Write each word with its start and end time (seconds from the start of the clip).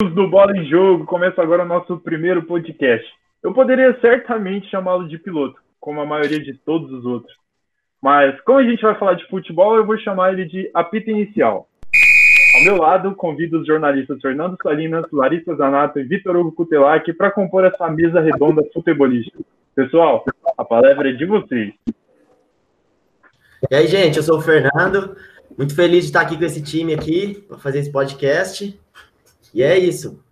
do 0.00 0.28
Bola 0.28 0.56
em 0.56 0.64
Jogo, 0.64 1.04
começa 1.04 1.42
agora 1.42 1.64
o 1.64 1.66
nosso 1.66 1.98
primeiro 1.98 2.44
podcast. 2.44 3.04
Eu 3.42 3.52
poderia 3.52 3.98
certamente 4.00 4.70
chamá-lo 4.70 5.08
de 5.08 5.18
piloto, 5.18 5.60
como 5.80 6.00
a 6.00 6.06
maioria 6.06 6.38
de 6.38 6.54
todos 6.54 6.88
os 6.92 7.04
outros. 7.04 7.34
Mas, 8.00 8.40
como 8.42 8.60
a 8.60 8.62
gente 8.62 8.80
vai 8.80 8.94
falar 8.96 9.14
de 9.14 9.26
futebol, 9.26 9.74
eu 9.74 9.84
vou 9.84 9.98
chamar 9.98 10.32
ele 10.32 10.44
de 10.44 10.70
apito 10.72 11.10
inicial. 11.10 11.68
Ao 12.54 12.62
meu 12.62 12.76
lado, 12.76 13.12
convido 13.16 13.58
os 13.58 13.66
jornalistas 13.66 14.20
Fernando 14.22 14.56
Salinas, 14.62 15.04
Larissa 15.12 15.56
Zanato 15.56 15.98
e 15.98 16.04
Vitor 16.04 16.36
Hugo 16.36 16.52
Cutelac 16.52 17.12
para 17.14 17.32
compor 17.32 17.64
essa 17.64 17.90
mesa 17.90 18.20
redonda 18.20 18.62
futebolística. 18.72 19.40
Pessoal, 19.74 20.24
a 20.56 20.64
palavra 20.64 21.10
é 21.10 21.12
de 21.12 21.26
vocês. 21.26 21.74
E 23.68 23.74
aí, 23.74 23.88
gente, 23.88 24.18
eu 24.18 24.22
sou 24.22 24.38
o 24.38 24.42
Fernando, 24.42 25.16
muito 25.58 25.74
feliz 25.74 26.02
de 26.02 26.10
estar 26.10 26.20
aqui 26.20 26.38
com 26.38 26.44
esse 26.44 26.62
time 26.62 26.94
aqui 26.94 27.44
para 27.48 27.58
fazer 27.58 27.80
esse 27.80 27.90
podcast. 27.90 28.78
E 29.52 29.62
é 29.62 29.78
isso. 29.78 30.22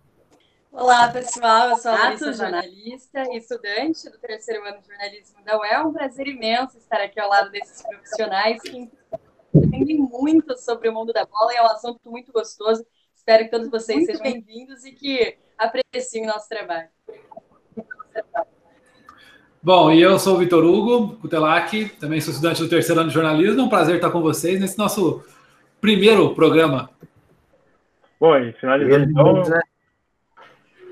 Olá, 0.71 1.07
pessoal. 1.09 1.69
Eu 1.69 1.77
sou 1.77 1.91
a 1.91 1.95
Larissa, 1.95 2.33
jornalista 2.33 3.23
e 3.31 3.37
estudante 3.37 4.09
do 4.11 4.17
terceiro 4.19 4.63
ano 4.63 4.79
de 4.79 4.87
jornalismo 4.87 5.43
da 5.43 5.57
UEL. 5.59 5.71
É 5.71 5.83
um 5.83 5.91
prazer 5.91 6.27
imenso 6.27 6.77
estar 6.77 7.01
aqui 7.01 7.19
ao 7.19 7.27
lado 7.27 7.49
desses 7.49 7.81
profissionais 7.81 8.61
que 8.61 8.87
entendem 9.53 9.97
muito 9.97 10.55
sobre 10.57 10.89
o 10.89 10.93
mundo 10.93 11.11
da 11.11 11.25
bola 11.25 11.51
e 11.51 11.55
é 11.55 11.63
um 11.63 11.65
assunto 11.65 11.99
muito 12.05 12.31
gostoso. 12.31 12.85
Espero 13.15 13.45
que 13.45 13.49
todos 13.49 13.69
vocês 13.69 13.97
muito 13.97 14.17
sejam 14.17 14.23
bem-vindos 14.23 14.85
e 14.85 14.91
que 14.91 15.35
apreciem 15.57 16.25
o 16.25 16.27
nosso 16.27 16.47
trabalho. 16.47 16.89
Bom, 19.63 19.91
e 19.91 19.99
eu 19.99 20.19
sou 20.19 20.35
o 20.35 20.37
Vitor 20.37 20.63
Hugo 20.63 21.17
Cutelac, 21.17 21.89
também 21.99 22.21
sou 22.21 22.31
estudante 22.31 22.61
do 22.61 22.69
terceiro 22.69 23.01
ano 23.01 23.09
de 23.09 23.15
jornalismo. 23.15 23.61
É 23.61 23.63
um 23.63 23.69
prazer 23.69 23.95
estar 23.95 24.11
com 24.11 24.21
vocês 24.21 24.59
nesse 24.59 24.77
nosso 24.77 25.23
primeiro 25.81 26.35
programa 26.35 26.91
Bom, 28.19 28.35
e 28.37 28.51
finalizando 28.53 29.11
então, 29.11 29.33
né? 29.43 29.59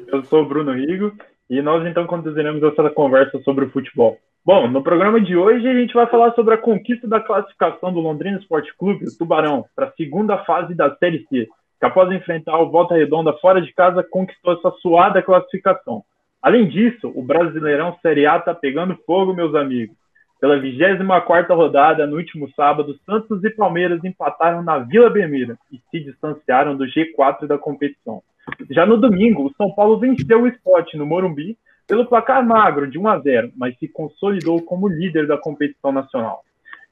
eu 0.07 0.23
sou 0.25 0.43
o 0.43 0.45
Bruno 0.45 0.73
Rigo 0.73 1.13
e 1.49 1.61
nós 1.61 1.85
então 1.85 2.05
conduziremos 2.05 2.61
essa 2.63 2.89
conversa 2.89 3.39
sobre 3.39 3.65
o 3.65 3.69
futebol. 3.69 4.17
Bom, 4.45 4.67
no 4.67 4.83
programa 4.83 5.19
de 5.19 5.35
hoje 5.35 5.67
a 5.67 5.73
gente 5.73 5.93
vai 5.93 6.05
falar 6.05 6.33
sobre 6.33 6.53
a 6.53 6.57
conquista 6.57 7.07
da 7.07 7.19
classificação 7.19 7.91
do 7.91 7.99
Londrina 7.99 8.37
Esporte 8.37 8.71
Clube, 8.77 9.05
o 9.05 9.17
Tubarão, 9.17 9.65
para 9.75 9.87
a 9.87 9.91
segunda 9.93 10.37
fase 10.45 10.75
da 10.75 10.95
Série 10.97 11.25
C, 11.29 11.47
que 11.79 11.85
após 11.85 12.11
enfrentar 12.11 12.59
o 12.59 12.69
Volta 12.69 12.93
Redonda 12.93 13.33
fora 13.33 13.59
de 13.59 13.73
casa 13.73 14.03
conquistou 14.03 14.53
essa 14.53 14.69
suada 14.81 15.21
classificação. 15.23 16.03
Além 16.41 16.67
disso, 16.67 17.11
o 17.15 17.23
Brasileirão 17.23 17.97
Série 18.03 18.27
A 18.27 18.37
está 18.37 18.53
pegando 18.53 18.95
fogo, 19.03 19.33
meus 19.33 19.55
amigos. 19.55 19.97
Pela 20.45 20.59
24 20.59 21.55
rodada, 21.55 22.05
no 22.05 22.17
último 22.17 22.47
sábado, 22.51 22.95
Santos 23.03 23.43
e 23.43 23.49
Palmeiras 23.49 24.03
empataram 24.03 24.61
na 24.61 24.77
Vila 24.77 25.09
Belmiro 25.09 25.57
e 25.71 25.81
se 25.89 25.99
distanciaram 25.99 26.77
do 26.77 26.85
G4 26.85 27.47
da 27.47 27.57
competição. 27.57 28.21
Já 28.69 28.85
no 28.85 28.95
domingo, 28.95 29.47
o 29.47 29.53
São 29.55 29.73
Paulo 29.73 29.97
venceu 29.97 30.43
o 30.43 30.47
Sport 30.47 30.93
no 30.93 31.05
Morumbi 31.07 31.57
pelo 31.87 32.05
placar 32.05 32.45
magro 32.45 32.87
de 32.87 32.99
1 32.99 33.07
a 33.07 33.19
0, 33.21 33.53
mas 33.57 33.75
se 33.79 33.87
consolidou 33.87 34.61
como 34.61 34.87
líder 34.87 35.25
da 35.25 35.35
competição 35.35 35.91
nacional. 35.91 36.43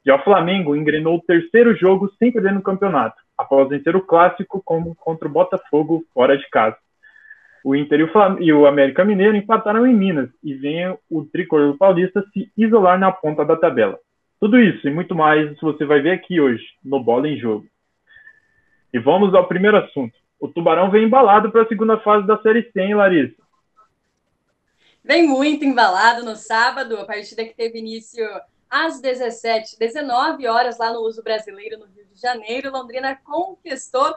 Já 0.04 0.16
o 0.16 0.24
Flamengo 0.24 0.76
engrenou 0.76 1.18
o 1.18 1.22
terceiro 1.22 1.76
jogo 1.76 2.12
sem 2.18 2.32
perder 2.32 2.54
no 2.54 2.62
campeonato, 2.64 3.22
após 3.38 3.70
vencer 3.70 3.96
o 3.96 4.02
clássico 4.02 4.64
contra 4.64 5.28
o 5.28 5.32
Botafogo 5.32 6.04
fora 6.12 6.36
de 6.36 6.50
casa. 6.50 6.78
O 7.64 7.76
Inter 7.76 8.02
e 8.02 8.04
o, 8.04 8.12
Flam 8.12 8.38
e 8.40 8.52
o 8.52 8.68
América 8.68 9.06
Mineiro 9.06 9.38
empataram 9.38 9.88
em 9.88 9.94
Minas 9.94 10.30
e 10.44 10.54
vem 10.54 10.98
o 11.10 11.24
tricolor 11.24 11.78
paulista 11.78 12.24
se 12.34 12.52
isolar 12.58 13.00
na 13.00 13.12
ponta 13.12 13.46
da 13.46 13.56
tabela. 13.56 13.98
Tudo 14.40 14.60
isso 14.60 14.86
e 14.88 14.92
muito 14.92 15.16
mais 15.16 15.58
você 15.62 15.86
vai 15.86 16.02
ver 16.02 16.12
aqui 16.12 16.42
hoje, 16.42 16.64
no 16.84 17.02
Bola 17.02 17.30
em 17.30 17.38
Jogo. 17.38 17.66
E 18.94 19.00
vamos 19.00 19.34
ao 19.34 19.48
primeiro 19.48 19.78
assunto. 19.78 20.14
O 20.40 20.50
Tubarão 20.50 20.92
vem 20.92 21.06
embalado 21.06 21.50
para 21.50 21.62
a 21.62 21.68
segunda 21.68 21.98
fase 22.00 22.28
da 22.28 22.38
Série 22.42 22.70
C, 22.72 22.82
hein, 22.82 22.96
Larissa? 22.96 23.42
Vem 25.02 25.26
muito 25.26 25.64
embalado 25.64 26.26
no 26.26 26.36
sábado, 26.36 26.98
a 26.98 27.06
partida 27.06 27.46
que 27.46 27.56
teve 27.56 27.80
início 27.80 28.26
às 28.70 29.00
17, 29.00 29.80
19 29.80 30.48
horas 30.48 30.78
lá 30.78 30.92
no 30.92 31.00
Uso 31.00 31.24
Brasileiro, 31.24 31.78
no 31.78 31.86
Rio 31.86 32.06
de 32.14 32.20
Janeiro. 32.20 32.72
Londrina 32.72 33.16
conquistou 33.16 34.14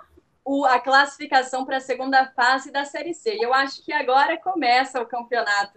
o, 0.47 0.65
a 0.65 0.79
classificação 0.79 1.67
para 1.67 1.79
a 1.79 1.81
segunda 1.81 2.25
fase 2.27 2.71
da 2.71 2.85
Série 2.85 3.13
C. 3.13 3.35
E 3.35 3.43
eu 3.43 3.53
acho 3.53 3.85
que 3.85 3.93
agora 3.93 4.39
começa 4.39 5.03
o 5.03 5.07
campeonato 5.07 5.77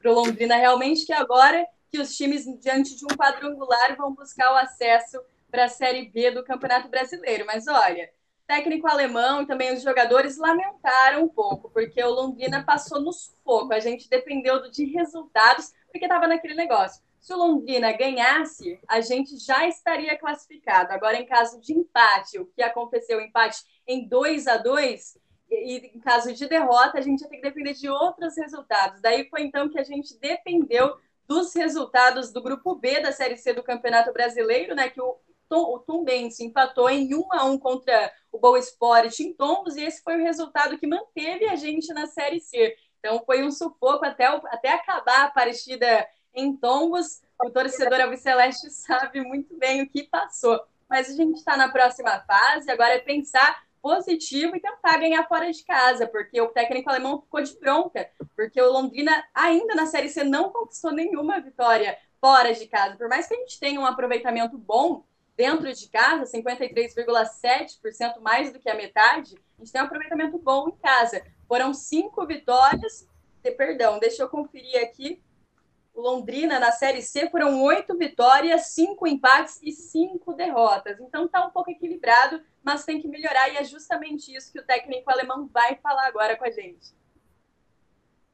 para 0.00 0.10
o 0.10 0.14
Londrina, 0.14 0.56
realmente, 0.56 1.04
que 1.04 1.12
agora 1.12 1.66
que 1.90 2.00
os 2.00 2.16
times, 2.16 2.46
diante 2.58 2.96
de 2.96 3.04
um 3.04 3.14
quadrangular, 3.14 3.94
vão 3.94 4.14
buscar 4.14 4.54
o 4.54 4.56
acesso 4.56 5.20
para 5.50 5.66
a 5.66 5.68
Série 5.68 6.08
B 6.08 6.30
do 6.30 6.42
Campeonato 6.42 6.88
Brasileiro. 6.88 7.44
Mas 7.46 7.68
olha, 7.68 8.10
técnico 8.46 8.88
alemão 8.88 9.42
e 9.42 9.46
também 9.46 9.74
os 9.74 9.82
jogadores 9.82 10.38
lamentaram 10.38 11.24
um 11.24 11.28
pouco, 11.28 11.68
porque 11.68 12.02
o 12.02 12.10
Londrina 12.10 12.64
passou 12.64 13.02
no 13.02 13.12
sufoco. 13.12 13.74
A 13.74 13.80
gente 13.80 14.08
dependeu 14.08 14.70
de 14.70 14.86
resultados, 14.86 15.74
porque 15.92 16.06
estava 16.06 16.26
naquele 16.26 16.54
negócio. 16.54 17.02
Se 17.26 17.34
o 17.34 17.38
Londrina 17.38 17.90
ganhasse, 17.90 18.78
a 18.86 19.00
gente 19.00 19.36
já 19.36 19.66
estaria 19.66 20.16
classificado. 20.16 20.92
Agora, 20.92 21.16
em 21.16 21.26
caso 21.26 21.60
de 21.60 21.72
empate, 21.72 22.38
o 22.38 22.46
que 22.46 22.62
aconteceu, 22.62 23.20
empate 23.20 23.64
em 23.84 24.06
2 24.06 24.46
a 24.46 24.56
2 24.58 25.18
e 25.50 25.90
em 25.92 25.98
caso 25.98 26.32
de 26.32 26.46
derrota, 26.46 26.98
a 26.98 27.00
gente 27.00 27.22
ia 27.22 27.28
ter 27.28 27.38
que 27.38 27.42
depender 27.42 27.72
de 27.72 27.88
outros 27.88 28.36
resultados. 28.36 29.00
Daí 29.00 29.28
foi 29.28 29.42
então 29.42 29.68
que 29.68 29.76
a 29.76 29.82
gente 29.82 30.16
dependeu 30.20 30.96
dos 31.26 31.52
resultados 31.52 32.32
do 32.32 32.40
grupo 32.40 32.76
B 32.76 33.00
da 33.00 33.10
Série 33.10 33.36
C 33.36 33.52
do 33.52 33.64
Campeonato 33.64 34.12
Brasileiro, 34.12 34.76
né? 34.76 34.88
Que 34.88 35.00
o 35.00 35.18
Tom, 35.48 35.74
o 35.74 35.80
Tom 35.80 36.04
Benz 36.04 36.38
empatou 36.38 36.88
em 36.88 37.12
1 37.12 37.32
a 37.32 37.44
1 37.44 37.58
contra 37.58 38.12
o 38.30 38.38
Boa 38.38 38.60
Esporte 38.60 39.24
em 39.24 39.34
Tombos, 39.34 39.74
e 39.74 39.82
esse 39.82 40.00
foi 40.00 40.14
o 40.14 40.22
resultado 40.22 40.78
que 40.78 40.86
manteve 40.86 41.46
a 41.46 41.56
gente 41.56 41.92
na 41.92 42.06
Série 42.06 42.38
C. 42.38 42.76
Então 43.00 43.20
foi 43.26 43.42
um 43.42 43.50
sufoco 43.50 44.04
até, 44.04 44.26
até 44.26 44.72
acabar 44.72 45.24
a 45.24 45.30
partida 45.30 46.06
em 46.36 46.54
tombos. 46.54 47.22
O 47.42 47.50
torcedor 47.50 48.00
Alviceleste 48.00 48.70
sabe 48.70 49.22
muito 49.22 49.56
bem 49.58 49.82
o 49.82 49.88
que 49.88 50.04
passou. 50.04 50.60
Mas 50.88 51.10
a 51.10 51.14
gente 51.14 51.38
está 51.38 51.56
na 51.56 51.68
próxima 51.68 52.20
fase, 52.20 52.70
agora 52.70 52.94
é 52.94 52.98
pensar 53.00 53.66
positivo 53.82 54.56
e 54.56 54.60
tentar 54.60 54.98
ganhar 54.98 55.26
fora 55.28 55.50
de 55.50 55.64
casa, 55.64 56.06
porque 56.06 56.40
o 56.40 56.48
técnico 56.48 56.90
alemão 56.90 57.20
ficou 57.20 57.40
de 57.40 57.56
bronca, 57.58 58.08
porque 58.34 58.60
o 58.60 58.72
Londrina 58.72 59.24
ainda 59.32 59.74
na 59.74 59.86
Série 59.86 60.08
C 60.08 60.24
não 60.24 60.50
conquistou 60.50 60.92
nenhuma 60.92 61.40
vitória 61.40 61.96
fora 62.20 62.52
de 62.52 62.66
casa. 62.66 62.96
Por 62.96 63.08
mais 63.08 63.26
que 63.26 63.34
a 63.34 63.38
gente 63.38 63.60
tenha 63.60 63.80
um 63.80 63.86
aproveitamento 63.86 64.58
bom 64.58 65.04
dentro 65.36 65.72
de 65.72 65.88
casa, 65.88 66.24
53,7% 66.24 68.20
mais 68.20 68.52
do 68.52 68.58
que 68.58 68.68
a 68.68 68.74
metade, 68.74 69.36
a 69.56 69.60
gente 69.60 69.72
tem 69.72 69.80
um 69.80 69.84
aproveitamento 69.84 70.38
bom 70.38 70.68
em 70.68 70.76
casa. 70.78 71.22
Foram 71.46 71.72
cinco 71.72 72.26
vitórias, 72.26 73.06
perdão, 73.56 74.00
deixa 74.00 74.22
eu 74.22 74.28
conferir 74.28 74.82
aqui, 74.82 75.22
Londrina 75.96 76.60
na 76.60 76.72
Série 76.72 77.00
C 77.00 77.30
foram 77.30 77.62
oito 77.62 77.96
vitórias, 77.96 78.66
cinco 78.66 79.06
empates 79.06 79.58
e 79.62 79.72
cinco 79.72 80.34
derrotas. 80.34 81.00
Então 81.00 81.24
está 81.24 81.44
um 81.44 81.50
pouco 81.50 81.70
equilibrado, 81.70 82.40
mas 82.62 82.84
tem 82.84 83.00
que 83.00 83.08
melhorar 83.08 83.48
e 83.48 83.56
é 83.56 83.64
justamente 83.64 84.34
isso 84.34 84.52
que 84.52 84.60
o 84.60 84.64
técnico 84.64 85.10
alemão 85.10 85.48
vai 85.52 85.76
falar 85.76 86.06
agora 86.06 86.36
com 86.36 86.44
a 86.44 86.50
gente. 86.50 86.94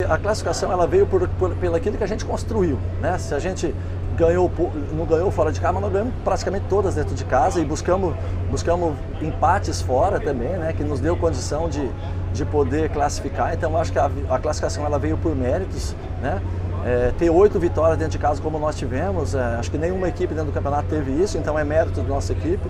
A 0.09 0.19
classificação 0.19 0.73
ela 0.73 0.87
veio 0.87 1.07
por, 1.07 1.29
por, 1.39 1.55
pelo 1.57 1.77
aquilo 1.77 1.97
que 1.97 2.03
a 2.03 2.09
gente 2.09 2.25
construiu, 2.25 2.77
né? 3.01 3.17
Se 3.19 3.33
a 3.35 3.39
gente 3.39 3.73
ganhou, 4.17 4.51
não 4.93 5.07
ganhou 5.07 5.31
fora 5.31 5.53
de 5.53 5.61
casa, 5.61 5.75
mas 5.75 5.83
nós 5.83 5.93
ganhamos 5.93 6.15
praticamente 6.25 6.67
todas 6.69 6.97
dentro 6.97 7.15
de 7.15 7.25
casa 7.25 7.61
e 7.61 7.65
buscamos, 7.65 8.15
buscamos 8.51 8.97
empates 9.21 9.81
fora 9.81 10.19
também, 10.19 10.57
né? 10.59 10.73
Que 10.73 10.83
nos 10.83 11.01
deu 11.01 11.17
condição 11.17 11.69
de, 11.69 11.89
de 12.33 12.45
poder 12.45 12.91
classificar. 12.91 13.55
Então, 13.55 13.77
acho 13.77 13.93
que 13.93 13.99
a, 13.99 14.11
a 14.29 14.39
classificação 14.41 14.85
ela 14.85 14.99
veio 14.99 15.17
por 15.17 15.37
méritos, 15.37 15.95
né? 16.21 16.43
É, 16.85 17.13
ter 17.17 17.31
oito 17.31 17.61
vitórias 17.61 17.97
dentro 17.97 18.13
de 18.13 18.19
casa 18.19 18.43
como 18.43 18.59
nós 18.59 18.77
tivemos, 18.77 19.35
é, 19.35 19.41
acho 19.57 19.71
que 19.71 19.79
nenhuma 19.79 20.09
equipe 20.09 20.35
dentro 20.35 20.51
do 20.51 20.53
campeonato 20.53 20.89
teve 20.89 21.13
isso, 21.13 21.39
então 21.39 21.57
é 21.59 21.63
mérito 21.63 22.01
da 22.01 22.09
nossa 22.09 22.33
equipe. 22.33 22.69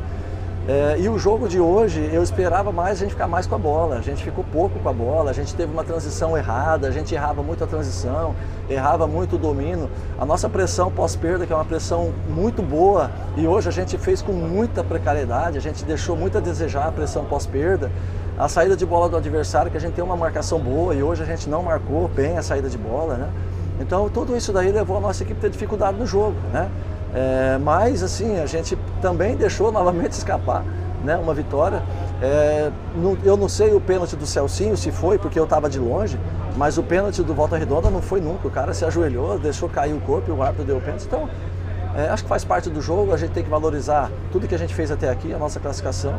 É, 0.69 0.97
e 0.97 1.09
o 1.09 1.19
jogo 1.19 1.49
de 1.49 1.59
hoje, 1.59 2.09
eu 2.13 2.23
esperava 2.23 2.71
mais 2.71 2.99
a 2.99 3.01
gente 3.01 3.11
ficar 3.11 3.27
mais 3.27 3.49
com 3.49 3.57
a 3.57 3.59
bola. 3.59 3.97
A 3.97 4.01
gente 4.01 4.23
ficou 4.23 4.45
pouco 4.45 4.79
com 4.79 4.89
a 4.89 4.93
bola, 4.93 5.31
a 5.31 5.35
gente 5.35 5.53
teve 5.57 5.73
uma 5.73 5.83
transição 5.83 6.39
errada, 6.39 6.87
a 6.87 6.91
gente 6.93 7.13
errava 7.13 7.43
muito 7.43 7.65
a 7.65 7.67
transição, 7.67 8.33
errava 8.71 9.09
muito 9.09 9.35
o 9.35 9.39
domínio. 9.39 9.91
A 10.21 10.25
nossa 10.25 10.49
pressão 10.49 10.89
pós-perda, 10.89 11.47
que 11.47 11.53
é 11.53 11.57
uma 11.57 11.65
pressão 11.65 12.13
muito 12.29 12.63
boa, 12.63 13.11
e 13.37 13.45
hoje 13.45 13.69
a 13.69 13.73
gente 13.73 13.99
fez 13.99 14.23
com 14.23 14.33
muita 14.33 14.85
precariedade, 14.85 15.59
a 15.59 15.61
gente 15.61 15.85
deixou 15.85 16.17
muito 16.17 16.39
a 16.39 16.41
desejar 16.41 16.87
a 16.87 16.93
pressão 16.93 17.25
pós-perda. 17.25 17.91
A 18.39 18.49
saída 18.49 18.77
de 18.77 18.87
bola 18.87 19.09
do 19.09 19.17
adversário, 19.17 19.69
que 19.69 19.77
a 19.77 19.81
gente 19.81 19.95
tem 19.95 20.05
uma 20.05 20.17
marcação 20.17 20.61
boa, 20.61 20.95
e 20.95 21.03
hoje 21.03 21.25
a 21.25 21.27
gente 21.27 21.49
não 21.49 21.65
marcou 21.65 22.07
bem 22.07 22.39
a 22.39 22.43
saída 22.43 22.69
de 22.69 22.79
bola, 22.79 23.15
né? 23.15 23.29
Então 23.81 24.09
tudo 24.09 24.37
isso 24.37 24.53
daí 24.53 24.71
levou 24.71 24.97
a 24.97 25.01
nossa 25.01 25.23
equipe 25.23 25.39
a 25.39 25.43
ter 25.43 25.51
dificuldade 25.51 25.99
no 25.99 26.07
jogo, 26.07 26.37
né? 26.53 26.71
É, 27.15 27.59
mas 27.59 28.03
assim, 28.03 28.39
a 28.39 28.47
gente 28.47 28.77
também 29.01 29.37
deixou 29.37 29.71
novamente 29.71 30.13
escapar 30.17 30.65
né, 31.05 31.17
uma 31.17 31.35
vitória. 31.35 31.83
É, 32.23 32.71
eu 33.25 33.37
não 33.37 33.49
sei 33.49 33.75
o 33.75 33.81
pênalti 33.81 34.17
do 34.17 34.27
Celcinho 34.27 34.77
se 34.77 34.91
foi, 34.91 35.19
porque 35.19 35.39
eu 35.39 35.45
estava 35.45 35.69
de 35.69 35.79
longe, 35.79 36.19
mas 36.57 36.79
o 36.79 36.83
pênalti 36.83 37.23
do 37.23 37.35
Volta 37.35 37.57
Redonda 37.57 37.91
não 37.91 38.01
foi 38.01 38.21
nunca. 38.21 38.47
O 38.47 38.51
cara 38.51 38.73
se 38.73 38.85
ajoelhou, 38.85 39.39
deixou 39.39 39.69
cair 39.69 39.93
o 39.93 40.01
corpo 40.01 40.31
e 40.31 40.33
o 40.33 40.43
árbitro 40.43 40.65
deu 40.65 40.77
o 40.77 40.81
pênalti. 40.81 41.05
Então, 41.05 41.29
é, 41.95 42.09
acho 42.09 42.23
que 42.23 42.29
faz 42.29 42.45
parte 42.45 42.71
do 42.71 42.81
jogo, 42.81 43.13
a 43.13 43.17
gente 43.17 43.33
tem 43.33 43.43
que 43.43 43.51
valorizar 43.51 44.11
tudo 44.31 44.49
que 44.49 44.55
a 44.55 44.59
gente 44.59 44.75
fez 44.75 44.91
até 44.91 45.11
aqui, 45.11 45.33
a 45.35 45.39
nossa 45.39 45.61
classificação. 45.61 46.15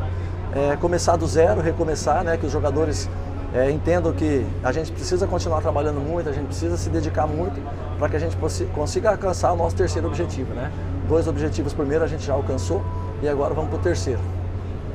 É, 0.54 0.76
começar 0.76 1.16
do 1.16 1.26
zero, 1.26 1.62
recomeçar, 1.62 2.24
né, 2.24 2.38
que 2.38 2.46
os 2.46 2.52
jogadores 2.52 3.10
É, 3.54 3.70
entendo 3.70 4.12
que 4.14 4.44
a 4.64 4.72
gente 4.72 4.92
precisa 4.92 5.28
continuar 5.28 5.62
trabalhando 5.62 6.00
muito, 6.00 6.28
a 6.28 6.32
gente 6.32 6.48
precisa 6.48 6.76
se 6.76 6.90
dedicar 6.90 7.28
muito 7.28 7.62
para 8.00 8.10
que 8.10 8.16
a 8.16 8.20
gente 8.20 8.36
consiga 8.74 9.12
alcançar 9.12 9.54
o 9.54 9.56
nosso 9.56 9.76
terceiro 9.76 10.08
objetivo. 10.08 10.54
Né? 10.56 10.72
Dois 11.08 11.28
objetivos 11.28 11.72
primeiro 11.72 12.04
a 12.04 12.08
gente 12.08 12.26
já 12.26 12.34
alcançou 12.34 12.84
e 13.22 13.28
agora 13.28 13.54
vamos 13.54 13.70
para 13.70 13.80
o 13.80 13.84
terceiro. 13.84 14.20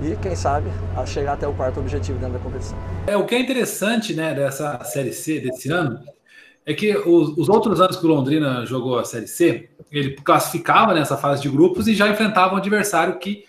E 0.02 0.16
quem 0.16 0.34
sabe 0.34 0.70
chegar 1.06 1.34
até 1.34 1.46
o 1.46 1.52
quarto 1.52 1.78
objetivo 1.78 2.18
dentro 2.18 2.34
da 2.34 2.40
competição. 2.40 2.76
É, 3.06 3.16
o 3.16 3.24
que 3.24 3.34
é 3.34 3.40
interessante 3.40 4.14
né, 4.14 4.34
dessa 4.34 4.82
Série 4.84 5.12
C 5.12 5.40
desse 5.40 5.70
ano 5.70 6.00
é 6.66 6.74
que 6.74 6.96
os, 6.96 7.36
os, 7.38 7.48
outros 7.48 7.80
anos 7.80 7.96
que 7.96 8.04
o 8.04 8.08
Londrina 8.08 8.66
jogou 8.66 8.98
a 8.98 9.04
Série 9.04 9.26
C, 9.26 9.70
ele 9.90 10.16
classificava 10.16 10.92
nessa 10.94 11.16
fase 11.16 11.42
de 11.42 11.48
grupos 11.48 11.88
e 11.88 11.94
já 11.94 12.08
enfrentava 12.08 12.54
um 12.54 12.58
adversário 12.58 13.18
que, 13.18 13.44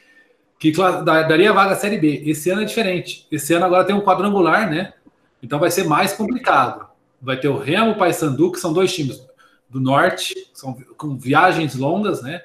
que 0.57 0.71
daria 1.03 1.51
vaga 1.51 1.73
à 1.73 1.75
Série 1.75 1.97
B. 1.97 2.23
Esse 2.25 2.49
ano 2.49 2.61
é 2.61 2.65
diferente. 2.65 3.27
Esse 3.31 3.53
ano 3.53 3.65
agora 3.65 3.83
tem 3.83 3.95
um 3.95 4.01
quadrangular, 4.01 4.69
né? 4.69 4.93
Então 5.41 5.59
vai 5.59 5.71
ser 5.71 5.85
mais 5.85 6.13
complicado. 6.13 6.87
Vai 7.21 7.39
ter 7.39 7.47
o 7.47 7.57
Remo 7.57 7.89
e 7.89 7.91
o 7.91 7.97
Paysandu, 7.97 8.51
que 8.51 8.59
são 8.59 8.73
dois 8.73 8.93
times 8.93 9.21
do 9.69 9.79
norte, 9.79 10.33
são 10.53 10.73
com 10.97 11.17
viagens 11.17 11.75
longas, 11.75 12.21
né? 12.21 12.41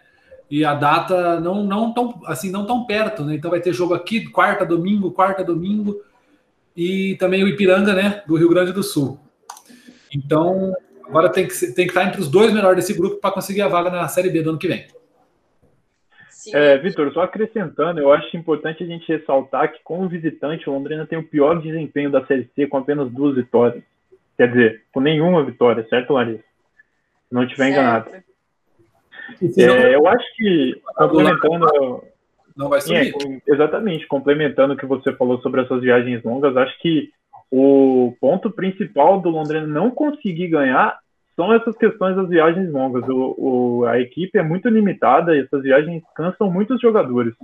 E 0.50 0.64
a 0.64 0.74
data 0.74 1.40
não 1.40 1.64
não 1.64 1.92
tão 1.92 2.20
assim 2.26 2.50
não 2.50 2.66
tão 2.66 2.84
perto, 2.84 3.24
né? 3.24 3.34
Então 3.34 3.50
vai 3.50 3.60
ter 3.60 3.72
jogo 3.72 3.94
aqui 3.94 4.28
quarta 4.28 4.64
domingo, 4.64 5.10
quarta 5.10 5.42
domingo 5.42 6.00
e 6.76 7.16
também 7.16 7.42
o 7.44 7.48
Ipiranga, 7.48 7.94
né, 7.94 8.22
do 8.26 8.36
Rio 8.36 8.48
Grande 8.48 8.72
do 8.72 8.82
Sul. 8.82 9.18
Então, 10.12 10.74
agora 11.06 11.28
tem 11.28 11.46
que 11.46 11.54
tem 11.54 11.86
que 11.86 11.92
estar 11.92 12.04
entre 12.04 12.20
os 12.20 12.28
dois 12.28 12.52
melhores 12.52 12.76
desse 12.76 12.98
grupo 12.98 13.16
para 13.16 13.30
conseguir 13.30 13.62
a 13.62 13.68
vaga 13.68 13.90
na 13.90 14.08
Série 14.08 14.30
B 14.30 14.42
do 14.42 14.50
ano 14.50 14.58
que 14.58 14.68
vem. 14.68 14.86
É, 16.52 16.76
Vitor, 16.78 17.12
só 17.12 17.22
acrescentando, 17.22 18.00
eu 18.00 18.12
acho 18.12 18.36
importante 18.36 18.82
a 18.82 18.86
gente 18.86 19.10
ressaltar 19.10 19.72
que, 19.72 19.82
como 19.82 20.08
visitante, 20.08 20.68
o 20.68 20.72
Londrina 20.72 21.06
tem 21.06 21.18
o 21.18 21.26
pior 21.26 21.60
desempenho 21.60 22.10
da 22.10 22.24
Série 22.26 22.48
C 22.54 22.66
com 22.66 22.78
apenas 22.78 23.10
duas 23.10 23.36
vitórias. 23.36 23.82
Quer 24.36 24.48
dizer, 24.48 24.82
com 24.92 25.00
nenhuma 25.00 25.44
vitória, 25.44 25.86
certo, 25.88 26.12
Larissa? 26.12 26.42
Se 27.28 27.34
não 27.34 27.44
estiver 27.44 27.70
enganado. 27.70 28.10
É, 29.56 29.94
eu 29.94 30.06
acho 30.06 30.36
que, 30.36 30.82
complementando. 30.96 32.04
Não 32.56 32.68
vai 32.68 32.80
subir. 32.80 33.14
É, 33.14 33.52
exatamente, 33.52 34.06
complementando 34.06 34.74
o 34.74 34.76
que 34.76 34.86
você 34.86 35.12
falou 35.14 35.40
sobre 35.40 35.62
essas 35.62 35.80
viagens 35.80 36.22
longas, 36.22 36.56
acho 36.56 36.78
que 36.80 37.10
o 37.50 38.16
ponto 38.20 38.50
principal 38.50 39.20
do 39.20 39.30
Londrina 39.30 39.66
não 39.66 39.90
conseguir 39.90 40.48
ganhar 40.48 40.98
são 41.36 41.52
essas 41.52 41.76
questões 41.76 42.16
das 42.16 42.28
viagens 42.28 42.70
longas. 42.72 43.08
O, 43.08 43.34
o, 43.38 43.86
a 43.86 43.98
equipe 44.00 44.38
é 44.38 44.42
muito 44.42 44.68
limitada 44.68 45.34
e 45.34 45.40
essas 45.40 45.62
viagens 45.62 46.02
cansam 46.14 46.50
muitos 46.50 46.80
jogadores. 46.80 47.34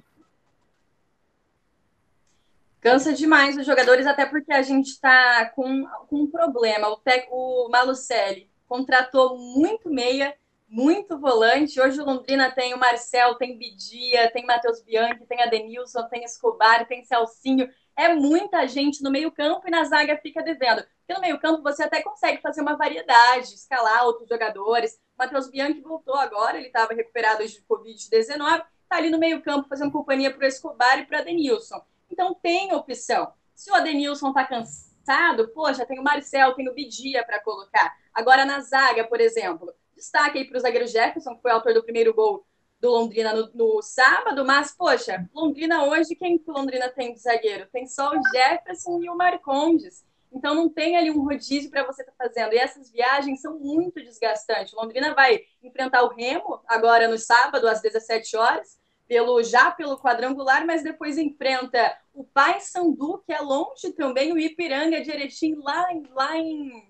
Cansa 2.80 3.12
demais 3.12 3.58
os 3.58 3.66
jogadores, 3.66 4.06
até 4.06 4.24
porque 4.24 4.52
a 4.52 4.62
gente 4.62 4.86
está 4.86 5.50
com, 5.54 5.86
com 6.08 6.22
um 6.22 6.30
problema. 6.30 6.88
O, 6.88 6.98
o 7.30 7.68
Malucelli 7.68 8.48
contratou 8.66 9.36
muito 9.36 9.90
meia, 9.90 10.34
muito 10.70 11.18
volante. 11.18 11.80
Hoje 11.80 12.00
o 12.00 12.04
Londrina 12.04 12.50
tem 12.50 12.72
o 12.72 12.78
Marcel, 12.78 13.34
tem 13.34 13.58
Bidia, 13.58 14.30
tem 14.32 14.46
Matheus 14.46 14.82
Bianchi, 14.82 15.26
tem 15.26 15.42
Adenilson, 15.42 16.08
tem 16.08 16.24
Escobar, 16.24 16.86
tem 16.86 17.04
Celcinho 17.04 17.68
é 18.00 18.14
muita 18.14 18.66
gente 18.66 19.02
no 19.02 19.10
meio-campo 19.10 19.66
e 19.66 19.70
na 19.70 19.84
zaga 19.84 20.16
fica 20.16 20.42
devendo. 20.42 20.82
Porque 20.82 21.14
no 21.14 21.20
meio-campo 21.20 21.62
você 21.62 21.82
até 21.82 22.02
consegue 22.02 22.40
fazer 22.40 22.62
uma 22.62 22.76
variedade, 22.76 23.54
escalar 23.54 24.04
outros 24.06 24.28
jogadores. 24.28 24.98
Matheus 25.18 25.50
Bianchi 25.50 25.80
voltou 25.80 26.14
agora, 26.14 26.56
ele 26.56 26.68
estava 26.68 26.94
recuperado 26.94 27.46
de 27.46 27.62
Covid-19, 27.68 28.64
está 28.82 28.96
ali 28.96 29.10
no 29.10 29.18
meio-campo 29.18 29.68
fazendo 29.68 29.92
companhia 29.92 30.32
para 30.32 30.44
o 30.44 30.48
Escobar 30.48 30.98
e 30.98 31.04
para 31.04 31.18
Adenilson. 31.18 31.84
Então 32.10 32.34
tem 32.34 32.72
opção. 32.72 33.32
Se 33.54 33.70
o 33.70 33.74
Adenilson 33.74 34.28
está 34.28 34.46
cansado, 34.46 35.48
poxa, 35.48 35.84
tem 35.84 35.98
o 35.98 36.02
Marcel, 36.02 36.54
tem 36.54 36.68
o 36.68 36.74
Bidia 36.74 37.22
para 37.24 37.40
colocar. 37.40 37.94
Agora 38.14 38.46
na 38.46 38.60
zaga, 38.60 39.04
por 39.04 39.20
exemplo, 39.20 39.74
destaque 40.00 40.38
aí 40.38 40.44
para 40.44 40.58
o 40.58 40.60
zagueiro 40.60 40.86
Jefferson, 40.86 41.36
que 41.36 41.42
foi 41.42 41.52
autor 41.52 41.74
do 41.74 41.84
primeiro 41.84 42.12
gol 42.12 42.44
do 42.80 42.90
Londrina 42.90 43.34
no, 43.34 43.50
no, 43.54 43.82
sábado, 43.82 44.44
mas, 44.44 44.74
poxa, 44.74 45.28
Londrina 45.34 45.84
hoje, 45.84 46.16
quem 46.16 46.38
que 46.38 46.50
Londrina 46.50 46.88
tem 46.88 47.12
de 47.12 47.20
zagueiro? 47.20 47.68
Tem 47.70 47.86
só 47.86 48.10
o 48.10 48.22
Jefferson 48.32 49.02
e 49.02 49.10
o 49.10 49.16
Marcondes. 49.16 50.02
Então 50.32 50.54
não 50.54 50.68
tem 50.68 50.96
ali 50.96 51.10
um 51.10 51.22
rodízio 51.22 51.70
para 51.70 51.84
você 51.84 52.02
estar 52.02 52.12
tá 52.12 52.24
fazendo. 52.24 52.54
E 52.54 52.58
essas 52.58 52.90
viagens 52.90 53.40
são 53.40 53.58
muito 53.58 54.02
desgastantes. 54.02 54.72
Londrina 54.72 55.14
vai 55.14 55.40
enfrentar 55.62 56.02
o 56.04 56.14
Remo 56.14 56.60
agora 56.66 57.06
no 57.08 57.18
sábado, 57.18 57.68
às 57.68 57.82
17 57.82 58.36
horas, 58.36 58.80
pelo 59.06 59.42
já 59.42 59.72
pelo 59.72 59.98
quadrangular, 59.98 60.64
mas 60.64 60.84
depois 60.84 61.18
enfrenta 61.18 61.98
o 62.14 62.24
Paysandu, 62.24 63.22
que 63.26 63.32
é 63.32 63.40
longe 63.40 63.92
também, 63.92 64.32
o 64.32 64.38
Ipiranga 64.38 65.02
de 65.02 65.10
Erechim, 65.10 65.56
lá, 65.56 65.84
lá 66.12 66.38
em, 66.38 66.89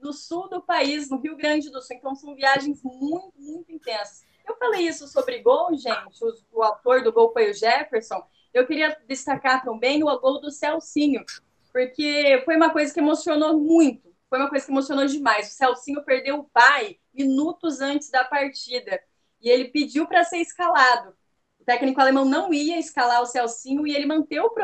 no 0.00 0.12
sul 0.12 0.48
do 0.48 0.62
país, 0.62 1.08
no 1.10 1.20
Rio 1.20 1.36
Grande 1.36 1.70
do 1.70 1.80
Sul. 1.80 1.96
Então 1.96 2.14
são 2.14 2.34
viagens 2.34 2.82
muito, 2.82 3.32
muito 3.36 3.72
intensas. 3.72 4.24
Eu 4.46 4.56
falei 4.56 4.86
isso 4.86 5.06
sobre 5.06 5.40
gol, 5.40 5.76
gente. 5.76 6.24
O, 6.24 6.58
o 6.58 6.62
autor 6.62 7.02
do 7.02 7.12
gol 7.12 7.32
foi 7.32 7.50
o 7.50 7.54
Jefferson. 7.54 8.22
Eu 8.52 8.66
queria 8.66 8.96
destacar 9.06 9.64
também 9.64 10.02
o 10.02 10.18
gol 10.18 10.40
do 10.40 10.50
Celcinho, 10.50 11.24
porque 11.72 12.42
foi 12.44 12.56
uma 12.56 12.70
coisa 12.70 12.92
que 12.92 13.00
emocionou 13.00 13.58
muito. 13.58 14.10
Foi 14.28 14.38
uma 14.38 14.48
coisa 14.48 14.64
que 14.64 14.72
emocionou 14.72 15.06
demais. 15.06 15.48
O 15.48 15.54
Celcinho 15.54 16.04
perdeu 16.04 16.40
o 16.40 16.44
pai 16.44 16.98
minutos 17.12 17.80
antes 17.80 18.10
da 18.10 18.24
partida 18.24 19.00
e 19.40 19.48
ele 19.48 19.68
pediu 19.68 20.06
para 20.06 20.24
ser 20.24 20.38
escalado. 20.38 21.14
O 21.58 21.64
técnico 21.64 22.00
alemão 22.00 22.24
não 22.24 22.52
ia 22.52 22.78
escalar 22.78 23.22
o 23.22 23.26
Celcinho 23.26 23.86
e 23.86 23.94
ele 23.94 24.06
manteve 24.06 24.40
o 24.40 24.54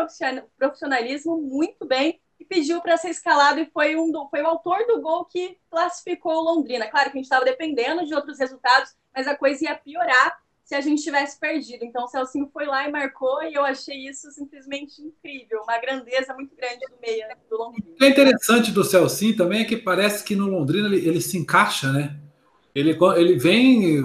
profissionalismo 0.57 1.41
muito 1.41 1.85
bem 1.87 2.21
e 2.39 2.45
pediu 2.45 2.81
para 2.81 2.97
ser 2.97 3.11
escalado 3.11 3.61
e 3.61 3.67
foi, 3.67 3.97
um 3.97 4.11
do, 4.11 4.29
foi 4.29 4.43
o 4.43 4.47
autor 4.47 4.87
do 4.87 5.01
gol 5.01 5.25
que 5.25 5.57
classificou 5.71 6.35
o 6.35 6.55
Londrina. 6.55 6.87
Claro 6.89 7.11
que 7.11 7.17
a 7.17 7.21
gente 7.21 7.25
estava 7.25 7.45
dependendo 7.45 8.05
de 8.05 8.15
outros 8.15 8.39
resultados, 8.39 8.95
mas 9.15 9.27
a 9.27 9.35
coisa 9.35 9.65
ia 9.65 9.75
piorar 9.75 10.39
se 10.67 10.75
a 10.75 10.81
gente 10.81 11.03
tivesse 11.03 11.39
perdido. 11.39 11.85
Então 11.85 12.05
o 12.05 12.09
Celcinho 12.09 12.51
foi 12.53 12.67
lá 12.67 12.87
e 12.87 12.91
marcou 12.91 13.43
e 13.45 13.55
eu 13.55 13.65
achei 13.65 14.07
isso 14.07 14.31
simplesmente 14.33 15.01
incrível, 15.01 15.63
uma 15.63 15.79
grandeza 15.79 16.35
muito 16.35 16.55
grande 16.57 16.81
do 16.91 17.01
meia 17.01 17.29
do 17.49 17.57
Londrina. 17.57 17.89
O 17.93 17.97
que 17.97 18.05
é 18.05 18.09
interessante 18.09 18.73
do 18.73 18.85
Celcinho 18.85 19.37
também 19.37 19.61
é 19.61 19.65
que 19.65 19.77
parece 19.77 20.25
que 20.25 20.35
no 20.35 20.49
Londrina 20.49 20.89
ele, 20.89 21.07
ele 21.07 21.21
se 21.21 21.39
encaixa, 21.39 21.93
né? 21.93 22.17
Ele, 22.75 22.99
ele 23.17 23.39
vem, 23.39 24.03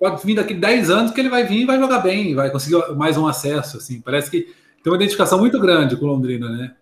pode 0.00 0.26
vir 0.26 0.34
daqui 0.34 0.54
10 0.54 0.90
anos 0.90 1.10
que 1.12 1.20
ele 1.20 1.28
vai 1.28 1.44
vir 1.44 1.60
e 1.60 1.66
vai 1.66 1.78
jogar 1.78 1.98
bem, 1.98 2.34
vai 2.34 2.50
conseguir 2.50 2.76
mais 2.96 3.16
um 3.16 3.26
acesso, 3.26 3.76
assim. 3.76 4.00
Parece 4.00 4.30
que 4.30 4.42
tem 4.82 4.90
uma 4.90 4.96
identificação 4.96 5.38
muito 5.38 5.60
grande 5.60 5.96
com 5.96 6.06
Londrina, 6.06 6.48
né? 6.50 6.74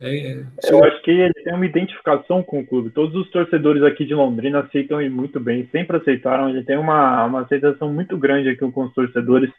É, 0.00 0.16
é, 0.16 0.44
eu 0.70 0.84
acho 0.84 1.02
que 1.02 1.10
ele 1.10 1.32
tem 1.32 1.52
uma 1.52 1.66
identificação 1.66 2.42
com 2.42 2.60
o 2.60 2.66
clube. 2.66 2.90
Todos 2.90 3.14
os 3.16 3.28
torcedores 3.30 3.82
aqui 3.82 4.04
de 4.04 4.14
Londrina 4.14 4.60
aceitam 4.60 5.00
ele 5.00 5.10
muito 5.10 5.40
bem, 5.40 5.68
sempre 5.72 5.96
aceitaram. 5.96 6.48
Ele 6.48 6.62
tem 6.62 6.78
uma, 6.78 7.24
uma 7.24 7.40
aceitação 7.40 7.92
muito 7.92 8.16
grande 8.16 8.48
aqui 8.48 8.70
com 8.70 8.84
os 8.84 8.94
torcedores. 8.94 9.50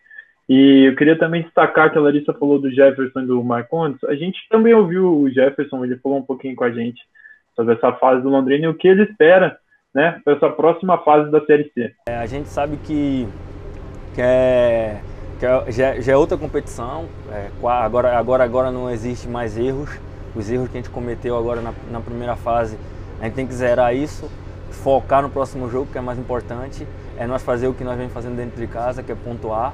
E 0.48 0.86
eu 0.88 0.96
queria 0.96 1.18
também 1.18 1.44
destacar 1.44 1.92
que 1.92 1.98
a 1.98 2.02
Larissa 2.02 2.34
falou 2.34 2.60
do 2.60 2.72
Jefferson 2.72 3.22
e 3.22 3.26
do 3.26 3.44
Marcondes. 3.44 4.04
A 4.06 4.16
gente 4.16 4.40
também 4.50 4.74
ouviu 4.74 5.20
o 5.20 5.30
Jefferson, 5.30 5.84
ele 5.84 5.98
falou 5.98 6.20
um 6.20 6.24
pouquinho 6.24 6.56
com 6.56 6.64
a 6.64 6.72
gente 6.72 7.02
sobre 7.56 7.76
essa 7.76 7.92
fase 7.94 8.24
do 8.24 8.30
Londrina 8.30 8.66
e 8.66 8.70
o 8.70 8.74
que 8.74 8.88
ele 8.88 9.04
espera 9.04 9.58
né, 9.94 10.20
para 10.24 10.36
essa 10.36 10.50
próxima 10.50 10.98
fase 11.00 11.30
da 11.30 11.46
Série 11.46 11.70
C. 11.74 11.94
É, 12.08 12.16
a 12.16 12.26
gente 12.26 12.48
sabe 12.48 12.78
que, 12.78 13.28
que 14.16 14.22
é 14.22 15.02
que 15.40 15.46
é, 15.46 15.72
já, 15.72 16.00
já, 16.00 16.14
é 16.14 16.18
outra 16.18 16.38
competição. 16.38 17.08
É, 17.32 17.50
agora, 17.62 18.18
agora, 18.18 18.44
agora 18.44 18.72
não 18.72 18.90
existe 18.90 19.28
mais 19.28 19.58
erros 19.58 19.90
os 20.36 20.50
erros 20.50 20.70
que 20.70 20.78
a 20.78 20.82
gente 20.82 20.90
cometeu 20.90 21.38
agora 21.38 21.62
na, 21.62 21.74
na 21.92 22.00
primeira 22.00 22.36
fase, 22.36 22.78
a 23.20 23.26
gente 23.26 23.34
tem 23.34 23.48
que 23.48 23.54
zerar 23.54 23.96
isso, 23.96 24.30
focar 24.70 25.22
no 25.22 25.30
próximo 25.30 25.70
jogo, 25.70 25.92
que 25.92 25.98
é 25.98 26.02
mais 26.02 26.18
importante, 26.18 26.88
é 27.18 27.28
nós 27.28 27.42
fazer 27.42 27.68
o 27.68 27.74
que 27.74 27.84
nós 27.84 27.98
vem 27.98 28.10
fazendo 28.10 28.36
dentro 28.36 28.60
de 28.60 28.68
casa, 28.68 29.04
que 29.04 29.12
é 29.12 29.16
pontuar, 29.16 29.74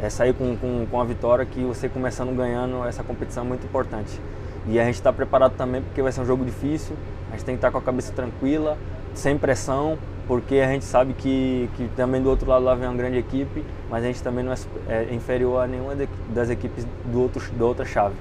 é 0.00 0.08
sair 0.08 0.34
com, 0.34 0.56
com, 0.56 0.86
com 0.90 1.00
a 1.00 1.04
vitória, 1.04 1.44
que 1.44 1.62
você 1.62 1.88
começando 1.88 2.34
ganhando 2.36 2.84
essa 2.84 3.02
competição 3.02 3.44
é 3.44 3.46
muito 3.46 3.64
importante. 3.64 4.20
E 4.66 4.78
a 4.78 4.84
gente 4.84 4.94
está 4.94 5.12
preparado 5.12 5.56
também 5.56 5.82
porque 5.82 6.00
vai 6.00 6.12
ser 6.12 6.20
um 6.20 6.26
jogo 6.26 6.44
difícil, 6.44 6.96
a 7.30 7.36
gente 7.36 7.44
tem 7.44 7.54
que 7.54 7.58
estar 7.58 7.68
tá 7.68 7.72
com 7.72 7.78
a 7.78 7.82
cabeça 7.82 8.12
tranquila, 8.12 8.78
sem 9.14 9.36
pressão, 9.36 9.98
porque 10.26 10.56
a 10.56 10.68
gente 10.68 10.84
sabe 10.84 11.12
que, 11.12 11.68
que 11.76 11.88
também 11.96 12.22
do 12.22 12.30
outro 12.30 12.48
lado 12.48 12.64
lá 12.64 12.74
vem 12.74 12.88
uma 12.88 12.96
grande 12.96 13.18
equipe, 13.18 13.64
mas 13.90 14.02
a 14.04 14.06
gente 14.06 14.22
também 14.22 14.44
não 14.44 14.52
é, 14.52 14.56
é 14.88 15.14
inferior 15.14 15.62
a 15.62 15.66
nenhuma 15.66 15.94
das 16.30 16.48
equipes 16.48 16.86
do 17.04 17.22
outro, 17.22 17.42
da 17.52 17.64
outra 17.64 17.84
chave. 17.84 18.14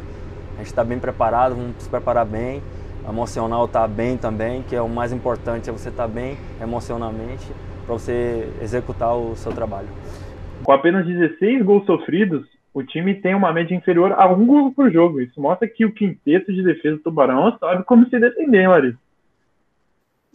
A 0.53 0.57
gente 0.57 0.67
está 0.67 0.83
bem 0.83 0.99
preparado, 0.99 1.55
vamos 1.55 1.83
se 1.83 1.89
preparar 1.89 2.25
bem. 2.25 2.61
Emocional 3.07 3.65
está 3.65 3.87
bem 3.87 4.17
também, 4.17 4.63
que 4.63 4.75
é 4.75 4.81
o 4.81 4.87
mais 4.87 5.11
importante, 5.11 5.69
é 5.69 5.73
você 5.73 5.89
estar 5.89 6.03
tá 6.03 6.07
bem 6.07 6.37
emocionalmente 6.61 7.45
para 7.85 7.93
você 7.93 8.49
executar 8.61 9.15
o 9.15 9.35
seu 9.35 9.51
trabalho. 9.51 9.89
Com 10.63 10.71
apenas 10.71 11.05
16 11.05 11.63
gols 11.63 11.85
sofridos, 11.85 12.47
o 12.73 12.81
time 12.81 13.13
tem 13.15 13.35
uma 13.35 13.51
média 13.51 13.75
inferior 13.75 14.13
a 14.13 14.25
um 14.27 14.45
gol 14.45 14.71
por 14.71 14.91
jogo. 14.91 15.19
Isso 15.19 15.39
mostra 15.39 15.67
que 15.67 15.85
o 15.85 15.93
quinteto 15.93 16.53
de 16.53 16.63
defesa 16.63 16.95
do 16.95 17.03
Tubarão 17.03 17.55
sabe 17.59 17.83
como 17.83 18.07
se 18.09 18.19
defender, 18.19 18.67
Larissa. 18.67 18.97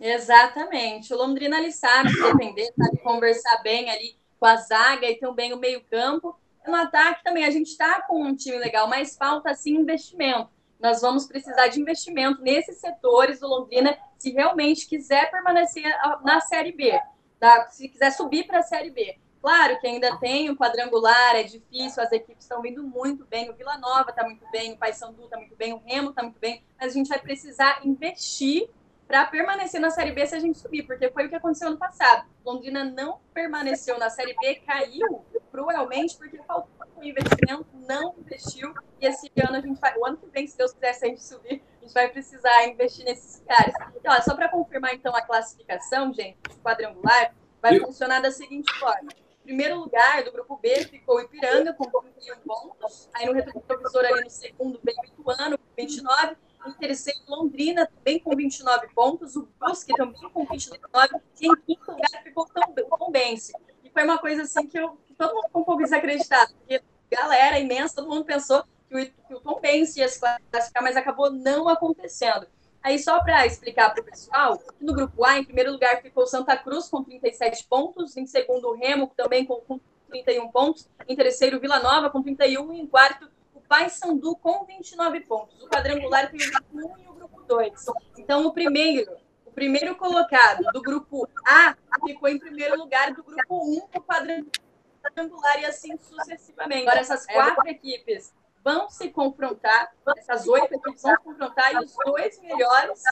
Exatamente. 0.01 1.13
O 1.13 1.17
Londrina 1.17 1.57
ali 1.57 1.73
sabe 1.73 2.11
se 2.11 2.23
defender, 2.23 2.71
sabe 2.77 2.99
conversar 2.99 3.63
bem 3.63 3.91
ali 3.91 4.15
com 4.39 4.47
a 4.47 4.57
zaga 4.57 5.11
e 5.11 5.17
também 5.17 5.53
o 5.53 5.59
meio-campo 5.59 6.37
no 6.67 6.75
ataque 6.75 7.25
também 7.25 7.45
a 7.45 7.51
gente 7.51 7.69
está 7.69 8.03
com 8.03 8.23
um 8.23 8.35
time 8.35 8.59
legal, 8.59 8.89
mas 8.89 9.17
falta 9.17 9.51
assim 9.51 9.77
investimento. 9.77 10.51
nós 10.79 11.01
vamos 11.01 11.27
precisar 11.27 11.69
de 11.69 11.81
investimento 11.81 12.41
nesses 12.41 12.79
setores 12.79 13.41
do 13.41 13.49
Londrina 13.49 13.99
se 14.17 14.33
realmente 14.33 14.87
quiser 14.87 15.31
permanecer 15.31 15.85
na 16.25 16.41
Série 16.41 16.73
B, 16.73 16.99
tá? 17.39 17.69
se 17.69 17.89
quiser 17.89 18.11
subir 18.11 18.47
para 18.47 18.59
a 18.59 18.63
Série 18.63 18.91
B. 18.91 19.19
Claro 19.41 19.79
que 19.81 19.87
ainda 19.87 20.17
tem 20.19 20.51
o 20.51 20.57
quadrangular, 20.57 21.37
é 21.37 21.45
difícil, 21.45 22.03
as 22.03 22.11
equipes 22.11 22.45
estão 22.45 22.61
vindo 22.61 22.83
muito 22.83 23.25
bem, 23.25 23.49
o 23.49 23.55
Vila 23.55 23.79
Nova 23.79 24.11
está 24.11 24.25
muito 24.25 24.45
bem, 24.51 24.73
o 24.73 24.77
Paysandu 24.77 25.25
está 25.25 25.37
muito 25.37 25.55
bem, 25.55 25.73
o 25.73 25.83
Remo 25.85 26.11
está 26.11 26.23
muito 26.23 26.41
bem, 26.41 26.63
mas 26.79 26.93
a 26.93 26.95
gente 26.95 27.09
vai 27.09 27.21
precisar 27.21 27.81
investir 27.85 28.69
para 29.09 29.25
permanecer 29.25 29.81
na 29.81 29.91
Série 29.91 30.13
B 30.13 30.27
se 30.27 30.35
a 30.35 30.39
gente 30.39 30.59
subir, 30.59 30.83
porque 30.83 31.11
foi 31.11 31.25
o 31.25 31.29
que 31.31 31.35
aconteceu 31.35 31.69
ano 31.69 31.79
passado. 31.79 32.29
Londrina 32.45 32.85
não 32.85 33.19
permaneceu 33.33 33.99
na 33.99 34.11
Série 34.11 34.35
B, 34.35 34.57
caiu 34.67 35.25
cruelmente 35.51 36.15
porque 36.19 36.37
faltou 36.47 36.69
investimento, 37.01 37.67
não 37.89 38.15
investiu, 38.19 38.75
e 39.01 39.07
esse 39.07 39.31
ano 39.47 39.57
a 39.57 39.61
gente 39.61 39.81
vai, 39.81 39.97
o 39.97 40.05
ano 40.05 40.17
que 40.19 40.27
vem, 40.27 40.47
se 40.47 40.59
Deus 40.59 40.73
quiser, 40.73 40.93
se 40.93 41.07
a 41.07 41.09
gente 41.09 41.23
subir, 41.23 41.63
a 41.81 41.85
gente 41.85 41.95
vai 41.95 42.09
precisar 42.09 42.67
investir 42.67 43.05
nesses 43.05 43.43
caras. 43.47 43.73
Então, 43.97 44.15
ó, 44.15 44.21
só 44.21 44.35
para 44.35 44.49
confirmar 44.49 44.95
então 44.95 45.15
a 45.17 45.23
classificação, 45.23 46.13
gente, 46.13 46.37
quadrangular, 46.63 47.35
vai 47.63 47.79
Eu... 47.79 47.87
funcionar 47.87 48.21
da 48.21 48.31
seguinte 48.31 48.71
forma 48.75 49.11
primeiro 49.49 49.79
lugar 49.79 50.23
do 50.25 50.31
grupo 50.31 50.59
B 50.59 50.85
ficou 50.85 51.17
o 51.17 51.21
Ipiranga 51.23 51.73
com 51.73 51.85
31 51.85 52.37
pontos. 52.41 53.09
Aí 53.15 53.25
no 53.25 53.33
retrovisor 53.33 54.05
ali 54.05 54.23
no 54.23 54.29
segundo 54.29 54.79
veio 54.85 54.99
o 55.01 55.07
Ituano 55.07 55.57
com 55.57 55.65
29. 55.75 56.37
Em 56.69 56.73
terceiro, 56.73 57.19
Londrina 57.27 57.87
também 57.87 58.19
com 58.19 58.35
29 58.35 58.89
pontos. 58.95 59.37
O 59.37 59.49
Brusque 59.59 59.95
também 59.95 60.29
com 60.31 60.45
29. 60.45 61.17
E 61.41 61.47
em 61.47 61.57
quinto 61.57 61.91
lugar 61.91 62.23
ficou 62.23 62.47
o 62.47 62.97
Tombense. 62.99 63.53
E 63.83 63.91
foi 63.91 64.05
uma 64.05 64.19
coisa 64.19 64.43
assim 64.43 64.67
que, 64.67 64.79
eu, 64.79 64.99
todo 65.17 65.35
mundo 65.35 65.47
ficou 65.47 65.63
um 65.63 65.65
pouco 65.65 65.83
desacreditado. 65.83 66.53
Porque 66.55 66.83
galera 67.11 67.59
imensa, 67.59 67.97
todo 67.97 68.09
mundo 68.09 68.25
pensou 68.25 68.65
que 68.89 68.97
o, 68.97 69.07
que 69.27 69.35
o 69.35 69.41
Tombense 69.41 70.01
ia 70.01 70.09
se 70.09 70.21
classificar, 70.21 70.83
mas 70.83 70.97
acabou 70.97 71.31
não 71.31 71.69
acontecendo. 71.69 72.47
Aí, 72.83 72.99
só 72.99 73.21
para 73.23 73.45
explicar 73.45 73.91
para 73.91 74.03
o 74.03 74.05
pessoal, 74.05 74.63
no 74.81 74.95
grupo 74.95 75.25
A, 75.25 75.39
em 75.39 75.45
primeiro 75.45 75.73
lugar, 75.73 76.01
ficou 76.01 76.27
Santa 76.27 76.57
Cruz 76.57 76.89
com 76.89 77.03
37 77.03 77.65
pontos, 77.65 78.17
em 78.17 78.25
segundo, 78.25 78.73
Remo 78.73 79.13
também 79.17 79.45
com, 79.45 79.57
com 79.57 79.81
31 80.09 80.49
pontos, 80.49 80.89
em 81.07 81.17
terceiro, 81.17 81.61
Vila 81.61 81.81
Nova 81.81 82.09
com 82.09 82.23
31 82.23 82.73
e 82.73 82.81
em 82.81 82.87
quarto, 82.87 83.29
Paysandu 83.69 84.35
com 84.37 84.65
29 84.65 85.21
pontos. 85.21 85.63
O 85.63 85.69
quadrangular 85.69 86.31
tem 86.31 86.41
o 86.41 86.51
grupo 86.51 86.99
1 86.99 86.99
e 86.99 87.09
o 87.09 87.13
grupo 87.13 87.43
2. 87.43 87.87
Então, 88.17 88.47
o 88.47 88.53
primeiro, 88.53 89.13
o 89.45 89.53
primeiro 89.53 89.95
colocado 89.97 90.65
do 90.73 90.81
grupo 90.81 91.29
A 91.47 91.77
ficou 92.07 92.29
em 92.29 92.39
primeiro 92.39 92.77
lugar 92.79 93.13
do 93.13 93.23
grupo 93.23 93.55
1 93.55 93.89
o 93.95 94.01
quadrangular 94.01 95.61
e 95.61 95.67
assim 95.67 95.97
sucessivamente. 95.99 96.83
Agora, 96.83 97.01
essas 97.01 97.27
quatro 97.27 97.69
equipes 97.69 98.35
vão 98.65 98.89
se 98.89 99.11
confrontar, 99.11 99.93
essas 100.17 100.47
oito 100.47 100.75
equipes 100.75 101.03
vão 101.03 101.15
se 101.15 101.23
confrontar 101.23 101.75
e 101.75 101.85
os 101.85 101.95
dois 102.05 102.41
melhores, 102.41 103.03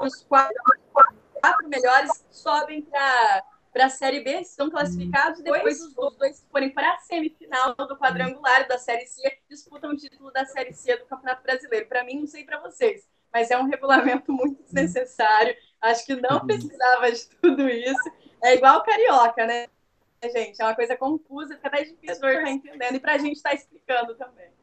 os 0.00 0.22
quatro, 0.24 0.56
quatro 1.40 1.68
melhores 1.68 2.24
sobem 2.30 2.82
para 2.82 3.44
para 3.76 3.86
a 3.86 3.90
Série 3.90 4.20
B, 4.20 4.40
estão 4.40 4.70
classificados, 4.70 5.40
e 5.40 5.42
depois 5.42 5.78
os, 5.82 5.92
dois 5.92 6.42
forem 6.50 6.70
para 6.70 6.94
a 6.94 6.98
semifinal 7.00 7.74
do 7.74 7.94
quadrangular 7.98 8.66
da 8.66 8.78
Série 8.78 9.06
C, 9.06 9.38
disputam 9.50 9.90
o 9.90 9.96
título 9.96 10.32
da 10.32 10.46
Série 10.46 10.72
C 10.72 10.96
do 10.96 11.04
Campeonato 11.04 11.42
Brasileiro. 11.42 11.86
Para 11.86 12.02
mim, 12.02 12.20
não 12.20 12.26
sei 12.26 12.42
para 12.42 12.58
vocês, 12.58 13.06
mas 13.30 13.50
é 13.50 13.58
um 13.58 13.68
regulamento 13.68 14.32
muito 14.32 14.62
desnecessário. 14.62 15.54
Acho 15.78 16.06
que 16.06 16.16
não 16.16 16.46
precisava 16.46 17.12
de 17.12 17.28
tudo 17.28 17.68
isso. 17.68 18.10
É 18.42 18.54
igual 18.54 18.78
o 18.78 18.82
Carioca, 18.82 19.46
né, 19.46 19.66
gente? 20.22 20.58
É 20.58 20.64
uma 20.64 20.74
coisa 20.74 20.96
confusa, 20.96 21.54
fica 21.56 21.68
até 21.68 21.84
difícil 21.84 22.14
estar 22.14 22.50
entendendo, 22.50 22.94
e 22.94 23.00
para 23.00 23.12
a 23.12 23.18
gente 23.18 23.36
estar 23.36 23.50
tá 23.50 23.56
explicando 23.56 24.14
também. 24.14 24.55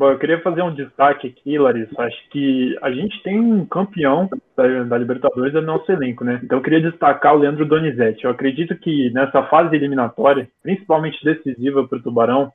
Bom, 0.00 0.12
eu 0.12 0.18
queria 0.18 0.40
fazer 0.40 0.62
um 0.62 0.72
destaque 0.72 1.26
aqui, 1.26 1.58
Larissa. 1.58 1.92
Acho 2.00 2.30
que 2.30 2.74
a 2.80 2.90
gente 2.90 3.22
tem 3.22 3.38
um 3.38 3.66
campeão 3.66 4.30
da, 4.56 4.84
da 4.84 4.96
Libertadores 4.96 5.52
no 5.52 5.60
nosso 5.60 5.92
elenco, 5.92 6.24
né? 6.24 6.40
Então 6.42 6.56
eu 6.56 6.62
queria 6.62 6.80
destacar 6.80 7.34
o 7.34 7.38
Leandro 7.38 7.66
Donizete. 7.66 8.24
Eu 8.24 8.30
acredito 8.30 8.74
que 8.76 9.10
nessa 9.10 9.42
fase 9.42 9.76
eliminatória, 9.76 10.48
principalmente 10.62 11.22
decisiva 11.22 11.86
para 11.86 11.98
o 11.98 12.02
Tubarão, 12.02 12.50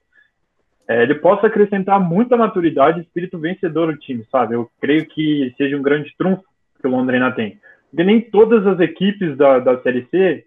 é, 0.87 1.03
ele 1.03 1.13
possa 1.13 1.45
acrescentar 1.45 1.99
muita 1.99 2.35
maturidade 2.35 2.97
e 2.97 3.03
espírito 3.03 3.37
vencedor 3.37 3.89
ao 3.89 3.97
time, 3.97 4.25
sabe? 4.31 4.55
Eu 4.55 4.67
creio 4.81 5.05
que 5.05 5.53
seja 5.55 5.77
um 5.77 5.83
grande 5.83 6.15
trunfo 6.17 6.43
que 6.81 6.87
o 6.87 6.89
Londrina 6.89 7.31
tem. 7.31 7.59
Porque 7.91 8.03
nem 8.03 8.21
todas 8.21 8.65
as 8.65 8.79
equipes 8.79 9.37
da, 9.37 9.59
da 9.59 9.79
Série 9.83 10.07
C 10.09 10.43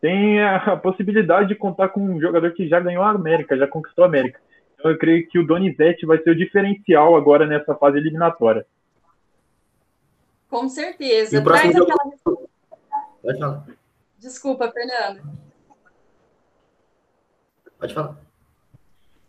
têm 0.00 0.42
a 0.42 0.78
possibilidade 0.78 1.48
de 1.48 1.56
contar 1.56 1.90
com 1.90 2.00
um 2.00 2.18
jogador 2.18 2.52
que 2.52 2.66
já 2.66 2.80
ganhou 2.80 3.02
a 3.02 3.10
América, 3.10 3.54
já 3.54 3.66
conquistou 3.66 4.06
a 4.06 4.08
América. 4.08 4.40
Então 4.78 4.92
eu 4.92 4.98
creio 4.98 5.28
que 5.28 5.38
o 5.38 5.46
Donizete 5.46 6.06
vai 6.06 6.18
ser 6.18 6.30
o 6.30 6.36
diferencial 6.36 7.16
agora 7.16 7.46
nessa 7.46 7.74
fase 7.74 7.98
eliminatória. 7.98 8.64
Com 10.48 10.68
certeza. 10.68 11.36
E 11.36 11.38
o 11.40 11.44
Traz 11.44 11.74
jogo... 11.74 11.92
aquela... 11.92 12.48
Pode 13.20 13.38
falar. 13.38 13.66
Desculpa, 14.18 14.70
Fernando. 14.70 15.22
Pode 17.78 17.92
falar. 17.92 18.16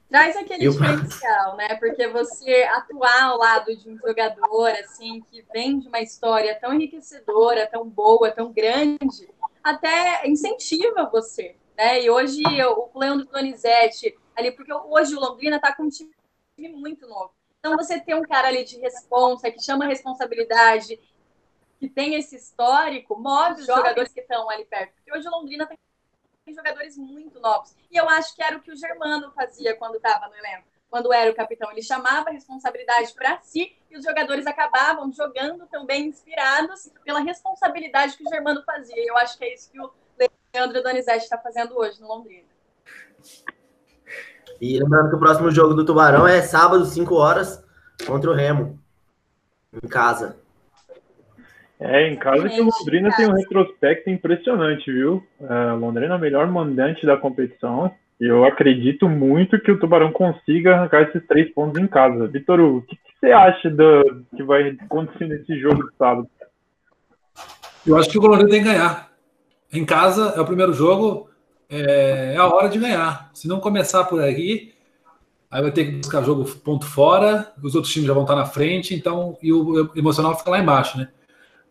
Traz 0.07 0.37
aquele 0.37 0.65
eu... 0.65 0.71
diferencial, 0.71 1.57
né? 1.57 1.75
Porque 1.75 2.07
você 2.07 2.67
atuar 2.71 3.23
ao 3.23 3.37
lado 3.37 3.75
de 3.75 3.89
um 3.89 3.97
jogador 3.97 4.69
assim 4.79 5.21
que 5.31 5.43
vem 5.53 5.79
de 5.79 5.87
uma 5.87 5.99
história 5.99 6.57
tão 6.59 6.73
enriquecedora, 6.73 7.67
tão 7.67 7.87
boa, 7.87 8.31
tão 8.31 8.51
grande, 8.51 9.29
até 9.63 10.27
incentiva 10.27 11.09
você, 11.11 11.55
né? 11.75 12.01
E 12.01 12.09
hoje 12.09 12.41
o 12.93 12.99
Leandro 12.99 13.27
Donizete 13.27 14.17
ali, 14.39 14.51
porque 14.51 14.73
hoje 14.73 15.15
o 15.15 15.19
Londrina 15.19 15.57
está 15.57 15.75
com 15.75 15.83
um 15.83 15.89
time 15.89 16.11
muito 16.57 17.07
novo. 17.07 17.31
Então, 17.59 17.75
você 17.75 17.99
ter 17.99 18.15
um 18.15 18.21
cara 18.21 18.47
ali 18.47 18.63
de 18.63 18.77
responsa, 18.79 19.51
que 19.51 19.61
chama 19.61 19.85
responsabilidade, 19.85 20.99
que 21.79 21.89
tem 21.89 22.15
esse 22.15 22.35
histórico, 22.35 23.17
move 23.17 23.61
os 23.61 23.67
jogadores 23.67 24.11
que 24.11 24.21
estão 24.21 24.49
ali 24.49 24.65
perto. 24.65 24.93
Porque 24.95 25.17
hoje 25.17 25.27
o 25.27 25.31
Londrina 25.31 25.67
tem 25.67 25.77
jogadores 26.53 26.97
muito 26.97 27.39
novos. 27.39 27.75
E 27.91 27.97
eu 27.97 28.09
acho 28.09 28.35
que 28.35 28.43
era 28.43 28.57
o 28.57 28.61
que 28.61 28.71
o 28.71 28.75
Germano 28.75 29.31
fazia 29.31 29.75
quando 29.75 29.95
estava 29.95 30.27
no 30.27 30.35
elenco. 30.35 30.67
Quando 30.89 31.13
era 31.13 31.29
o 31.29 31.35
capitão, 31.35 31.71
ele 31.71 31.83
chamava 31.83 32.29
a 32.29 32.33
responsabilidade 32.33 33.13
para 33.13 33.39
si 33.41 33.77
e 33.91 33.97
os 33.97 34.03
jogadores 34.03 34.47
acabavam 34.47 35.11
jogando 35.11 35.67
também 35.67 36.07
inspirados 36.07 36.91
pela 37.03 37.19
responsabilidade 37.19 38.17
que 38.17 38.25
o 38.25 38.29
Germano 38.29 38.63
fazia. 38.63 38.97
E 38.97 39.07
eu 39.07 39.15
acho 39.17 39.37
que 39.37 39.45
é 39.45 39.53
isso 39.53 39.69
que 39.71 39.79
o 39.79 39.91
Leandro 40.53 40.81
Donizete 40.81 41.25
está 41.25 41.37
fazendo 41.37 41.77
hoje 41.77 42.01
no 42.01 42.07
Londrina. 42.07 42.47
E 44.61 44.79
lembrando 44.79 45.09
que 45.09 45.15
o 45.15 45.19
próximo 45.19 45.51
jogo 45.51 45.73
do 45.73 45.85
Tubarão 45.85 46.27
é 46.27 46.41
sábado, 46.41 46.85
5 46.85 47.15
horas, 47.15 47.63
contra 48.05 48.29
o 48.29 48.33
Remo, 48.33 48.79
em 49.83 49.87
casa. 49.87 50.37
É, 51.79 52.09
em 52.09 52.17
casa 52.17 52.49
que 52.49 52.59
o 52.59 52.65
Londrina 52.65 53.09
tem 53.15 53.27
um 53.27 53.35
retrospecto 53.35 54.09
impressionante, 54.09 54.91
viu? 54.91 55.23
É, 55.41 55.71
Londrina 55.73 56.15
é 56.15 56.17
o 56.17 56.19
melhor 56.19 56.45
mandante 56.51 57.05
da 57.05 57.15
competição. 57.15 57.91
E 58.19 58.25
eu 58.25 58.43
acredito 58.43 59.07
muito 59.07 59.57
que 59.61 59.71
o 59.71 59.79
Tubarão 59.79 60.11
consiga 60.11 60.75
arrancar 60.75 61.03
esses 61.03 61.25
três 61.25 61.49
pontos 61.53 61.81
em 61.81 61.87
casa. 61.87 62.27
Vitor, 62.27 62.59
o 62.59 62.81
que, 62.81 62.97
que, 62.97 63.01
você 63.17 63.31
acha 63.31 63.69
do 63.69 64.25
que 64.35 64.43
vai 64.43 64.77
acontecer 64.81 65.25
nesse 65.27 65.57
jogo 65.57 65.89
de 65.89 65.95
sábado? 65.95 66.29
Eu 67.87 67.97
acho 67.97 68.09
que 68.09 68.17
o 68.17 68.21
Londrina 68.21 68.49
tem 68.49 68.61
que 68.61 68.67
ganhar. 68.67 69.09
Em 69.71 69.85
casa 69.85 70.33
é 70.35 70.41
o 70.41 70.45
primeiro 70.45 70.73
jogo, 70.73 71.28
é, 71.69 72.33
é 72.33 72.37
a 72.37 72.47
hora 72.47 72.67
de 72.67 72.79
ganhar. 72.79 73.29
Se 73.33 73.47
não 73.47 73.59
começar 73.59 74.03
por 74.05 74.21
aí, 74.21 74.73
aí 75.51 75.61
vai 75.61 75.71
ter 75.71 75.85
que 75.85 75.91
buscar 75.97 76.23
jogo 76.23 76.45
ponto 76.63 76.85
fora, 76.85 77.51
os 77.63 77.75
outros 77.75 77.93
times 77.93 78.07
já 78.07 78.13
vão 78.13 78.23
estar 78.23 78.35
na 78.35 78.45
frente, 78.45 78.95
então 78.95 79.37
e 79.41 79.53
o 79.53 79.91
emocional 79.95 80.37
fica 80.37 80.51
lá 80.51 80.59
embaixo, 80.59 80.97
né? 80.97 81.09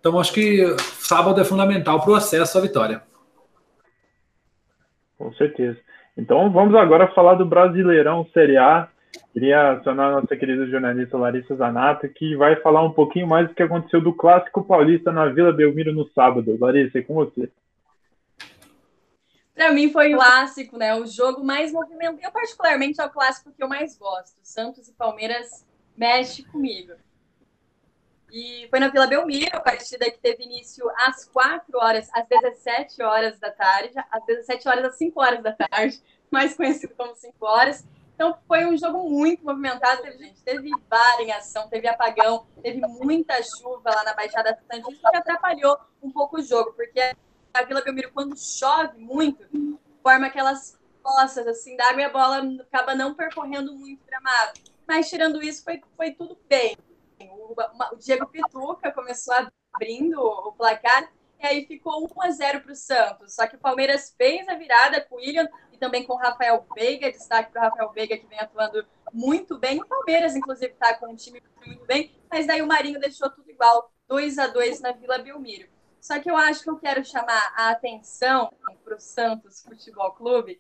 Então 0.00 0.19
acho 0.19 0.33
que 0.33 0.64
sábado 0.78 1.40
é 1.40 1.45
fundamental 1.45 2.00
para 2.00 2.12
o 2.12 2.14
acesso 2.14 2.57
à 2.57 2.61
vitória. 2.61 3.02
Com 5.19 5.33
certeza. 5.35 5.78
Então 6.17 6.50
vamos 6.50 6.75
agora 6.75 7.09
falar 7.09 7.35
do 7.35 7.45
Brasileirão 7.45 8.26
Série 8.33 8.57
A. 8.57 8.88
Queria 9.33 9.73
acionar 9.73 10.11
a 10.11 10.21
nossa 10.21 10.37
querida 10.37 10.67
jornalista 10.67 11.17
Larissa 11.17 11.55
Zanata, 11.57 12.09
que 12.09 12.37
vai 12.37 12.57
falar 12.57 12.83
um 12.83 12.90
pouquinho 12.93 13.26
mais 13.26 13.49
do 13.49 13.55
que 13.55 13.62
aconteceu 13.62 14.00
do 14.00 14.12
Clássico 14.12 14.64
Paulista 14.64 15.12
na 15.12 15.26
Vila 15.26 15.52
Belmiro 15.52 15.93
no 15.93 16.09
sábado. 16.11 16.57
Larissa, 16.61 16.99
é 16.99 17.02
com 17.02 17.14
você. 17.14 17.50
Para 19.59 19.73
mim 19.73 19.91
foi 19.91 20.15
o 20.15 20.19
clássico, 20.19 20.79
né? 20.79 20.95
O 20.95 21.05
jogo 21.05 21.43
mais 21.43 21.73
movimentado. 21.73 22.21
Eu, 22.23 22.31
particularmente, 22.31 23.00
é 23.00 23.05
o 23.05 23.11
clássico 23.11 23.50
que 23.50 23.61
eu 23.61 23.69
mais 23.69 23.99
gosto. 23.99 24.38
Santos 24.41 24.87
e 24.87 24.93
Palmeiras 24.93 25.67
mexe 25.97 26.45
comigo. 26.45 26.93
E 28.31 28.69
foi 28.71 28.79
na 28.79 28.87
Vila 28.87 29.09
Belmiro, 29.09 29.57
a 29.57 29.61
partida 29.61 30.09
que 30.12 30.19
teve 30.21 30.45
início 30.45 30.88
às 30.99 31.25
4 31.25 31.77
horas, 31.77 32.09
às 32.15 32.25
17 32.29 33.03
horas 33.03 33.41
da 33.41 33.50
tarde, 33.50 33.95
às 34.12 34.25
17 34.27 34.69
horas 34.69 34.85
às 34.85 34.95
5 34.97 35.21
horas 35.21 35.43
da 35.43 35.53
tarde, 35.53 36.00
mais 36.31 36.55
conhecido 36.55 36.95
como 36.95 37.17
5 37.17 37.45
horas. 37.45 37.85
Então 38.15 38.38
foi 38.47 38.65
um 38.65 38.77
jogo 38.77 39.11
muito 39.11 39.45
movimentado, 39.45 40.03
teve 40.03 40.19
gente, 40.19 40.41
teve 40.41 40.71
VAR 40.88 41.21
em 41.21 41.33
ação, 41.33 41.69
teve 41.69 41.88
apagão, 41.88 42.47
teve 42.62 42.81
muita 42.81 43.35
chuva 43.43 43.91
lá 43.91 44.05
na 44.05 44.15
Baixada 44.15 44.57
Santista 44.71 45.11
que 45.11 45.17
atrapalhou 45.17 45.77
um 46.00 46.12
pouco 46.12 46.38
o 46.38 46.43
jogo, 46.43 46.75
porque 46.75 47.17
a 47.52 47.62
Vila 47.62 47.83
Belmiro, 47.83 48.12
quando 48.12 48.37
chove 48.38 48.99
muito, 48.99 49.78
forma 50.02 50.26
aquelas 50.26 50.78
poças 51.02 51.47
assim 51.47 51.76
d'água 51.76 52.02
e 52.02 52.05
a 52.05 52.11
bola 52.11 52.43
acaba 52.61 52.95
não 52.95 53.14
percorrendo 53.14 53.75
muito 53.75 54.02
o 54.02 54.07
gramado. 54.07 54.61
Mas 54.87 55.09
tirando 55.09 55.43
isso, 55.43 55.64
foi, 55.64 55.81
foi 55.97 56.12
tudo 56.12 56.38
bem. 56.49 56.76
O, 57.21 57.55
o 57.93 57.97
Diego 57.97 58.26
Pituca 58.26 58.93
começou 58.93 59.35
abrindo 59.73 60.21
o 60.21 60.52
placar 60.52 61.11
e 61.40 61.47
aí 61.47 61.67
ficou 61.67 62.05
1 62.05 62.23
a 62.23 62.31
0 62.31 62.61
para 62.62 62.73
o 62.73 62.76
Santos. 62.76 63.35
Só 63.35 63.47
que 63.47 63.57
o 63.57 63.61
Palmeiras 63.61 64.14
fez 64.17 64.49
a 64.49 64.55
virada 64.55 65.00
com 65.00 65.17
o 65.17 65.19
William 65.19 65.49
e 65.73 65.78
também 65.78 66.05
com 66.05 66.14
o 66.14 66.19
Rafael 66.19 66.67
Veiga, 66.75 67.11
destaque 67.11 67.52
para 67.52 67.61
o 67.61 67.64
Rafael 67.64 67.93
Veiga, 67.93 68.17
que 68.17 68.26
vem 68.26 68.40
atuando 68.40 68.85
muito 69.12 69.59
bem. 69.59 69.81
O 69.81 69.87
Palmeiras, 69.87 70.35
inclusive, 70.35 70.73
está 70.73 70.95
com 70.95 71.12
um 71.12 71.17
time 71.17 71.43
muito 71.64 71.85
bem, 71.87 72.12
mas 72.31 72.47
daí 72.47 72.61
o 72.61 72.67
Marinho 72.67 73.00
deixou 73.00 73.31
tudo 73.31 73.50
igual, 73.50 73.93
2 74.09 74.38
a 74.38 74.47
2 74.49 74.81
na 74.81 74.93
Vila 74.93 75.19
Belmiro. 75.19 75.69
Só 76.09 76.19
que 76.19 76.31
eu 76.31 76.38
acho 76.38 76.62
que 76.62 76.71
eu 76.71 76.79
quero 76.79 77.05
chamar 77.05 77.53
a 77.55 77.69
atenção 77.69 78.50
para 78.83 78.97
o 78.97 78.99
Santos 78.99 79.62
Futebol 79.62 80.11
Clube 80.12 80.59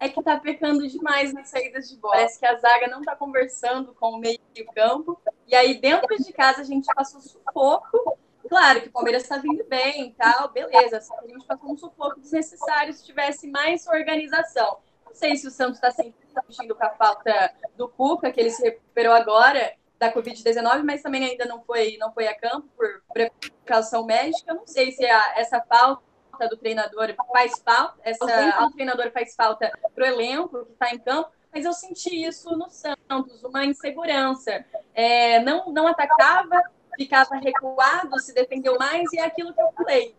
é 0.00 0.08
que 0.08 0.18
está 0.18 0.40
pecando 0.40 0.88
demais 0.88 1.34
nas 1.34 1.48
saídas 1.48 1.86
de 1.90 1.98
bola. 1.98 2.14
Parece 2.14 2.40
que 2.40 2.46
a 2.46 2.56
zaga 2.56 2.88
não 2.88 3.00
está 3.00 3.14
conversando 3.14 3.92
com 3.92 4.12
o 4.12 4.18
meio-campo. 4.18 5.20
E 5.46 5.54
aí, 5.54 5.78
dentro 5.78 6.16
de 6.16 6.32
casa, 6.32 6.62
a 6.62 6.64
gente 6.64 6.86
passou 6.94 7.20
sufoco 7.20 8.18
Claro 8.48 8.80
que 8.80 8.88
o 8.88 8.92
Palmeiras 8.92 9.24
está 9.24 9.36
vindo 9.36 9.62
bem 9.64 10.08
e 10.08 10.12
tal, 10.14 10.48
beleza. 10.48 10.98
Só 11.02 11.14
que 11.18 11.26
a 11.26 11.28
gente 11.28 11.46
passou 11.46 11.70
um 11.70 11.76
sufoco 11.76 12.18
desnecessário 12.18 12.94
se 12.94 13.04
tivesse 13.04 13.48
mais 13.48 13.86
organização. 13.86 14.78
Não 15.04 15.14
sei 15.14 15.36
se 15.36 15.46
o 15.46 15.50
Santos 15.50 15.74
está 15.74 15.90
sentindo 15.90 16.74
com 16.74 16.86
a 16.86 16.90
falta 16.90 17.52
do 17.76 17.86
Cuca, 17.86 18.32
que 18.32 18.40
ele 18.40 18.50
se 18.50 18.62
recuperou 18.62 19.12
agora 19.12 19.74
da 20.00 20.10
Covid-19, 20.10 20.82
mas 20.82 21.02
também 21.02 21.22
ainda 21.22 21.44
não 21.44 21.62
foi, 21.62 21.98
não 21.98 22.10
foi 22.10 22.26
a 22.26 22.34
campo 22.34 22.66
por 22.74 23.02
precaução 23.12 24.06
médica. 24.06 24.54
Não 24.54 24.66
sei 24.66 24.92
se 24.92 25.04
a, 25.04 25.34
essa 25.36 25.60
falta 25.60 26.48
do 26.48 26.56
treinador 26.56 27.14
faz 27.30 27.52
falta, 27.62 28.00
essa 28.02 28.64
o 28.64 28.70
treinador 28.72 29.12
faz 29.12 29.34
falta 29.36 29.70
para 29.94 30.04
o 30.04 30.06
elenco 30.06 30.64
que 30.64 30.72
está 30.72 30.94
em 30.94 30.98
campo, 30.98 31.30
mas 31.52 31.66
eu 31.66 31.74
senti 31.74 32.24
isso 32.24 32.56
no 32.56 32.70
Santos, 32.70 33.44
uma 33.44 33.62
insegurança. 33.66 34.64
É, 34.94 35.38
não, 35.40 35.70
não 35.70 35.86
atacava, 35.86 36.62
ficava 36.96 37.36
recuado, 37.36 38.18
se 38.20 38.32
defendeu 38.32 38.78
mais, 38.78 39.12
e 39.12 39.18
é 39.18 39.24
aquilo 39.26 39.52
que 39.52 39.60
eu 39.60 39.70
falei. 39.72 40.16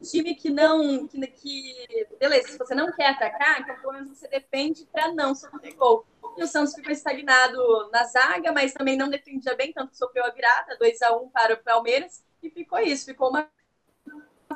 time 0.00 0.32
que 0.36 0.48
não. 0.48 1.08
Que, 1.08 1.26
que, 1.26 2.06
beleza, 2.20 2.48
se 2.50 2.58
você 2.58 2.74
não 2.74 2.92
quer 2.92 3.08
atacar, 3.08 3.62
então 3.62 3.74
pelo 3.80 3.94
menos 3.94 4.10
você 4.10 4.28
defende 4.28 4.86
para 4.92 5.12
não 5.12 5.34
sofrer 5.34 5.74
gol. 5.74 6.06
E 6.36 6.42
o 6.42 6.46
Santos 6.46 6.74
ficou 6.74 6.92
estagnado 6.92 7.90
na 7.90 8.04
zaga, 8.04 8.52
mas 8.52 8.72
também 8.72 8.96
não 8.96 9.08
defendia 9.08 9.54
bem, 9.54 9.72
tanto 9.72 9.90
que 9.90 9.96
sofreu 9.96 10.24
a 10.24 10.30
virada, 10.30 10.76
2 10.78 11.02
a 11.02 11.16
1 11.16 11.28
para 11.30 11.54
o 11.54 11.62
Palmeiras, 11.62 12.22
e 12.42 12.50
ficou 12.50 12.78
isso, 12.78 13.06
ficou 13.06 13.30
uma 13.30 13.48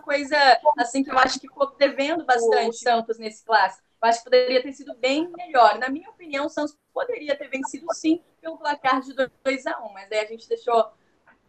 coisa 0.03 0.37
assim 0.79 1.03
que 1.03 1.11
eu 1.11 1.19
acho 1.19 1.41
que 1.41 1.49
ficou 1.49 1.75
devendo 1.77 2.25
bastante 2.25 2.69
o 2.69 2.73
Santos 2.73 3.19
nesse 3.19 3.45
clássico. 3.45 3.85
Eu 4.03 4.09
acho 4.09 4.19
que 4.19 4.25
poderia 4.25 4.63
ter 4.63 4.73
sido 4.73 4.95
bem 4.97 5.31
melhor. 5.37 5.79
Na 5.79 5.89
minha 5.89 6.09
opinião, 6.09 6.47
o 6.47 6.49
Santos 6.49 6.77
poderia 6.93 7.37
ter 7.37 7.49
vencido 7.49 7.87
sim 7.95 8.23
pelo 8.41 8.57
placar 8.57 9.01
de 9.01 9.13
2 9.13 9.67
a 9.67 9.79
1 9.85 9.93
mas 9.93 10.11
aí 10.11 10.21
a 10.21 10.27
gente 10.27 10.49
deixou 10.49 10.91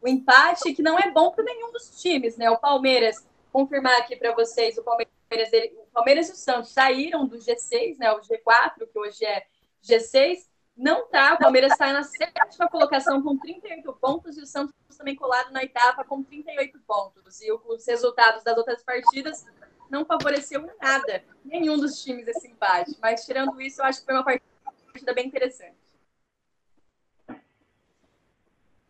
o 0.02 0.08
empate, 0.08 0.74
que 0.74 0.82
não 0.82 0.98
é 0.98 1.12
bom 1.12 1.32
para 1.32 1.44
nenhum 1.44 1.72
dos 1.72 2.02
times, 2.02 2.38
né? 2.38 2.50
O 2.50 2.58
Palmeiras, 2.58 3.26
confirmar 3.52 4.00
aqui 4.00 4.16
para 4.16 4.34
vocês, 4.34 4.78
o 4.78 4.84
Palmeiras, 4.84 5.12
ele, 5.54 5.78
o 5.78 5.94
Palmeiras 5.94 6.30
e 6.30 6.32
o 6.32 6.36
Santos 6.36 6.72
saíram 6.72 7.26
do 7.26 7.38
G6, 7.38 7.98
né? 7.98 8.12
O 8.12 8.20
G4, 8.22 8.88
que 8.92 9.00
hoje 9.00 9.24
é 9.24 9.46
G6, 9.84 10.50
não 10.76 11.08
tá. 11.08 11.36
O 11.36 11.38
Palmeiras 11.38 11.72
está 11.74 11.92
na 11.94 12.04
sétima 12.04 12.70
colocação 12.70 13.22
com 13.22 13.38
38 13.38 13.94
pontos 13.94 14.38
e 14.38 14.42
o 14.42 14.46
Santos 14.46 14.74
também 14.98 15.16
colado 15.16 15.52
na 15.52 15.64
etapa 15.64 16.04
com 16.04 16.24
38 16.24 16.80
pontos. 16.88 17.42
E 17.42 17.52
os 17.52 17.86
resultados 17.86 18.44
das 18.44 18.58
outras 18.58 18.84
partidas 18.84 19.46
não 19.90 20.06
favoreceu 20.06 20.68
nada 20.82 21.24
nenhum 21.44 21.78
dos 21.78 22.02
times 22.04 22.28
esse 22.28 22.48
empate. 22.48 22.98
Mas 23.02 23.26
tirando 23.26 23.62
isso, 23.62 23.82
eu 23.82 23.86
acho 23.86 24.00
que 24.00 24.06
foi 24.06 24.16
uma 24.16 24.24
partida 24.24 25.14
bem 25.14 25.28
interessante. 25.28 25.76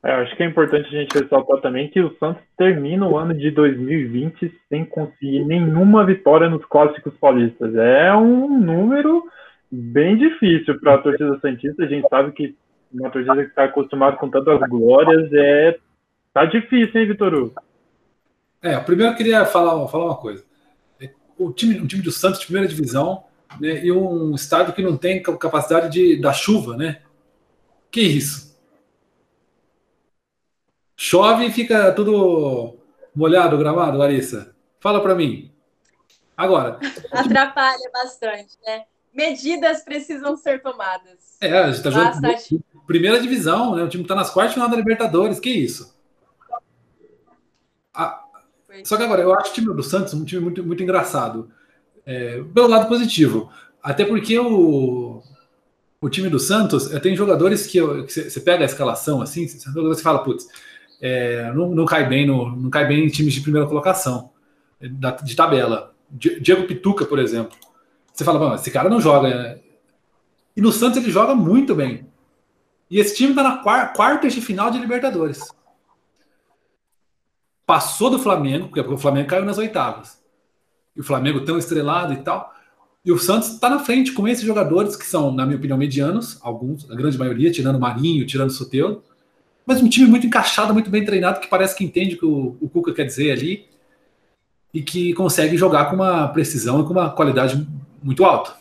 É, 0.04 0.14
acho 0.14 0.36
que 0.36 0.42
é 0.42 0.48
importante 0.48 0.88
a 0.88 1.00
gente 1.00 1.16
ressaltar 1.16 1.62
também 1.62 1.88
que 1.88 2.02
o 2.02 2.18
Santos 2.18 2.42
termina 2.58 3.08
o 3.08 3.16
ano 3.16 3.36
de 3.36 3.52
2020 3.52 4.52
sem 4.68 4.84
conseguir 4.84 5.46
nenhuma 5.46 6.04
vitória 6.04 6.50
nos 6.50 6.66
clássicos 6.66 7.16
paulistas. 7.18 7.76
É 7.76 8.12
um 8.16 8.60
número 8.60 9.24
bem 9.72 10.18
difícil 10.18 10.80
para 10.80 10.96
a 10.96 10.98
torcida 10.98 11.40
santista. 11.40 11.84
A 11.84 11.88
gente 11.88 12.08
sabe 12.10 12.32
que 12.34 12.56
uma 12.94 13.10
torcida 13.10 13.36
que 13.36 13.50
está 13.50 13.64
acostumada 13.64 14.18
com 14.18 14.30
tantas 14.30 14.60
glórias 14.70 15.32
é 15.34 15.80
tá 16.34 16.46
difícil, 16.46 17.00
hein, 17.00 17.08
Vitor 17.08 17.34
Hugo? 17.34 17.56
É, 18.62 18.78
primeiro 18.80 19.14
eu 19.14 19.18
queria 19.18 19.46
falar, 19.46 19.88
falar 19.88 20.06
uma 20.06 20.18
coisa. 20.18 20.44
O 21.38 21.52
time, 21.52 21.80
o 21.80 21.88
time 21.88 22.04
do 22.04 22.12
Santos, 22.12 22.40
de 22.40 22.46
primeira 22.46 22.68
divisão, 22.68 23.24
né, 23.60 23.84
e 23.84 23.92
um 23.92 24.36
estado 24.36 24.74
que 24.74 24.84
não 24.84 24.96
tem 24.96 25.22
capacidade 25.24 25.90
de 25.90 26.22
da 26.22 26.32
chuva, 26.32 26.78
né? 26.78 27.02
Que 27.90 28.02
isso? 28.02 28.52
Chove 30.96 31.48
e 31.48 31.52
fica 31.52 31.92
tudo 31.94 32.78
molhado 33.16 33.56
o 33.56 33.60
gramado, 33.60 33.98
Larissa? 33.98 34.56
Fala 34.80 35.02
para 35.02 35.16
mim. 35.16 35.52
Agora. 36.38 36.80
Atrapalha 37.12 37.90
bastante, 37.92 38.56
né? 38.66 38.84
Medidas 39.14 39.84
precisam 39.84 40.38
ser 40.38 40.62
tomadas. 40.62 41.38
É, 41.42 41.58
a 41.58 41.72
gente 41.72 41.84
tá 41.84 41.90
jogando 41.90 42.22
primeira 42.88 43.20
divisão, 43.20 43.76
né? 43.76 43.84
O 43.84 43.90
time 43.90 44.06
tá 44.06 44.16
nas 44.16 44.30
quartas 44.30 44.54
final 44.54 44.70
da 44.70 44.76
Libertadores, 44.76 45.40
que 45.40 45.50
isso? 45.50 45.96
Ah, 47.94 48.24
só 48.84 48.98
que 48.98 49.04
agora, 49.04 49.22
eu 49.22 49.34
acho 49.34 49.52
o 49.52 49.54
time 49.54 49.74
do 49.74 49.84
Santos 49.84 50.14
um 50.14 50.26
time 50.26 50.42
muito, 50.42 50.64
muito 50.64 50.84
engraçado. 50.84 51.50
É, 52.06 52.42
pelo 52.54 52.68
lado 52.68 52.88
positivo. 52.88 53.50
Até 53.82 54.06
porque 54.06 54.38
o, 54.38 55.22
o 56.02 56.10
time 56.10 56.30
do 56.30 56.40
Santos 56.40 56.88
tem 57.02 57.16
jogadores 57.16 57.68
que, 57.68 57.80
você 57.80 58.40
pega 58.40 58.64
a 58.64 58.66
escalação 58.66 59.22
assim, 59.22 59.48
você 59.48 60.02
fala, 60.02 60.24
putz, 60.24 60.48
é, 61.02 61.52
não, 61.54 61.70
não, 61.74 61.86
cai 61.86 62.08
bem 62.08 62.26
no, 62.26 62.56
não 62.56 62.70
cai 62.70 62.88
bem 62.88 63.06
em 63.06 63.10
times 63.10 63.34
de 63.34 63.42
primeira 63.42 63.68
colocação 63.68 64.32
de 65.24 65.36
tabela. 65.36 65.94
Diego 66.10 66.68
Pituca, 66.68 67.06
por 67.06 67.20
exemplo. 67.20 67.58
Você 68.22 68.26
fala, 68.26 68.56
esse 68.56 68.72
cara 68.72 68.90
não 68.90 69.02
joga. 69.02 69.30
Né? 69.30 69.60
E 70.56 70.62
no 70.62 70.72
Santos 70.72 70.98
ele 70.98 71.12
joga 71.12 71.34
muito 71.34 71.74
bem. 71.74 72.06
E 72.90 73.00
esse 73.00 73.16
time 73.16 73.30
está 73.32 73.44
na 73.44 73.58
quarta 73.58 74.28
de 74.28 74.42
final 74.42 74.70
de 74.70 74.78
Libertadores. 74.78 75.42
Passou 77.66 78.10
do 78.10 78.20
Flamengo, 78.20 78.68
porque 78.68 78.82
o 78.82 78.98
Flamengo 78.98 79.30
caiu 79.30 79.46
nas 79.46 79.58
oitavas. 79.58 80.22
E 80.96 81.00
o 81.00 81.04
Flamengo 81.04 81.46
tão 81.46 81.58
estrelado 81.58 82.14
e 82.14 82.18
tal. 82.18 82.54
E 83.04 83.12
o 83.12 83.18
Santos 83.18 83.54
está 83.54 83.70
na 83.70 83.80
frente 83.80 84.12
com 84.12 84.28
esses 84.28 84.44
jogadores 84.44 84.96
que 84.96 85.06
são, 85.06 85.32
na 85.32 85.46
minha 85.46 85.58
opinião, 85.58 85.78
medianos, 85.78 86.38
alguns, 86.42 86.90
a 86.92 86.96
grande 86.96 87.18
maioria, 87.18 87.52
tirando 87.52 87.80
Marinho, 87.80 88.26
tirando 88.26 88.52
Soteudo 88.52 89.02
mas 89.66 89.82
um 89.82 89.88
time 89.88 90.08
muito 90.08 90.26
encaixado, 90.26 90.74
muito 90.74 90.90
bem 90.90 91.06
treinado, 91.06 91.40
que 91.40 91.48
parece 91.48 91.76
que 91.76 91.84
entende 91.84 92.16
o 92.16 92.18
que 92.18 92.26
o, 92.26 92.58
o 92.62 92.70
Cuca 92.70 92.94
quer 92.94 93.06
dizer 93.06 93.32
ali 93.32 93.66
e 94.74 94.82
que 94.82 95.14
consegue 95.14 95.58
jogar 95.58 95.86
com 95.86 95.96
uma 95.96 96.28
precisão 96.30 96.82
e 96.82 96.84
com 96.84 96.92
uma 96.92 97.10
qualidade 97.10 97.68
muito 98.02 98.24
alta. 98.24 98.60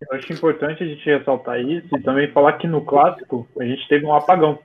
Eu 0.00 0.18
acho 0.18 0.32
importante 0.32 0.82
a 0.82 0.86
gente 0.86 1.04
ressaltar 1.04 1.60
isso 1.60 1.88
e 1.96 2.02
também 2.02 2.30
falar 2.30 2.54
que 2.54 2.66
no 2.66 2.84
clássico 2.84 3.48
a 3.58 3.64
gente 3.64 3.88
teve 3.88 4.04
um 4.04 4.14
apagão. 4.14 4.58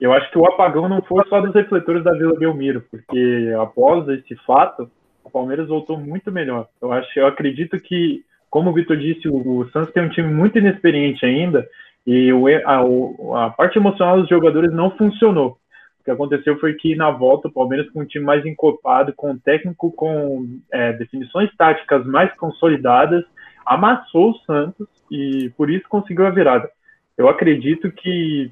Eu 0.00 0.12
acho 0.12 0.30
que 0.30 0.38
o 0.38 0.44
apagão 0.44 0.88
não 0.88 1.00
foi 1.02 1.24
só 1.28 1.40
dos 1.40 1.54
refletores 1.54 2.04
da 2.04 2.12
Vila 2.12 2.38
Belmiro, 2.38 2.84
porque 2.90 3.52
após 3.60 4.06
esse 4.08 4.34
fato, 4.44 4.90
o 5.24 5.30
Palmeiras 5.30 5.68
voltou 5.68 5.96
muito 5.96 6.30
melhor. 6.30 6.68
Eu 6.80 6.92
acho, 6.92 7.18
eu 7.18 7.26
acredito 7.26 7.78
que, 7.78 8.24
como 8.50 8.70
o 8.70 8.72
Vitor 8.72 8.96
disse, 8.96 9.28
o, 9.28 9.58
o 9.58 9.70
Santos 9.70 9.92
tem 9.92 10.02
um 10.02 10.08
time 10.08 10.28
muito 10.28 10.58
inexperiente 10.58 11.24
ainda 11.24 11.66
e 12.06 12.32
o, 12.32 12.46
a, 12.48 13.46
a, 13.46 13.50
parte 13.50 13.78
emocional 13.78 14.20
dos 14.20 14.28
jogadores 14.28 14.72
não 14.72 14.90
funcionou. 14.90 15.56
O 16.02 16.04
que 16.04 16.10
aconteceu 16.10 16.58
foi 16.58 16.74
que 16.74 16.96
na 16.96 17.12
volta 17.12 17.46
o 17.46 17.52
Palmeiras 17.52 17.88
com 17.90 18.00
um 18.00 18.04
time 18.04 18.24
mais 18.24 18.44
encorpado, 18.44 19.12
com 19.14 19.30
um 19.30 19.38
técnico 19.38 19.92
com 19.92 20.58
é, 20.72 20.92
definições 20.92 21.48
táticas 21.56 22.04
mais 22.04 22.34
consolidadas, 22.34 23.24
amassou 23.64 24.32
o 24.32 24.38
Santos 24.38 24.88
e 25.08 25.52
por 25.56 25.70
isso 25.70 25.88
conseguiu 25.88 26.26
a 26.26 26.30
virada. 26.30 26.68
Eu 27.16 27.28
acredito 27.28 27.92
que 27.92 28.50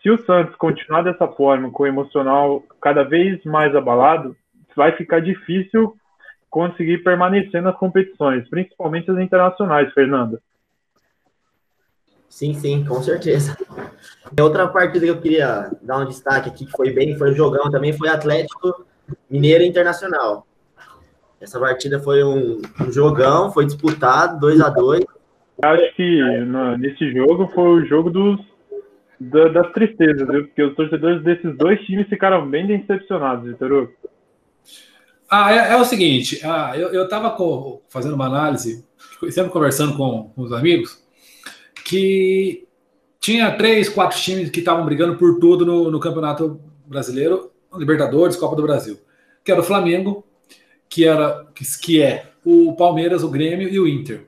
se 0.00 0.08
o 0.08 0.24
Santos 0.24 0.54
continuar 0.54 1.02
dessa 1.02 1.26
forma, 1.26 1.68
com 1.68 1.82
o 1.82 1.86
emocional 1.88 2.62
cada 2.80 3.02
vez 3.02 3.42
mais 3.44 3.74
abalado, 3.74 4.36
vai 4.76 4.92
ficar 4.92 5.18
difícil 5.18 5.96
conseguir 6.48 6.98
permanecer 6.98 7.60
nas 7.60 7.76
competições, 7.76 8.48
principalmente 8.48 9.10
as 9.10 9.18
internacionais, 9.18 9.92
Fernanda. 9.92 10.40
Sim, 12.28 12.54
sim, 12.54 12.84
com 12.84 13.02
certeza. 13.02 13.56
Outra 14.40 14.66
partida 14.68 15.04
que 15.04 15.10
eu 15.10 15.20
queria 15.20 15.70
dar 15.82 15.98
um 15.98 16.06
destaque 16.06 16.48
aqui, 16.48 16.66
que 16.66 16.72
foi 16.72 16.92
bem, 16.92 17.16
foi 17.16 17.30
um 17.32 17.34
jogão 17.34 17.70
também, 17.70 17.92
foi 17.92 18.08
Atlético 18.08 18.84
Mineiro 19.30 19.64
Internacional. 19.64 20.46
Essa 21.40 21.60
partida 21.60 22.00
foi 22.00 22.24
um, 22.24 22.62
um 22.80 22.92
jogão, 22.92 23.52
foi 23.52 23.66
disputado, 23.66 24.40
2 24.40 24.60
a 24.60 24.70
2 24.70 25.04
Acho 25.62 25.94
que 25.94 26.20
no, 26.40 26.76
nesse 26.76 27.12
jogo 27.12 27.48
foi 27.54 27.82
o 27.82 27.86
jogo 27.86 28.10
dos, 28.10 28.40
da, 29.20 29.48
das 29.48 29.72
tristezas, 29.72 30.26
viu? 30.26 30.44
Porque 30.46 30.62
os 30.62 30.74
torcedores 30.74 31.22
desses 31.22 31.56
dois 31.56 31.80
times 31.82 32.08
ficaram 32.08 32.48
bem 32.48 32.66
decepcionados, 32.66 33.46
Vitor 33.46 33.90
Ah, 35.30 35.52
é, 35.52 35.72
é 35.72 35.76
o 35.76 35.84
seguinte, 35.84 36.40
ah, 36.44 36.72
eu 36.76 37.04
estava 37.04 37.36
fazendo 37.88 38.14
uma 38.14 38.26
análise, 38.26 38.84
sempre 39.30 39.52
conversando 39.52 39.96
com, 39.96 40.30
com 40.34 40.42
os 40.42 40.52
amigos, 40.52 41.02
que 41.84 42.66
tinha 43.24 43.50
três, 43.56 43.88
quatro 43.88 44.18
times 44.20 44.50
que 44.50 44.58
estavam 44.58 44.84
brigando 44.84 45.16
por 45.16 45.40
tudo 45.40 45.64
no, 45.64 45.90
no 45.90 45.98
Campeonato 45.98 46.60
Brasileiro, 46.84 47.50
Libertadores, 47.74 48.36
Copa 48.36 48.54
do 48.54 48.62
Brasil. 48.62 49.00
Que 49.42 49.50
era 49.50 49.62
o 49.62 49.64
Flamengo, 49.64 50.22
que, 50.90 51.06
era, 51.06 51.46
que, 51.80 52.02
é 52.02 52.32
o 52.44 52.76
Palmeiras, 52.76 53.22
o 53.22 53.30
Grêmio 53.30 53.66
e 53.66 53.80
o 53.80 53.88
Inter. 53.88 54.26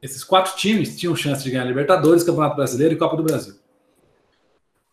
Esses 0.00 0.22
quatro 0.22 0.54
times 0.54 0.96
tinham 0.96 1.16
chance 1.16 1.42
de 1.42 1.50
ganhar 1.50 1.64
Libertadores, 1.64 2.22
Campeonato 2.22 2.54
Brasileiro 2.54 2.94
e 2.94 2.96
Copa 2.96 3.16
do 3.16 3.24
Brasil. 3.24 3.56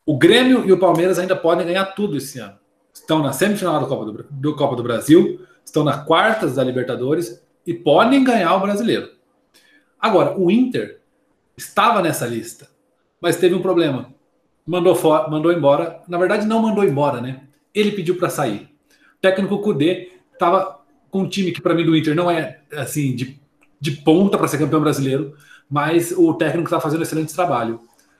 O 0.04 0.18
Grêmio 0.18 0.66
e 0.66 0.72
o 0.72 0.80
Palmeiras 0.80 1.20
ainda 1.20 1.36
podem 1.36 1.68
ganhar 1.68 1.86
tudo 1.94 2.18
esse 2.18 2.40
ano. 2.40 2.58
Estão 2.92 3.22
na 3.22 3.34
semifinal 3.34 3.80
do 3.80 3.86
Copa 3.86 4.06
do, 4.06 4.26
do 4.32 4.56
Copa 4.56 4.76
do 4.76 4.82
Brasil, 4.82 5.46
estão 5.64 5.84
na 5.84 6.00
quartas 6.00 6.56
da 6.56 6.64
Libertadores 6.64 7.46
e 7.68 7.72
podem 7.72 8.24
ganhar 8.24 8.56
o 8.56 8.62
Brasileiro. 8.62 9.12
Agora, 10.00 10.36
o 10.36 10.50
Inter 10.50 11.02
estava 11.56 12.02
nessa 12.02 12.26
lista, 12.26 12.68
mas 13.22 13.38
teve 13.38 13.56
um 13.56 13.62
problema. 13.62 14.14
Mandou, 14.66 14.96
for, 14.96 15.30
mandou 15.30 15.52
embora. 15.52 16.02
Na 16.08 16.18
verdade, 16.18 16.46
não 16.46 16.62
mandou 16.62 16.84
embora, 16.84 17.22
né? 17.22 17.42
Ele 17.74 17.92
pediu 17.92 18.18
para 18.18 18.30
sair. 18.30 18.70
O 19.18 19.22
técnico 19.22 19.60
Kudê 19.60 20.12
estava 20.34 20.82
com 21.10 21.22
um 21.22 21.30
time 21.30 21.52
que, 21.52 21.62
para 21.62 21.74
mim, 21.74 21.86
do 21.86 21.96
Inter 21.96 22.16
não 22.16 22.30
é 22.30 22.60
assim 22.72 23.16
de 23.16 23.40
de 23.80 23.92
ponta 23.92 24.38
para 24.38 24.48
ser 24.48 24.58
campeão 24.58 24.82
brasileiro, 24.82 25.36
mas 25.70 26.12
o 26.12 26.34
técnico 26.34 26.68
está 26.68 26.80
fazendo 26.80 27.00
um 27.00 27.04
excelente 27.04 27.34
trabalho. 27.34 27.80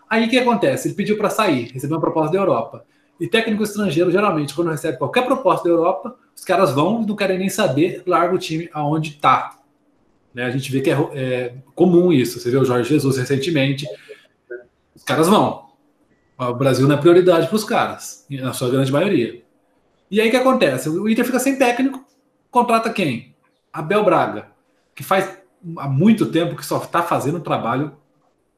Aí 0.10 0.26
o 0.26 0.30
que 0.30 0.38
acontece? 0.38 0.88
Ele 0.88 0.96
pediu 0.96 1.18
para 1.18 1.30
sair, 1.30 1.72
recebeu 1.74 1.96
uma 1.96 2.02
proposta 2.02 2.32
da 2.32 2.40
Europa. 2.40 2.86
E 3.20 3.28
técnico 3.28 3.64
estrangeiro, 3.64 4.12
geralmente, 4.12 4.54
quando 4.54 4.70
recebe 4.70 4.98
qualquer 4.98 5.26
proposta 5.26 5.68
da 5.68 5.74
Europa, 5.74 6.16
os 6.36 6.44
caras 6.44 6.72
vão 6.72 7.02
e 7.02 7.06
não 7.06 7.16
querem 7.16 7.40
nem 7.40 7.50
saber, 7.50 8.04
larga 8.06 8.36
o 8.36 8.38
time 8.38 8.70
aonde 8.72 9.12
está. 9.12 9.58
Né? 10.34 10.46
A 10.46 10.52
gente 10.52 10.72
vê 10.72 10.82
que 10.82 10.92
é, 10.92 10.98
é, 11.14 11.54
comum 11.74 12.12
isso. 12.14 12.40
Você 12.40 12.52
vê 12.52 12.58
o 12.58 12.64
Jorge 12.64 12.90
Jesus 12.90 13.18
recentemente. 13.18 13.88
Caras 15.08 15.30
vão. 15.30 15.70
O 16.38 16.54
Brasil 16.54 16.86
não 16.86 16.96
é 16.96 17.00
prioridade 17.00 17.48
para 17.48 17.56
os 17.56 17.64
caras, 17.64 18.28
na 18.30 18.52
sua 18.52 18.70
grande 18.70 18.92
maioria. 18.92 19.42
E 20.12 20.20
aí 20.20 20.28
o 20.28 20.32
que 20.32 20.38
acontece? 20.38 20.90
O 20.90 21.08
Inter 21.08 21.26
fica 21.26 21.40
sem 21.40 21.58
técnico, 21.58 22.06
contrata 22.52 22.92
quem? 22.92 23.34
Abel 23.72 24.04
Braga, 24.04 24.52
que 24.94 25.04
faz 25.04 25.42
há 25.78 25.88
muito 25.88 26.26
tempo 26.28 26.58
que 26.58 26.66
só 26.66 26.78
está 26.78 27.02
fazendo 27.02 27.38
um 27.38 27.42
trabalho 27.42 27.98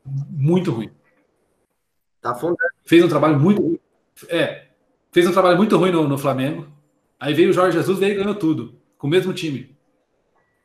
muito 0.03 0.71
ruim. 0.71 0.89
Tá 2.19 2.31
afundando. 2.31 2.57
Fez 2.83 3.03
um 3.03 3.09
trabalho 3.09 3.39
muito 3.39 3.61
ruim. 3.61 3.79
É, 4.27 4.69
fez 5.11 5.27
um 5.27 5.31
trabalho 5.31 5.55
muito 5.55 5.77
ruim 5.77 5.91
no, 5.91 6.07
no 6.07 6.17
Flamengo. 6.17 6.67
Aí 7.19 7.33
veio 7.33 7.51
o 7.51 7.53
Jorge 7.53 7.77
Jesus 7.77 7.99
veio 7.99 8.13
e 8.13 8.17
ganhou 8.17 8.35
tudo, 8.35 8.75
com 8.97 9.05
o 9.05 9.09
mesmo 9.09 9.33
time. 9.33 9.77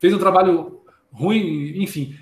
Fez 0.00 0.14
um 0.14 0.18
trabalho 0.18 0.82
ruim, 1.12 1.82
enfim. 1.82 2.18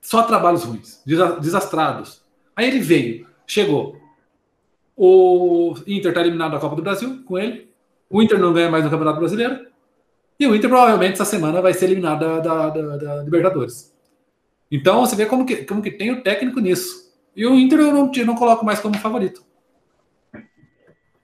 Só 0.00 0.22
trabalhos 0.22 0.64
ruins, 0.64 1.02
desastrados. 1.40 2.25
Aí 2.56 2.68
ele 2.68 2.80
veio, 2.80 3.26
chegou. 3.46 4.00
O 4.96 5.74
Inter 5.86 6.10
está 6.10 6.22
eliminado 6.22 6.52
da 6.52 6.58
Copa 6.58 6.74
do 6.74 6.82
Brasil 6.82 7.22
com 7.26 7.38
ele. 7.38 7.68
O 8.08 8.22
Inter 8.22 8.38
não 8.38 8.52
ganha 8.52 8.70
mais 8.70 8.82
no 8.82 8.90
Campeonato 8.90 9.18
Brasileiro. 9.18 9.66
E 10.40 10.46
o 10.46 10.54
Inter 10.54 10.70
provavelmente 10.70 11.14
essa 11.14 11.24
semana 11.24 11.60
vai 11.60 11.74
ser 11.74 11.84
eliminado 11.86 12.20
da, 12.20 12.40
da, 12.40 12.70
da, 12.70 12.96
da 12.96 13.22
Libertadores. 13.22 13.94
Então 14.70 15.00
você 15.00 15.14
vê 15.14 15.26
como 15.26 15.44
que, 15.44 15.64
como 15.64 15.82
que 15.82 15.90
tem 15.90 16.10
o 16.10 16.22
técnico 16.22 16.60
nisso. 16.60 17.14
E 17.36 17.46
o 17.46 17.54
Inter 17.54 17.80
eu 17.80 17.92
não, 17.92 18.10
não 18.10 18.34
coloco 18.34 18.64
mais 18.64 18.80
como 18.80 18.96
favorito. 18.96 19.44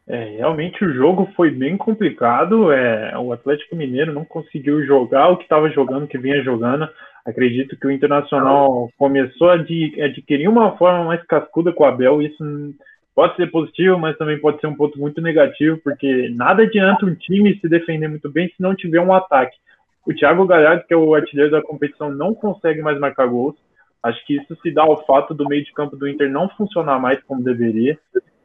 É, 0.07 0.37
realmente 0.37 0.85
o 0.85 0.92
jogo 0.92 1.31
foi 1.35 1.51
bem 1.51 1.77
complicado. 1.77 2.71
É, 2.71 3.16
o 3.18 3.33
Atlético 3.33 3.75
Mineiro 3.75 4.12
não 4.12 4.25
conseguiu 4.25 4.85
jogar 4.85 5.29
o 5.31 5.38
que 5.38 5.45
estava 5.45 5.71
jogando, 5.71 6.07
que 6.07 6.18
vinha 6.18 6.42
jogando. 6.42 6.88
Acredito 7.24 7.76
que 7.78 7.87
o 7.87 7.90
Internacional 7.90 8.90
começou 8.98 9.50
a 9.50 9.54
adquirir 9.54 10.48
uma 10.48 10.76
forma 10.76 11.04
mais 11.04 11.22
cascuda 11.24 11.72
com 11.72 11.85
o 11.85 11.87
Abel. 11.87 12.20
Isso 12.20 12.74
pode 13.14 13.37
ser 13.37 13.50
positivo, 13.50 13.98
mas 13.98 14.18
também 14.18 14.40
pode 14.40 14.61
ser 14.61 14.66
um 14.66 14.74
ponto 14.74 14.98
muito 14.98 15.20
negativo, 15.20 15.78
porque 15.85 16.28
nada 16.30 16.64
adianta 16.64 17.06
um 17.06 17.14
time 17.14 17.58
se 17.61 17.68
defender 17.68 18.08
muito 18.08 18.30
bem 18.30 18.48
se 18.48 18.61
não 18.61 18.74
tiver 18.74 19.00
um 19.00 19.14
ataque. 19.14 19.56
O 20.04 20.12
Thiago 20.12 20.46
Galhardo, 20.46 20.85
que 20.87 20.92
é 20.92 20.96
o 20.96 21.14
artilheiro 21.14 21.52
da 21.52 21.62
competição, 21.62 22.11
não 22.11 22.35
consegue 22.35 22.82
mais 22.82 22.98
marcar 22.98 23.26
gols. 23.28 23.54
Acho 24.02 24.24
que 24.26 24.35
isso 24.35 24.56
se 24.61 24.72
dá 24.72 24.82
ao 24.82 25.06
fato 25.06 25.32
do 25.32 25.48
meio 25.48 25.64
de 25.64 25.72
campo 25.72 25.96
do 25.96 26.08
Inter 26.08 26.28
não 26.28 26.48
funcionar 26.48 26.98
mais 26.98 27.22
como 27.22 27.44
deveria. 27.44 27.96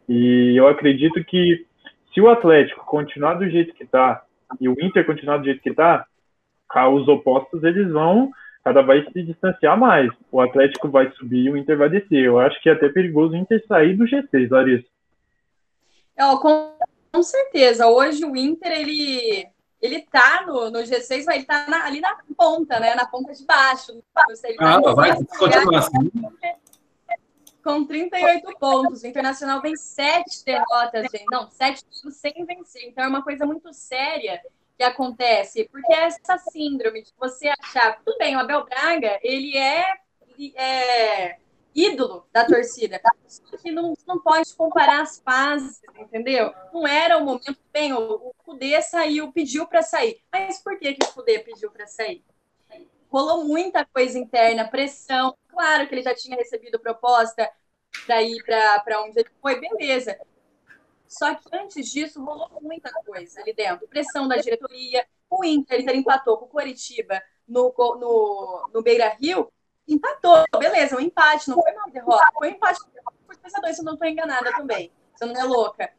E 0.08 0.54
eu 0.56 0.68
acredito 0.68 1.24
que 1.24 1.66
se 2.14 2.22
o 2.22 2.30
Atlético 2.30 2.86
continuar 2.86 3.34
do 3.36 3.50
jeito 3.50 3.74
que 3.74 3.84
está 3.84 4.22
e 4.62 4.70
o 4.70 4.76
Inter 4.80 5.04
continuar 5.04 5.38
do 5.38 5.46
jeito 5.46 5.62
que 5.62 5.72
está, 5.72 6.06
os 6.92 7.08
opostos 7.08 7.64
eles 7.64 7.92
vão 7.92 8.30
cada 8.68 8.82
vai 8.82 9.02
se 9.02 9.24
distanciar 9.24 9.80
mais. 9.80 10.12
O 10.30 10.42
Atlético 10.42 10.90
vai 10.90 11.10
subir 11.14 11.46
e 11.46 11.50
o 11.50 11.56
Inter 11.56 11.78
vai 11.78 11.90
descer. 11.90 12.26
Eu 12.26 12.38
acho 12.38 12.62
que 12.62 12.68
é 12.68 12.74
até 12.74 12.90
perigoso 12.90 13.34
o 13.34 13.38
Inter 13.38 13.66
sair 13.66 13.96
do 13.96 14.04
G6, 14.04 14.50
Larissa. 14.52 14.88
É, 16.18 16.24
com, 16.36 16.74
com, 17.14 17.24
certeza. 17.24 17.88
Hoje 17.88 18.26
o 18.26 18.36
Inter, 18.36 18.74
ele, 18.74 19.48
ele 19.82 20.02
tá 20.12 20.44
no, 20.46 20.70
no 20.70 20.80
G6, 20.80 21.24
vai 21.24 21.38
estar 21.38 21.66
tá 21.66 21.86
ali 21.86 22.02
na 22.02 22.18
ponta, 22.36 22.78
né? 22.78 22.94
Na 22.94 23.06
ponta 23.06 23.32
de 23.32 23.46
baixo. 23.46 23.94
Ele 24.44 24.58
ah, 24.60 24.82
vai 24.94 25.16
continuar 25.16 25.80
assim. 25.80 26.12
Com 27.64 27.86
38 27.86 28.60
pontos. 28.60 29.02
O 29.02 29.08
Internacional 29.08 29.62
vem 29.62 29.78
sete 29.78 30.44
derrotas, 30.44 31.04
gente. 31.10 31.26
Não, 31.32 31.50
sete 31.50 31.86
sem 32.12 32.46
vencer. 32.46 32.84
Então 32.86 33.06
é 33.06 33.08
uma 33.08 33.24
coisa 33.24 33.46
muito 33.46 33.72
séria 33.72 34.42
que 34.78 34.84
acontece, 34.84 35.68
porque 35.72 35.92
é 35.92 36.06
essa 36.06 36.38
síndrome 36.38 37.02
de 37.02 37.12
você 37.18 37.50
achar, 37.60 37.98
tudo 38.04 38.18
bem, 38.18 38.36
o 38.36 38.40
Abel 38.40 38.64
Braga, 38.66 39.20
ele 39.24 39.58
é, 39.58 39.84
é 40.56 41.38
ídolo 41.74 42.28
da 42.32 42.46
torcida, 42.46 43.02
só 43.28 43.58
que 43.58 43.72
não, 43.72 43.96
não 44.08 44.20
pode 44.20 44.56
comparar 44.56 45.02
as 45.02 45.20
fases, 45.20 45.82
entendeu? 45.98 46.54
Não 46.72 46.88
era 46.88 47.18
o 47.18 47.26
momento, 47.26 47.58
bem, 47.74 47.92
o, 47.92 48.00
o 48.00 48.34
Cudê 48.46 48.80
saiu, 48.82 49.32
pediu 49.32 49.68
para 49.68 49.82
sair, 49.82 50.22
mas 50.32 50.62
por 50.62 50.78
que, 50.78 50.94
que 50.94 51.06
o 51.06 51.14
Cudê 51.14 51.40
pediu 51.40 51.72
para 51.72 51.88
sair? 51.88 52.24
Rolou 53.10 53.46
muita 53.46 53.84
coisa 53.86 54.20
interna, 54.20 54.68
pressão, 54.68 55.36
claro 55.50 55.88
que 55.88 55.96
ele 55.96 56.04
já 56.04 56.14
tinha 56.14 56.38
recebido 56.38 56.80
proposta 56.80 57.50
para 58.06 58.22
ir 58.22 58.44
para 58.44 59.02
onde 59.04 59.20
ele 59.20 59.30
foi, 59.42 59.60
beleza. 59.60 60.20
Só 61.08 61.34
que 61.36 61.50
antes 61.54 61.90
disso 61.90 62.24
rolou 62.24 62.60
muita 62.62 62.92
coisa 63.06 63.42
ali 63.42 63.54
dentro. 63.54 63.88
Pressão 63.88 64.28
da 64.28 64.38
diretoria. 64.38 65.06
O 65.30 65.44
Inter, 65.44 65.82
Inter 65.82 65.96
empatou 65.96 66.38
com 66.38 66.46
o 66.46 66.50
Coritiba 66.50 67.22
no, 67.48 67.74
no, 67.78 68.70
no 68.74 68.82
Beira 68.82 69.10
Rio. 69.20 69.52
Empatou, 69.88 70.44
beleza, 70.60 70.98
um 70.98 71.00
empate, 71.00 71.50
não 71.50 71.62
foi 71.62 71.72
uma 71.72 71.90
derrota. 71.90 72.28
Foi 72.38 72.50
um 72.50 72.52
empate 72.52 72.80
por 73.26 73.36
3 73.38 73.56
a 73.56 73.60
2 73.62 73.76
se 73.76 73.82
eu 73.82 73.86
não 73.86 73.94
estou 73.94 74.08
enganada 74.08 74.52
também. 74.52 74.92
Se 75.16 75.24
eu 75.24 75.30
não 75.30 75.40
é 75.40 75.44
louca. 75.44 75.94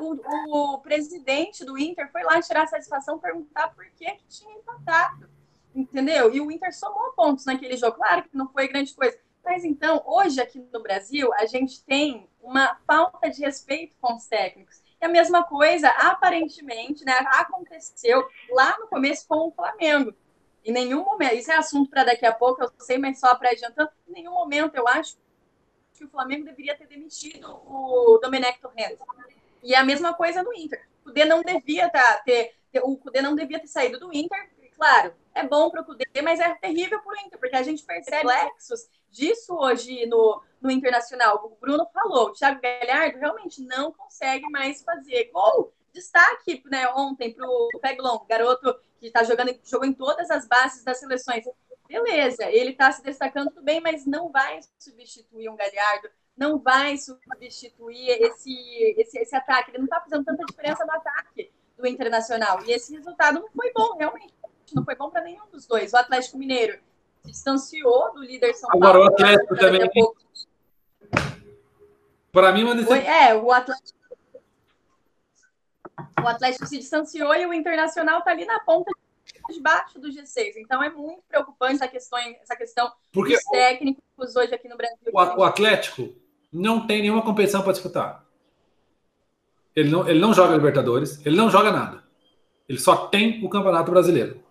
o, 0.00 0.74
o, 0.74 0.78
presidente 0.78 1.64
do 1.64 1.76
Inter 1.78 2.10
foi 2.10 2.22
lá 2.22 2.40
tirar 2.40 2.62
a 2.62 2.66
satisfação, 2.66 3.18
perguntar 3.18 3.68
por 3.74 3.84
que, 3.90 4.06
que 4.12 4.26
tinha 4.28 4.54
empatado. 4.54 5.28
Entendeu? 5.74 6.34
E 6.34 6.40
o 6.40 6.50
Inter 6.50 6.74
somou 6.74 7.12
pontos 7.12 7.44
naquele 7.44 7.76
jogo. 7.76 7.96
Claro 7.96 8.22
que 8.22 8.36
não 8.36 8.48
foi 8.48 8.66
grande 8.66 8.94
coisa. 8.94 9.18
Mas 9.44 9.64
então, 9.64 10.02
hoje 10.06 10.40
aqui 10.40 10.58
no 10.72 10.82
Brasil, 10.82 11.32
a 11.34 11.46
gente 11.46 11.82
tem 11.84 12.28
uma 12.48 12.76
falta 12.86 13.28
de 13.28 13.42
respeito 13.42 13.94
com 14.00 14.16
os 14.16 14.26
técnicos. 14.26 14.82
E 15.00 15.04
a 15.04 15.08
mesma 15.08 15.44
coisa, 15.44 15.88
aparentemente, 15.90 17.04
né, 17.04 17.12
aconteceu 17.32 18.26
lá 18.50 18.74
no 18.80 18.88
começo 18.88 19.28
com 19.28 19.48
o 19.48 19.52
Flamengo. 19.52 20.14
Em 20.64 20.72
nenhum 20.72 21.04
momento, 21.04 21.34
isso 21.34 21.52
é 21.52 21.56
assunto 21.56 21.90
para 21.90 22.04
daqui 22.04 22.24
a 22.24 22.32
pouco, 22.32 22.62
eu 22.62 22.72
sei, 22.78 22.98
mas 22.98 23.20
só 23.20 23.34
para 23.34 23.50
adiantando, 23.50 23.90
em 24.08 24.12
nenhum 24.12 24.32
momento 24.32 24.74
eu 24.74 24.88
acho 24.88 25.16
que 25.92 26.04
o 26.04 26.08
Flamengo 26.08 26.46
deveria 26.46 26.76
ter 26.76 26.86
demitido 26.86 27.48
o 27.66 28.18
Domenech 28.22 28.60
Torrent. 28.60 28.98
E 29.62 29.74
a 29.74 29.84
mesma 29.84 30.14
coisa 30.14 30.42
no 30.42 30.54
Inter. 30.54 30.86
O 31.02 31.08
Cudê 31.08 31.24
não 31.24 31.42
devia 31.42 31.90
tá, 31.90 32.18
ter, 32.24 32.54
ter, 32.72 32.80
o 32.80 32.96
Cudê 32.96 33.20
não 33.20 33.34
devia 33.34 33.60
ter 33.60 33.66
saído 33.66 33.98
do 34.00 34.12
Inter. 34.12 34.50
Claro, 34.74 35.12
é 35.34 35.42
bom 35.42 35.70
para 35.70 35.82
o 35.82 35.84
Cudê, 35.84 36.06
mas 36.22 36.40
é 36.40 36.54
terrível 36.54 37.00
para 37.00 37.12
o 37.12 37.26
Inter, 37.26 37.38
porque 37.38 37.56
a 37.56 37.62
gente 37.62 37.82
percebe 37.82 38.16
reflexos 38.16 38.88
disso 39.10 39.54
hoje 39.54 40.06
no, 40.06 40.42
no 40.60 40.70
Internacional. 40.70 41.44
O 41.44 41.56
Bruno 41.60 41.86
falou, 41.92 42.28
o 42.28 42.32
Thiago 42.32 42.60
Galhardo 42.60 43.18
realmente 43.18 43.62
não 43.62 43.92
consegue 43.92 44.48
mais 44.50 44.82
fazer 44.82 45.30
gol. 45.32 45.72
Destaque 45.92 46.62
né, 46.66 46.88
ontem 46.90 47.32
para 47.32 47.46
o 47.46 47.68
Peglon, 47.80 48.20
garoto 48.28 48.74
que 48.98 49.06
está 49.06 49.22
jogando, 49.24 49.58
jogou 49.64 49.86
em 49.86 49.92
todas 49.92 50.30
as 50.30 50.46
bases 50.46 50.84
das 50.84 50.98
seleções. 50.98 51.44
Beleza, 51.88 52.44
ele 52.44 52.70
está 52.70 52.92
se 52.92 53.02
destacando 53.02 53.48
tudo 53.48 53.62
bem, 53.62 53.80
mas 53.80 54.04
não 54.04 54.30
vai 54.30 54.60
substituir 54.78 55.48
um 55.48 55.56
Galhardo, 55.56 56.10
não 56.36 56.58
vai 56.58 56.96
substituir 56.98 58.10
esse, 58.10 58.94
esse, 58.98 59.18
esse 59.18 59.34
ataque. 59.34 59.70
Ele 59.70 59.78
não 59.78 59.84
está 59.86 60.00
fazendo 60.00 60.24
tanta 60.24 60.44
diferença 60.44 60.84
no 60.84 60.92
ataque 60.92 61.50
do 61.76 61.86
Internacional. 61.86 62.62
E 62.64 62.72
esse 62.72 62.94
resultado 62.94 63.40
não 63.40 63.48
foi 63.50 63.72
bom, 63.72 63.96
realmente. 63.96 64.34
Não 64.74 64.84
foi 64.84 64.94
bom 64.94 65.08
para 65.10 65.22
nenhum 65.22 65.48
dos 65.50 65.66
dois. 65.66 65.92
O 65.92 65.96
Atlético 65.96 66.36
Mineiro 66.36 66.78
distanciou 67.24 68.12
do 68.14 68.22
líder 68.22 68.54
São 68.54 68.68
Paulo. 68.70 68.84
Agora 68.84 69.00
o 69.00 69.06
Atlético 69.08 69.56
também. 69.56 69.90
Para 72.32 72.52
mim. 72.52 72.64
É, 73.06 73.34
o 73.34 73.50
Atlético. 73.52 73.98
O 76.22 76.28
Atlético 76.28 76.66
se 76.66 76.78
distanciou 76.78 77.34
e 77.34 77.46
o 77.46 77.54
Internacional 77.54 78.18
está 78.18 78.30
ali 78.30 78.44
na 78.44 78.60
ponta 78.60 78.90
de 79.50 79.60
baixo 79.60 79.98
do 79.98 80.08
G6. 80.08 80.54
Então 80.56 80.82
é 80.82 80.90
muito 80.90 81.22
preocupante 81.28 81.76
essa 81.76 81.88
questão, 81.88 82.18
essa 82.18 82.56
questão 82.56 82.92
Porque 83.12 83.34
dos 83.34 83.44
técnicos 83.44 84.36
hoje 84.36 84.54
aqui 84.54 84.68
no 84.68 84.76
Brasil. 84.76 84.96
O, 85.12 85.40
o 85.40 85.44
Atlético 85.44 86.14
não 86.52 86.86
tem 86.86 87.02
nenhuma 87.02 87.22
competição 87.22 87.62
para 87.62 87.72
disputar. 87.72 88.24
Ele 89.74 89.90
não, 89.90 90.08
ele 90.08 90.18
não 90.18 90.34
joga 90.34 90.54
Libertadores, 90.54 91.24
ele 91.24 91.36
não 91.36 91.50
joga 91.50 91.70
nada. 91.70 92.02
Ele 92.68 92.78
só 92.78 93.06
tem 93.06 93.44
o 93.44 93.48
Campeonato 93.48 93.90
Brasileiro. 93.90 94.42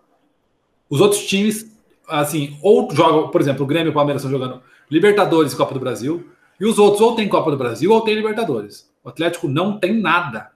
Os 0.88 1.00
outros 1.00 1.26
times, 1.26 1.70
assim, 2.08 2.58
ou 2.62 2.88
jogam, 2.94 3.28
por 3.28 3.40
exemplo, 3.40 3.64
o 3.64 3.66
Grêmio 3.66 3.88
e 3.88 3.90
o 3.90 3.94
Palmeiras 3.94 4.22
estão 4.22 4.38
jogando 4.38 4.62
Libertadores 4.90 5.52
e 5.52 5.56
Copa 5.56 5.74
do 5.74 5.80
Brasil, 5.80 6.28
e 6.58 6.64
os 6.64 6.78
outros 6.78 7.00
ou 7.00 7.14
tem 7.14 7.28
Copa 7.28 7.50
do 7.50 7.56
Brasil 7.56 7.90
ou 7.92 8.00
tem 8.00 8.14
Libertadores. 8.14 8.90
O 9.04 9.08
Atlético 9.08 9.48
não 9.48 9.78
tem 9.78 10.00
nada. 10.00 10.50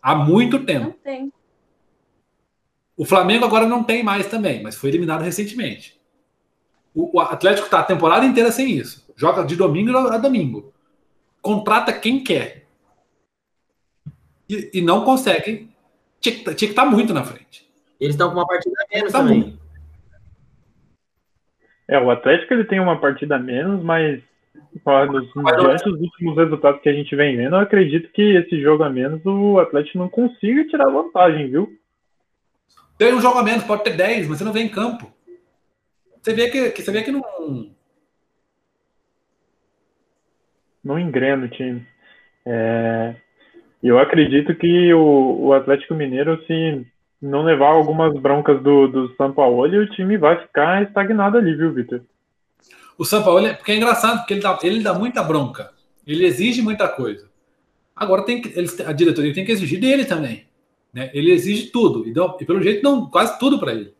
Há 0.00 0.14
muito 0.14 0.64
tempo. 0.64 0.86
Não 0.86 0.92
tem. 0.92 1.32
O 2.96 3.04
Flamengo 3.04 3.44
agora 3.44 3.66
não 3.66 3.82
tem 3.82 4.02
mais 4.02 4.26
também, 4.26 4.62
mas 4.62 4.76
foi 4.76 4.90
eliminado 4.90 5.22
recentemente. 5.22 5.98
O, 6.94 7.16
o 7.16 7.20
Atlético 7.20 7.66
está 7.66 7.80
a 7.80 7.84
temporada 7.84 8.26
inteira 8.26 8.52
sem 8.52 8.76
isso. 8.76 9.06
Joga 9.16 9.44
de 9.44 9.56
domingo 9.56 9.96
a 9.96 10.18
domingo. 10.18 10.72
Contrata 11.40 11.92
quem 11.92 12.22
quer. 12.22 12.66
E, 14.48 14.70
e 14.74 14.82
não 14.82 15.04
consegue. 15.04 15.70
Tinha, 16.20 16.36
tinha 16.36 16.54
que 16.54 16.64
estar 16.66 16.84
tá 16.84 16.90
muito 16.90 17.14
na 17.14 17.24
frente. 17.24 17.70
Eles 17.98 18.14
estão 18.14 18.28
com 18.28 18.36
uma 18.36 18.46
partida 18.46 18.74
menos 18.92 19.12
tá 19.12 19.18
também. 19.18 19.40
Muito. 19.40 19.59
É, 21.90 21.98
o 21.98 22.08
Atlético 22.08 22.54
ele 22.54 22.64
tem 22.64 22.78
uma 22.78 23.00
partida 23.00 23.34
a 23.34 23.38
menos, 23.40 23.82
mas 23.82 24.22
nos, 25.10 25.28
diante 25.32 25.84
dos 25.90 26.00
últimos 26.00 26.36
resultados 26.36 26.80
que 26.80 26.88
a 26.88 26.92
gente 26.92 27.16
vem 27.16 27.36
vendo, 27.36 27.56
eu 27.56 27.60
acredito 27.60 28.12
que 28.12 28.36
esse 28.36 28.62
jogo 28.62 28.84
a 28.84 28.88
menos 28.88 29.20
o 29.26 29.58
Atlético 29.58 29.98
não 29.98 30.08
consiga 30.08 30.68
tirar 30.68 30.88
vantagem, 30.88 31.50
viu? 31.50 31.68
Tem 32.96 33.12
um 33.12 33.20
jogo 33.20 33.40
a 33.40 33.42
menos, 33.42 33.64
pode 33.64 33.82
ter 33.82 33.96
10, 33.96 34.28
mas 34.28 34.38
você 34.38 34.44
não 34.44 34.52
vem 34.52 34.66
em 34.66 34.70
campo. 34.70 35.12
Você 36.22 36.32
vê 36.32 36.48
que, 36.48 36.70
que 36.70 36.80
você 36.80 36.92
vê 36.92 37.02
que 37.02 37.10
não. 37.10 37.74
Não 40.84 40.96
engrena 40.96 41.46
o 41.46 41.48
time. 41.48 41.84
É, 42.46 43.16
eu 43.82 43.98
acredito 43.98 44.54
que 44.54 44.94
o, 44.94 45.46
o 45.46 45.52
Atlético 45.54 45.94
Mineiro, 45.94 46.40
se 46.46 46.86
não 47.20 47.42
levar 47.42 47.68
algumas 47.68 48.14
broncas 48.18 48.62
do, 48.62 48.88
do 48.88 49.14
São 49.16 49.32
Paulo, 49.32 49.62
o 49.62 49.90
time 49.90 50.16
vai 50.16 50.40
ficar 50.40 50.82
estagnado 50.82 51.36
ali, 51.36 51.54
viu, 51.54 51.72
Vitor? 51.72 52.02
O 52.96 53.04
São 53.04 53.22
Paulo, 53.22 53.46
é, 53.46 53.54
porque 53.54 53.72
é 53.72 53.76
engraçado, 53.76 54.18
porque 54.18 54.34
ele 54.34 54.42
dá, 54.42 54.58
ele 54.62 54.82
dá 54.82 54.94
muita 54.94 55.22
bronca. 55.22 55.72
Ele 56.06 56.24
exige 56.24 56.62
muita 56.62 56.88
coisa. 56.88 57.28
Agora 57.94 58.24
tem 58.24 58.40
que, 58.40 58.58
ele, 58.58 58.68
a 58.86 58.92
diretoria 58.92 59.34
tem 59.34 59.44
que 59.44 59.52
exigir 59.52 59.80
dele 59.80 60.04
também. 60.04 60.46
Né? 60.92 61.10
Ele 61.12 61.30
exige 61.30 61.70
tudo. 61.70 62.06
E, 62.06 62.12
e 62.40 62.44
pelo 62.44 62.62
jeito 62.62 62.82
dão 62.82 63.08
quase 63.08 63.38
tudo 63.38 63.58
para 63.58 63.72
ele. 63.72 63.94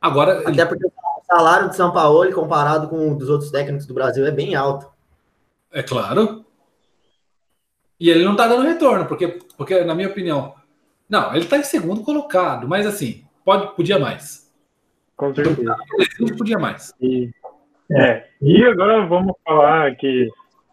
Agora. 0.00 0.40
Até 0.40 0.50
ele... 0.50 0.66
porque 0.66 0.86
o 0.86 0.92
salário 1.24 1.68
de 1.68 1.76
São 1.76 1.92
Paulo, 1.92 2.32
comparado 2.32 2.88
com 2.88 3.12
o 3.12 3.14
dos 3.16 3.28
outros 3.28 3.50
técnicos 3.50 3.86
do 3.86 3.94
Brasil, 3.94 4.26
é 4.26 4.30
bem 4.30 4.54
alto. 4.54 4.88
É 5.72 5.82
claro. 5.82 6.44
E 8.00 8.10
ele 8.10 8.24
não 8.24 8.32
está 8.32 8.46
dando 8.46 8.66
retorno, 8.66 9.06
porque, 9.06 9.38
porque, 9.56 9.82
na 9.84 9.94
minha 9.94 10.08
opinião, 10.08 10.54
não, 11.08 11.30
ele 11.30 11.44
está 11.44 11.56
em 11.56 11.62
segundo 11.62 12.02
colocado, 12.02 12.68
mas 12.68 12.86
assim, 12.86 13.24
pode, 13.44 13.74
podia 13.74 13.98
mais. 13.98 14.52
Com 15.16 15.34
certeza. 15.34 15.76
Ele 16.20 16.36
podia 16.36 16.58
mais. 16.58 16.94
E, 17.00 17.30
é, 17.90 18.26
e 18.42 18.64
agora 18.64 19.06
vamos 19.06 19.34
falar 19.44 19.94
que 19.96 20.28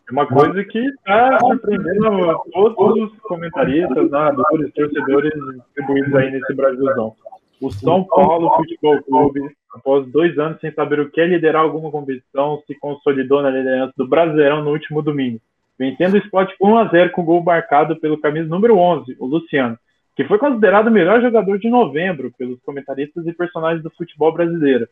é 0.08 0.12
uma 0.12 0.28
coisa 0.28 0.64
que 0.64 0.78
está 0.78 1.40
surpreendendo 1.40 2.30
a 2.30 2.38
todos 2.52 3.12
os 3.12 3.20
comentaristas, 3.22 4.12
narradores, 4.12 4.72
torcedores 4.74 5.34
distribuídos 5.34 6.16
aí 6.16 6.32
nesse 6.32 6.54
Brasilzão. 6.54 7.16
O 7.60 7.72
São 7.72 8.04
Paulo 8.04 8.56
Futebol 8.58 9.02
Clube, 9.02 9.50
após 9.74 10.06
dois 10.12 10.38
anos 10.38 10.60
sem 10.60 10.72
saber 10.74 11.00
o 11.00 11.10
que 11.10 11.22
é 11.22 11.26
liderar 11.26 11.64
alguma 11.64 11.90
competição, 11.90 12.62
se 12.68 12.76
consolidou 12.76 13.42
na 13.42 13.50
liderança 13.50 13.94
do 13.98 14.08
Brasileirão 14.08 14.64
no 14.64 14.72
último 14.72 15.02
domingo, 15.02 15.40
vencendo 15.80 16.16
o 16.16 16.18
Sport 16.18 16.54
1 16.62 16.78
a 16.78 16.88
0 16.90 17.12
com 17.12 17.24
gol 17.24 17.42
marcado 17.42 17.96
pelo 17.96 18.20
camisa 18.20 18.48
número 18.48 18.78
11, 18.78 19.16
o 19.18 19.26
Luciano, 19.26 19.80
que 20.16 20.24
foi 20.24 20.38
considerado 20.38 20.88
o 20.88 20.92
melhor 20.92 21.22
jogador 21.22 21.60
de 21.60 21.70
novembro 21.70 22.32
pelos 22.38 22.60
comentaristas 22.62 23.28
e 23.28 23.34
personagens 23.34 23.84
do 23.84 23.90
futebol 23.92 24.32
brasileiro. 24.32 24.88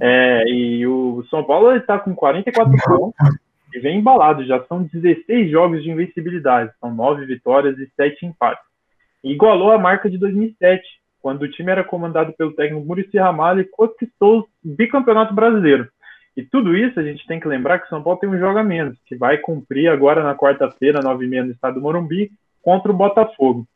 É, 0.00 0.44
e 0.48 0.84
o 0.86 1.24
São 1.30 1.44
Paulo 1.44 1.76
está 1.76 1.98
com 1.98 2.14
44 2.14 2.72
pontos 2.84 3.38
e 3.72 3.78
vem 3.78 3.98
embalado. 3.98 4.44
Já 4.44 4.62
são 4.64 4.82
16 4.82 5.50
jogos 5.50 5.82
de 5.82 5.90
invencibilidade, 5.90 6.72
são 6.80 6.92
9 6.92 7.24
vitórias 7.24 7.78
e 7.78 7.88
7 7.94 8.26
empates. 8.26 8.64
E 9.22 9.32
igualou 9.32 9.70
a 9.70 9.78
marca 9.78 10.10
de 10.10 10.18
2007, 10.18 10.82
quando 11.22 11.42
o 11.42 11.50
time 11.50 11.70
era 11.70 11.84
comandado 11.84 12.32
pelo 12.32 12.52
técnico 12.52 12.84
Murici 12.84 13.16
Ramalho 13.16 13.60
e 13.60 13.64
conquistou 13.64 14.40
o 14.40 14.46
bicampeonato 14.62 15.32
brasileiro. 15.32 15.88
E 16.36 16.42
tudo 16.42 16.76
isso 16.76 16.98
a 16.98 17.02
gente 17.02 17.24
tem 17.28 17.38
que 17.38 17.46
lembrar 17.46 17.78
que 17.78 17.86
o 17.86 17.88
São 17.88 18.02
Paulo 18.02 18.18
tem 18.18 18.28
um 18.28 18.38
jogo 18.38 18.58
a 18.58 18.64
menos, 18.64 18.98
que 19.06 19.14
vai 19.14 19.38
cumprir 19.38 19.88
agora 19.88 20.24
na 20.24 20.34
quarta-feira, 20.34 21.00
9h30 21.00 21.44
no 21.44 21.52
estado 21.52 21.74
do 21.74 21.80
Morumbi, 21.80 22.32
contra 22.60 22.90
o 22.90 22.94
Botafogo. 22.94 23.66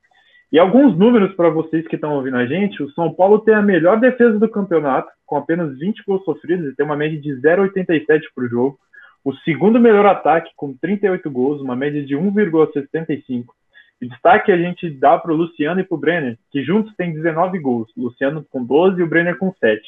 E 0.51 0.59
alguns 0.59 0.97
números 0.97 1.35
para 1.35 1.51
vocês 1.51 1.87
que 1.87 1.97
estão 1.97 2.15
ouvindo 2.15 2.39
a 2.39 2.47
gente: 2.47 2.83
o 2.83 2.91
São 2.93 3.13
Paulo 3.13 3.41
tem 3.41 3.55
a 3.55 3.63
melhor 3.63 4.01
defesa 4.01 4.39
do 4.39 4.49
campeonato, 4.49 5.11
com 5.27 5.37
apenas 5.37 5.79
20 5.79 6.03
gols 6.07 6.25
sofridos 6.25 6.73
e 6.73 6.75
tem 6.75 6.87
uma 6.87 6.97
média 6.97 7.21
de 7.21 7.31
0,87 7.41 8.23
por 8.35 8.49
jogo. 8.49 8.79
O 9.23 9.35
segundo 9.39 9.79
melhor 9.79 10.07
ataque, 10.07 10.51
com 10.57 10.73
38 10.73 11.31
gols, 11.31 11.61
uma 11.61 11.77
média 11.77 12.03
de 12.03 12.17
1,65. 12.17 13.45
E 14.01 14.09
destaque 14.09 14.51
a 14.51 14.57
gente 14.57 14.89
dá 14.89 15.19
para 15.19 15.33
o 15.33 15.37
Luciano 15.37 15.81
e 15.81 15.85
para 15.85 15.95
o 15.95 15.99
Brenner, 15.99 16.39
que 16.51 16.63
juntos 16.63 16.95
têm 16.97 17.13
19 17.13 17.59
gols. 17.59 17.89
Luciano 17.97 18.47
com 18.49 18.65
12 18.65 19.01
e 19.01 19.03
o 19.03 19.09
Brenner 19.09 19.37
com 19.37 19.53
7. 19.53 19.83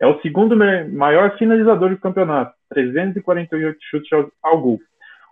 É 0.00 0.06
o 0.06 0.18
segundo 0.20 0.56
maior 0.56 1.36
finalizador 1.36 1.90
do 1.90 1.98
campeonato, 1.98 2.54
348 2.70 3.78
chutes 3.90 4.08
ao 4.42 4.60
gol. 4.60 4.80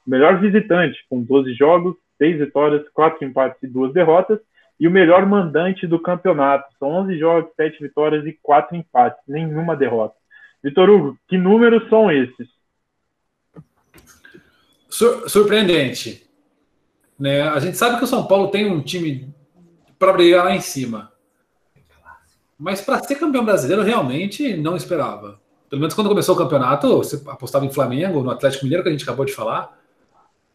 O 0.05 0.11
melhor 0.11 0.41
visitante, 0.41 0.99
com 1.09 1.23
12 1.23 1.55
jogos, 1.55 1.95
6 2.19 2.39
vitórias, 2.41 2.87
4 2.93 3.25
empates 3.25 3.62
e 3.62 3.69
2 3.69 3.95
derrotas 3.95 4.41
e 4.79 4.87
o 4.87 4.91
melhor 4.91 5.27
mandante 5.27 5.87
do 5.87 6.01
campeonato. 6.01 6.67
São 6.79 6.89
11 6.89 7.19
jogos, 7.19 7.55
7 7.57 7.83
vitórias 7.83 8.27
e 8.27 8.39
4 8.43 8.77
empates, 8.77 9.21
nenhuma 9.27 9.77
derrota. 9.77 10.15
Vitor 10.62 10.89
Hugo, 10.89 11.19
que 11.29 11.39
números 11.39 11.89
são 11.89 12.11
esses? 12.11 12.49
Sur 14.89 15.29
surpreendente. 15.29 16.27
Né? 17.19 17.43
A 17.43 17.59
gente 17.59 17.77
sabe 17.77 17.99
que 17.99 18.05
o 18.05 18.07
São 18.07 18.27
Paulo 18.27 18.49
tem 18.49 18.71
um 18.71 18.81
time 18.81 19.35
para 19.99 20.12
brigar 20.12 20.45
lá 20.45 20.55
em 20.55 20.61
cima. 20.61 21.12
Mas 22.59 22.81
para 22.81 23.03
ser 23.03 23.17
campeão 23.17 23.45
brasileiro, 23.45 23.83
realmente 23.83 24.57
não 24.57 24.77
esperava. 24.77 25.41
Pelo 25.69 25.81
menos 25.81 25.95
quando 25.95 26.09
começou 26.09 26.35
o 26.35 26.39
campeonato, 26.39 26.97
você 26.97 27.23
apostava 27.29 27.67
em 27.67 27.73
Flamengo, 27.73 28.23
no 28.23 28.31
Atlético 28.31 28.65
Mineiro, 28.65 28.83
que 28.83 28.89
a 28.89 28.93
gente 28.93 29.03
acabou 29.03 29.25
de 29.25 29.33
falar, 29.33 29.77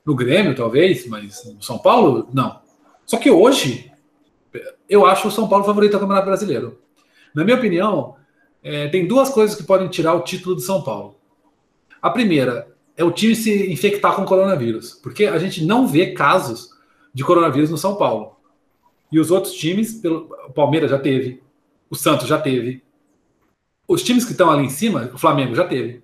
no 0.06 0.16
Grêmio, 0.16 0.56
talvez, 0.56 1.08
mas 1.08 1.46
no 1.54 1.62
São 1.62 1.78
Paulo, 1.78 2.28
não. 2.34 2.60
Só 3.06 3.18
que 3.18 3.30
hoje, 3.30 3.91
eu 4.90 5.06
acho 5.06 5.28
o 5.28 5.32
São 5.32 5.48
Paulo 5.48 5.64
favorito 5.64 5.94
ao 5.94 6.00
Campeonato 6.00 6.28
Brasileiro. 6.28 6.80
Na 7.34 7.44
minha 7.44 7.58
opinião, 7.58 8.16
é, 8.64 8.88
tem 8.90 9.08
duas 9.08 9.30
coisas 9.30 9.56
que 9.56 9.64
podem 9.64 9.88
tirar 9.88 10.14
o 10.14 10.22
título 10.22 10.56
do 10.56 10.62
São 10.62 10.82
Paulo. 10.82 11.16
A 12.02 12.10
primeira 12.10 12.68
é 12.96 13.04
o 13.04 13.12
time 13.12 13.36
se 13.36 13.72
infectar 13.72 14.16
com 14.16 14.26
coronavírus, 14.26 14.94
porque 14.94 15.26
a 15.26 15.38
gente 15.38 15.66
não 15.66 15.88
vê 15.88 16.14
casos 16.14 16.70
de 17.14 17.24
coronavírus 17.24 17.70
no 17.70 17.78
São 17.78 17.96
Paulo. 17.96 18.36
E 19.12 19.20
os 19.20 19.32
outros 19.32 19.54
times, 19.54 19.94
pelo, 19.94 20.30
o 20.48 20.54
Palmeiras 20.54 20.92
já 20.92 21.00
teve, 21.00 21.42
o 21.90 21.96
Santos 21.96 22.28
já 22.28 22.40
teve, 22.40 22.84
os 23.88 24.04
times 24.04 24.24
que 24.24 24.32
estão 24.32 24.50
ali 24.50 24.64
em 24.66 24.70
cima, 24.70 25.12
o 25.14 25.18
Flamengo 25.18 25.54
já 25.54 25.68
teve. 25.68 26.04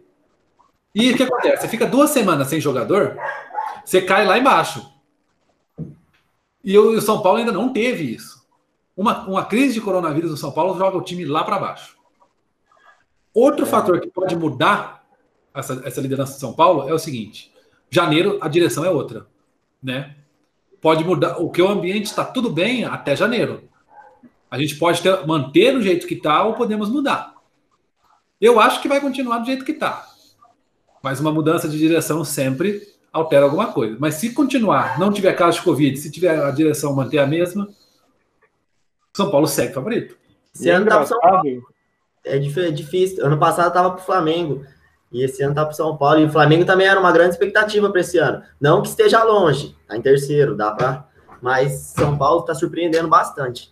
E 0.94 1.12
o 1.12 1.16
que 1.16 1.24
acontece? 1.24 1.62
Você 1.62 1.68
fica 1.68 1.86
duas 1.86 2.10
semanas 2.10 2.48
sem 2.48 2.60
jogador, 2.60 3.18
você 3.86 4.02
cai 4.02 4.26
lá 4.26 4.38
embaixo. 4.38 4.92
E 6.64 6.78
o 6.78 7.00
São 7.00 7.22
Paulo 7.22 7.40
ainda 7.40 7.52
não 7.52 7.72
teve 7.72 8.04
isso. 8.04 8.37
Uma, 8.98 9.28
uma 9.28 9.46
crise 9.46 9.76
de 9.76 9.82
coronavírus 9.82 10.32
no 10.32 10.38
São 10.38 10.52
Paulo 10.52 10.76
joga 10.76 10.98
o 10.98 11.04
time 11.04 11.24
lá 11.24 11.44
para 11.44 11.60
baixo. 11.60 11.96
Outro 13.32 13.64
é. 13.64 13.68
fator 13.68 14.02
que 14.02 14.08
pode 14.08 14.36
mudar 14.36 15.06
essa, 15.54 15.80
essa 15.86 16.02
liderança 16.02 16.34
de 16.34 16.40
São 16.40 16.54
Paulo 16.54 16.90
é 16.90 16.94
o 16.94 16.98
seguinte: 16.98 17.54
janeiro 17.92 18.40
a 18.42 18.48
direção 18.48 18.84
é 18.84 18.90
outra, 18.90 19.28
né? 19.82 20.16
Pode 20.82 21.04
mudar, 21.04 21.38
o 21.38 21.50
que 21.52 21.62
o 21.62 21.68
ambiente 21.68 22.06
está 22.06 22.26
tudo 22.26 22.50
bem 22.50 22.86
até 22.86 23.16
janeiro. 23.16 23.70
A 24.50 24.58
gente 24.58 24.76
pode 24.76 25.02
ter, 25.02 25.28
manter 25.28 25.74
do 25.74 25.82
jeito 25.82 26.08
que 26.08 26.16
está 26.16 26.44
ou 26.44 26.54
podemos 26.54 26.90
mudar. 26.90 27.36
Eu 28.40 28.60
acho 28.60 28.82
que 28.82 28.88
vai 28.88 29.02
continuar 29.02 29.40
do 29.40 29.46
jeito 29.46 29.66
que 29.66 29.74
está. 29.74 30.08
Mas 31.04 31.20
uma 31.20 31.32
mudança 31.32 31.68
de 31.68 31.78
direção 31.78 32.24
sempre 32.24 32.82
altera 33.12 33.46
alguma 33.46 33.72
coisa. 33.72 33.98
Mas 34.00 34.16
se 34.16 34.32
continuar, 34.32 35.00
não 35.00 35.12
tiver 35.12 35.34
caso 35.34 35.58
de 35.58 35.64
Covid, 35.64 35.98
se 35.98 36.12
tiver 36.12 36.40
a 36.40 36.52
direção 36.52 36.96
manter 36.96 37.20
a 37.20 37.28
mesma, 37.28 37.68
são 39.18 39.32
Paulo 39.32 39.48
segue 39.48 39.74
favorito. 39.74 40.16
Esse 40.54 40.70
ano 40.70 40.86
tá 40.86 40.98
pro 40.98 41.08
São 41.08 41.20
Paulo. 41.20 41.68
É 42.24 42.38
difícil. 42.38 43.26
Ano 43.26 43.38
passado 43.38 43.74
tava 43.74 43.92
pro 43.92 44.04
Flamengo. 44.04 44.64
E 45.12 45.24
esse 45.24 45.42
ano 45.44 45.56
tá 45.56 45.66
pro 45.66 45.76
São 45.76 45.98
Paulo. 45.98 46.20
E 46.20 46.26
o 46.26 46.30
Flamengo 46.30 46.66
também 46.66 46.88
era 46.88 47.00
uma 47.00 47.12
grande 47.12 47.32
expectativa 47.32 47.90
para 47.90 48.02
esse 48.02 48.18
ano. 48.18 48.42
Não 48.60 48.82
que 48.82 48.88
esteja 48.88 49.24
longe, 49.24 49.76
tá 49.88 49.98
em 49.98 50.02
terceiro, 50.02 50.56
dá 50.56 50.72
para 50.72 51.08
mas 51.42 51.94
São 51.96 52.18
Paulo 52.18 52.42
está 52.42 52.54
surpreendendo 52.54 53.08
bastante. 53.08 53.70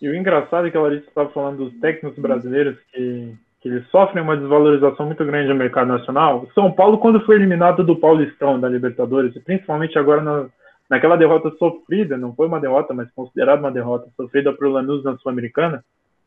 E 0.00 0.08
o 0.08 0.14
engraçado 0.14 0.66
é 0.66 0.70
que 0.70 0.76
a 0.76 0.80
Larissa 0.80 1.06
estava 1.08 1.30
falando 1.30 1.64
dos 1.64 1.80
técnicos 1.80 2.18
brasileiros 2.18 2.76
que, 2.92 3.34
que 3.60 3.68
eles 3.68 3.88
sofrem 3.90 4.22
uma 4.22 4.36
desvalorização 4.36 5.06
muito 5.06 5.24
grande 5.24 5.48
no 5.48 5.54
mercado 5.54 5.88
nacional. 5.88 6.46
São 6.54 6.70
Paulo, 6.72 6.98
quando 6.98 7.24
foi 7.24 7.36
eliminado 7.36 7.84
do 7.84 7.96
Paulistão 7.96 8.60
da 8.60 8.68
Libertadores, 8.68 9.32
principalmente 9.44 9.98
agora 9.98 10.20
na, 10.20 10.46
naquela 10.88 11.16
derrota 11.16 11.50
sofrida, 11.58 12.16
não 12.16 12.34
foi 12.34 12.46
uma 12.46 12.60
derrota, 12.60 12.92
mas 12.92 13.10
considerada 13.12 13.60
uma 13.60 13.72
derrota 13.72 14.08
sofrida 14.16 14.52
para 14.52 14.68
o 14.68 14.70
Lanús 14.70 15.02
na 15.04 15.16
Sul-Americana, 15.18 15.84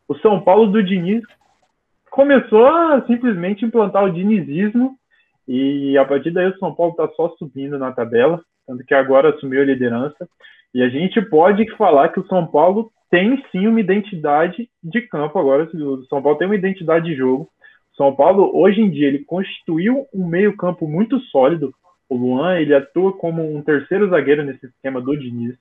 o 0.08 0.16
São 0.16 0.42
Paulo 0.42 0.68
do 0.68 0.84
Diniz 0.84 1.24
começou 2.10 2.66
a 2.66 3.02
simplesmente 3.06 3.66
implantar 3.66 4.04
o 4.04 4.12
dinizismo 4.12 4.98
e 5.48 5.98
a 5.98 6.06
partir 6.06 6.32
daí 6.32 6.48
o 6.48 6.58
São 6.58 6.74
Paulo 6.74 6.92
está 6.92 7.08
só 7.10 7.30
subindo 7.38 7.78
na 7.78 7.92
tabela, 7.92 8.42
tanto 8.66 8.84
que 8.84 8.94
agora 8.94 9.30
assumiu 9.30 9.62
a 9.62 9.66
liderança. 9.66 10.28
E 10.74 10.82
a 10.82 10.90
gente 10.90 11.22
pode 11.22 11.70
falar 11.76 12.10
que 12.10 12.20
o 12.20 12.28
São 12.28 12.46
Paulo 12.46 12.92
tem 13.10 13.42
sim 13.52 13.68
uma 13.68 13.80
identidade 13.80 14.70
de 14.84 15.02
campo 15.02 15.40
agora. 15.40 15.64
O 15.64 16.06
São 16.06 16.22
Paulo 16.22 16.38
tem 16.38 16.48
uma 16.48 16.56
identidade 16.56 17.06
de 17.06 17.16
jogo. 17.16 17.50
São 17.96 18.14
Paulo, 18.14 18.52
hoje 18.54 18.82
em 18.82 18.90
dia, 18.90 19.08
ele 19.08 19.24
constituiu 19.24 20.06
um 20.14 20.28
meio-campo 20.28 20.88
muito 20.88 21.20
sólido. 21.32 21.74
O 22.10 22.16
Luan, 22.16 22.60
ele 22.60 22.74
atua 22.74 23.14
como 23.14 23.56
um 23.56 23.62
terceiro 23.62 24.10
zagueiro 24.10 24.44
nesse 24.44 24.66
esquema 24.66 25.02
do 25.02 25.18
Diniz. 25.18 25.56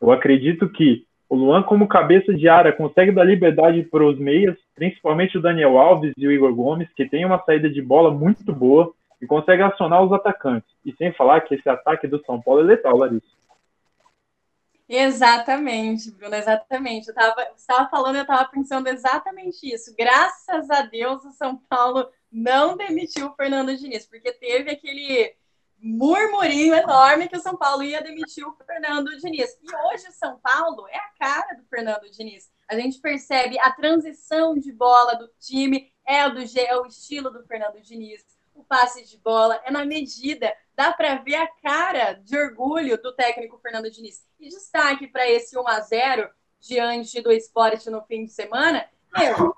Eu 0.00 0.10
acredito 0.10 0.68
que 0.68 1.04
o 1.28 1.36
Luan, 1.36 1.62
como 1.62 1.86
cabeça 1.86 2.34
de 2.34 2.48
área, 2.48 2.72
consegue 2.72 3.12
dar 3.12 3.24
liberdade 3.24 3.82
para 3.84 4.04
os 4.04 4.18
meias, 4.18 4.56
principalmente 4.74 5.38
o 5.38 5.42
Daniel 5.42 5.78
Alves 5.78 6.12
e 6.16 6.26
o 6.26 6.32
Igor 6.32 6.54
Gomes, 6.54 6.88
que 6.94 7.08
tem 7.08 7.24
uma 7.24 7.42
saída 7.44 7.70
de 7.70 7.80
bola 7.80 8.10
muito 8.10 8.52
boa 8.52 8.92
e 9.20 9.26
consegue 9.26 9.62
acionar 9.62 10.02
os 10.02 10.12
atacantes. 10.12 10.68
E 10.84 10.92
sem 10.96 11.12
falar 11.12 11.42
que 11.42 11.54
esse 11.54 11.68
ataque 11.68 12.08
do 12.08 12.20
São 12.24 12.40
Paulo 12.40 12.62
é 12.62 12.64
letal, 12.64 12.96
Larissa. 12.96 13.40
Exatamente, 14.88 16.10
Bruno, 16.10 16.34
exatamente. 16.34 17.06
Eu 17.06 17.14
estava 17.14 17.46
estava 17.56 17.88
falando, 17.88 18.16
eu 18.16 18.22
estava 18.22 18.48
pensando 18.50 18.88
exatamente 18.88 19.72
isso. 19.72 19.94
Graças 19.96 20.68
a 20.68 20.82
Deus 20.82 21.24
o 21.24 21.30
São 21.30 21.56
Paulo 21.68 22.08
não 22.32 22.76
demitiu 22.76 23.28
o 23.28 23.34
Fernando 23.36 23.76
Diniz, 23.76 24.04
porque 24.04 24.32
teve 24.32 24.68
aquele 24.68 25.32
murmurinho 25.82 26.74
enorme 26.74 27.28
que 27.28 27.36
o 27.36 27.40
São 27.40 27.56
Paulo 27.56 27.82
ia 27.82 28.02
demitir 28.02 28.46
o 28.46 28.56
Fernando 28.66 29.16
Diniz. 29.18 29.58
E 29.62 29.76
hoje 29.86 30.08
o 30.08 30.12
São 30.12 30.38
Paulo 30.38 30.86
é 30.88 30.96
a 30.96 31.10
cara 31.18 31.56
do 31.56 31.64
Fernando 31.64 32.10
Diniz. 32.10 32.50
A 32.68 32.74
gente 32.74 33.00
percebe 33.00 33.58
a 33.58 33.70
transição 33.72 34.58
de 34.58 34.72
bola 34.72 35.14
do 35.14 35.28
time, 35.38 35.92
é 36.06 36.26
o, 36.26 36.34
do, 36.34 36.40
é 36.40 36.76
o 36.76 36.86
estilo 36.86 37.30
do 37.30 37.44
Fernando 37.46 37.80
Diniz 37.80 38.24
o 38.60 38.64
passe 38.64 39.04
de 39.04 39.16
bola, 39.18 39.60
é 39.64 39.70
na 39.70 39.84
medida, 39.84 40.54
dá 40.76 40.92
para 40.92 41.16
ver 41.16 41.36
a 41.36 41.46
cara 41.46 42.12
de 42.12 42.36
orgulho 42.36 43.00
do 43.00 43.14
técnico 43.14 43.58
Fernando 43.58 43.90
Diniz. 43.90 44.26
E 44.38 44.48
destaque 44.48 45.06
para 45.06 45.28
esse 45.28 45.58
1 45.58 45.66
a 45.66 45.80
0 45.80 46.30
diante 46.60 47.20
do 47.22 47.32
esporte 47.32 47.88
no 47.88 48.02
fim 48.02 48.24
de 48.24 48.32
semana, 48.32 48.86
meu, 49.16 49.56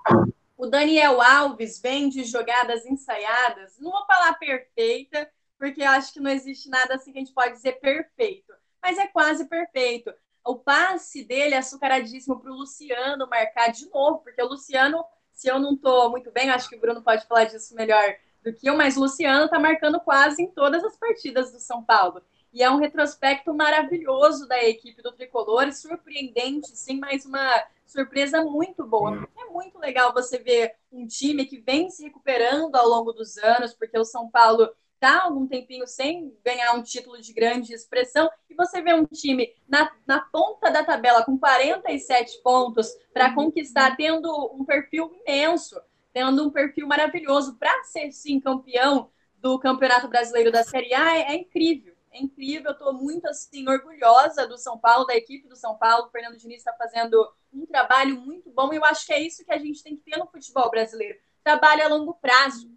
o 0.57 0.67
Daniel 0.67 1.21
Alves 1.21 1.79
vem 1.79 2.07
de 2.07 2.23
jogadas 2.23 2.85
ensaiadas, 2.85 3.77
não 3.77 3.91
vou 3.91 4.05
falar 4.05 4.33
perfeita, 4.39 5.29
porque 5.57 5.81
eu 5.81 5.89
acho 5.89 6.13
que 6.13 6.19
não 6.19 6.31
existe 6.31 6.69
nada 6.69 6.95
assim 6.95 7.11
que 7.11 7.19
a 7.19 7.21
gente 7.21 7.33
pode 7.33 7.53
dizer 7.53 7.73
perfeito, 7.73 8.53
mas 8.81 8.97
é 8.97 9.07
quase 9.07 9.45
perfeito. 9.45 10.13
O 10.45 10.57
passe 10.57 11.23
dele 11.23 11.55
é 11.55 11.59
açucaradíssimo 11.59 12.39
para 12.39 12.51
o 12.51 12.55
Luciano 12.55 13.27
marcar 13.29 13.71
de 13.71 13.89
novo, 13.89 14.19
porque 14.19 14.41
o 14.41 14.47
Luciano, 14.47 15.03
se 15.31 15.47
eu 15.47 15.57
não 15.57 15.73
estou 15.73 16.09
muito 16.09 16.31
bem, 16.31 16.49
acho 16.49 16.67
que 16.67 16.75
o 16.75 16.79
Bruno 16.79 17.01
pode 17.01 17.25
falar 17.25 17.45
disso 17.45 17.73
melhor 17.75 18.15
do 18.43 18.53
que 18.53 18.69
o 18.69 18.77
mas 18.77 18.97
Luciano 18.97 19.45
está 19.45 19.57
marcando 19.57 19.99
quase 20.01 20.43
em 20.43 20.51
todas 20.51 20.83
as 20.83 20.97
partidas 20.97 21.51
do 21.51 21.59
São 21.59 21.81
Paulo. 21.81 22.21
E 22.51 22.61
é 22.61 22.69
um 22.69 22.77
retrospecto 22.77 23.51
maravilhoso 23.53 24.47
da 24.47 24.61
equipe 24.63 25.01
do 25.01 25.11
Tricolor, 25.11 25.71
surpreendente, 25.71 26.77
sim, 26.77 26.99
mas 26.99 27.25
uma 27.25 27.65
surpresa 27.85 28.43
muito 28.43 28.85
boa. 28.85 29.27
É 29.35 29.45
muito 29.45 29.79
legal 29.79 30.13
você 30.13 30.37
ver 30.37 30.75
um 30.91 31.07
time 31.07 31.45
que 31.45 31.57
vem 31.57 31.89
se 31.89 32.03
recuperando 32.03 32.75
ao 32.75 32.87
longo 32.87 33.11
dos 33.11 33.37
anos, 33.37 33.73
porque 33.73 33.97
o 33.97 34.05
São 34.05 34.29
Paulo 34.29 34.69
está 35.03 35.23
algum 35.23 35.47
tempinho 35.47 35.85
sem 35.85 36.35
ganhar 36.43 36.73
um 36.73 36.81
título 36.81 37.19
de 37.21 37.33
grande 37.33 37.73
expressão, 37.73 38.29
e 38.49 38.55
você 38.55 38.81
vê 38.81 38.93
um 38.93 39.05
time 39.05 39.53
na, 39.67 39.91
na 40.07 40.21
ponta 40.21 40.71
da 40.71 40.83
tabela 40.83 41.23
com 41.25 41.37
47 41.37 42.41
pontos 42.41 42.87
para 43.13 43.33
conquistar, 43.33 43.95
tendo 43.95 44.29
um 44.53 44.63
perfil 44.63 45.11
imenso 45.25 45.79
tendo 46.13 46.45
um 46.45 46.51
perfil 46.51 46.87
maravilhoso 46.87 47.57
para 47.57 47.83
ser 47.83 48.11
sim 48.11 48.39
campeão 48.39 49.09
do 49.37 49.59
Campeonato 49.59 50.07
Brasileiro 50.07 50.51
da 50.51 50.63
Série 50.63 50.93
A, 50.93 51.17
é, 51.17 51.21
é 51.33 51.35
incrível. 51.35 51.93
É 52.11 52.21
incrível, 52.21 52.69
eu 52.69 52.73
estou 52.73 52.93
muito 52.93 53.27
assim 53.27 53.67
orgulhosa 53.67 54.47
do 54.47 54.55
São 54.55 54.77
Paulo, 54.77 55.05
da 55.05 55.15
equipe 55.15 55.47
do 55.47 55.55
São 55.55 55.75
Paulo. 55.75 56.05
O 56.05 56.11
Fernando 56.11 56.37
Diniz 56.37 56.59
está 56.59 56.71
fazendo 56.73 57.27
um 57.51 57.65
trabalho 57.65 58.21
muito 58.21 58.51
bom 58.51 58.71
e 58.71 58.75
eu 58.75 58.85
acho 58.85 59.03
que 59.07 59.11
é 59.11 59.19
isso 59.19 59.43
que 59.43 59.51
a 59.51 59.57
gente 59.57 59.81
tem 59.81 59.97
que 59.97 60.03
ter 60.03 60.17
no 60.19 60.27
futebol 60.27 60.69
brasileiro. 60.69 61.17
Trabalho 61.43 61.83
a 61.83 61.87
longo 61.87 62.13
prazo. 62.13 62.71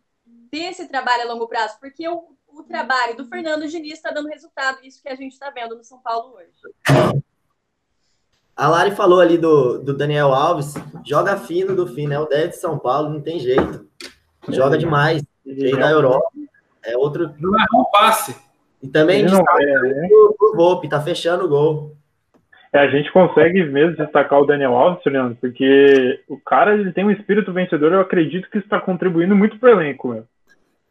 Ter 0.51 0.71
esse 0.71 0.89
trabalho 0.89 1.23
a 1.23 1.33
longo 1.33 1.49
prazo, 1.49 1.77
porque 1.81 2.09
o, 2.09 2.25
o 2.49 2.63
trabalho 2.63 3.17
do 3.17 3.27
Fernando 3.27 3.69
Diniz 3.69 3.95
está 3.95 4.11
dando 4.11 4.29
resultado, 4.29 4.79
isso 4.83 5.03
que 5.03 5.09
a 5.09 5.15
gente 5.15 5.33
está 5.33 5.51
vendo 5.51 5.77
no 5.77 5.85
São 5.85 5.99
Paulo 5.99 6.37
hoje. 6.37 7.13
A 8.57 8.69
Lari 8.69 8.93
falou 8.93 9.21
ali 9.21 9.37
do, 9.37 9.79
do 9.79 9.95
Daniel 9.95 10.33
Alves, 10.33 10.75
joga 11.05 11.37
fino 11.37 11.77
do 11.77 11.87
fino, 11.87 12.15
é 12.15 12.19
o 12.19 12.25
10 12.25 12.51
de 12.51 12.57
São 12.57 12.79
Paulo, 12.79 13.11
não 13.11 13.21
tem 13.21 13.39
jeito. 13.39 13.87
Joga 14.49 14.79
demais. 14.79 15.23
Veio 15.45 15.79
da 15.79 15.91
Europa. 15.91 16.27
É 16.85 16.97
outro. 16.97 17.35
Não 17.39 17.59
é 17.59 17.65
um 17.75 17.85
passe. 17.93 18.37
E 18.83 18.89
também 18.89 19.21
Ele 19.21 19.29
destaca 19.29 19.63
é, 19.63 19.67
né? 19.67 20.09
o, 20.11 20.37
o 20.41 20.57
Volpe, 20.57 20.89
tá 20.89 21.01
fechando 21.01 21.45
o 21.45 21.49
gol. 21.49 21.97
É, 22.73 22.79
a 22.79 22.89
gente 22.89 23.13
consegue 23.13 23.65
mesmo 23.65 23.97
destacar 23.97 24.41
o 24.41 24.47
Daniel 24.47 24.75
Alves, 24.75 25.05
Leandro, 25.05 25.37
porque 25.41 26.23
o 26.29 26.39
cara 26.39 26.75
ele 26.75 26.93
tem 26.93 27.05
um 27.05 27.11
espírito 27.11 27.53
vencedor, 27.53 27.93
eu 27.93 28.01
acredito 28.01 28.51
que 28.51 28.59
está 28.59 28.81
contribuindo 28.81 29.35
muito 29.35 29.59
para 29.59 29.71
o 29.71 29.81
elenco. 29.81 30.09
Meu. 30.09 30.25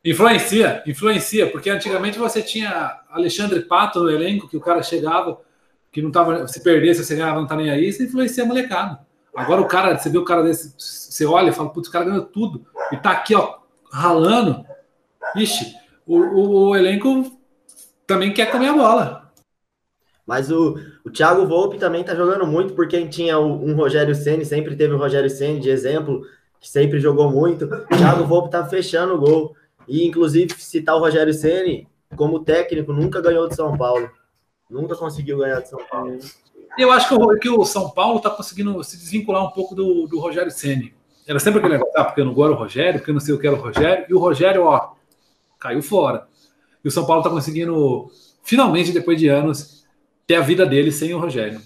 Influencia, 0.06 0.84
influencia, 0.86 1.50
porque 1.50 1.68
antigamente 1.68 2.20
você 2.20 2.39
tinha 2.39 3.02
Alexandre 3.10 3.62
Pato 3.62 4.02
no 4.02 4.12
elenco, 4.12 4.48
que 4.48 4.56
o 4.56 4.62
cara 4.62 4.84
chegava, 4.84 5.41
que 5.91 6.00
não 6.00 6.12
tava, 6.12 6.48
se 6.48 6.62
perdesse, 6.62 7.04
você 7.04 7.15
ganhava, 7.15 7.39
não 7.39 7.48
tá 7.48 7.56
nem 7.56 7.72
aí, 7.72 7.89
isso 7.89 8.04
influencia 8.04 8.44
a 8.44 8.46
molecada. 8.46 9.00
Agora 9.36 9.62
o 9.62 9.68
cara, 9.68 9.98
você 9.98 10.08
vê 10.08 10.20
o 10.20 10.24
cara 10.24 10.44
desse, 10.44 10.76
você 10.78 11.26
olha 11.26 11.50
e 11.50 11.54
fala, 11.54 11.70
putz, 11.70 11.89
o 11.89 11.91
cara 11.91 12.06
ganhou 12.06 12.24
tudo, 12.24 12.68
e 12.91 12.98
tá 12.98 13.12
aqui, 13.12 13.34
ó, 13.34 13.58
ralando. 13.91 14.63
Ixi, 15.36 15.74
o, 16.06 16.18
o, 16.18 16.70
o 16.70 16.76
elenco 16.76 17.36
também 18.06 18.32
quer 18.32 18.52
comer 18.52 18.68
a 18.68 18.74
bola. 18.74 19.32
Mas 20.24 20.52
o, 20.52 20.78
o 21.04 21.10
Thiago 21.10 21.48
Volpe 21.48 21.80
também 21.80 22.04
tá 22.04 22.13
jogando 22.13 22.46
muito, 22.46 22.76
porque 22.76 23.08
tinha 23.08 23.39
o, 23.39 23.65
um 23.65 23.76
Rogério 23.76 24.13
Ceni 24.13 24.46
sempre 24.46 24.76
teve 24.76 24.94
o 24.94 25.00
Rogério 25.00 25.30
Ceni 25.32 25.60
de 25.60 25.70
exemplo, 25.72 26.22
que 26.60 26.70
sempre 26.70 27.00
jogou 27.00 27.32
muito. 27.32 27.65
O 27.65 27.98
Thiago 27.98 28.26
Volpe 28.26 28.52
tá 28.52 28.63
fechando 28.65 29.15
o 29.15 29.20
gol. 29.20 29.56
E, 29.88 30.06
inclusive, 30.06 30.54
citar 30.56 30.95
o 30.95 31.00
Rogério 31.00 31.34
Ceni 31.34 31.88
como 32.15 32.39
técnico, 32.39 32.93
nunca 32.93 33.21
ganhou 33.21 33.48
de 33.48 33.56
São 33.56 33.78
Paulo. 33.78 34.10
Nunca 34.69 34.95
conseguiu 34.95 35.38
ganhar 35.38 35.62
de 35.62 35.69
São 35.69 35.80
Paulo. 35.89 36.17
Eu 36.78 36.91
acho 36.91 37.08
que 37.08 37.13
o, 37.13 37.39
que 37.39 37.50
o 37.50 37.65
São 37.65 37.89
Paulo 37.89 38.17
está 38.17 38.30
conseguindo 38.30 38.84
se 38.84 38.98
desvincular 38.98 39.43
um 39.45 39.52
pouco 39.52 39.76
do, 39.76 40.08
do 40.08 40.19
Rogério 40.19 40.52
Ceni. 40.52 40.93
Era 41.28 41.39
sempre 41.39 41.60
aquele 41.60 41.76
negócio, 41.76 41.93
ah, 41.98 42.04
porque 42.04 42.21
eu 42.21 42.26
não 42.26 42.34
gosto 42.34 42.54
do 42.54 42.60
Rogério, 42.60 43.00
porque 43.00 43.10
eu 43.10 43.13
não 43.13 43.21
sei 43.21 43.34
o 43.34 43.39
que 43.39 43.48
era 43.48 43.56
o 43.56 43.60
Rogério, 43.60 44.06
e 44.10 44.13
o 44.13 44.19
Rogério, 44.19 44.63
ó, 44.63 44.93
caiu 45.60 45.82
fora. 45.82 46.28
E 46.84 46.88
o 46.88 46.91
São 46.91 47.06
Paulo 47.06 47.21
está 47.21 47.32
conseguindo, 47.32 48.12
finalmente, 48.43 48.91
depois 48.91 49.17
de 49.19 49.28
anos, 49.28 49.86
ter 50.28 50.36
a 50.36 50.41
vida 50.41 50.65
dele 50.65 50.91
sem 50.91 51.13
o 51.13 51.19
Rogério. 51.19 51.60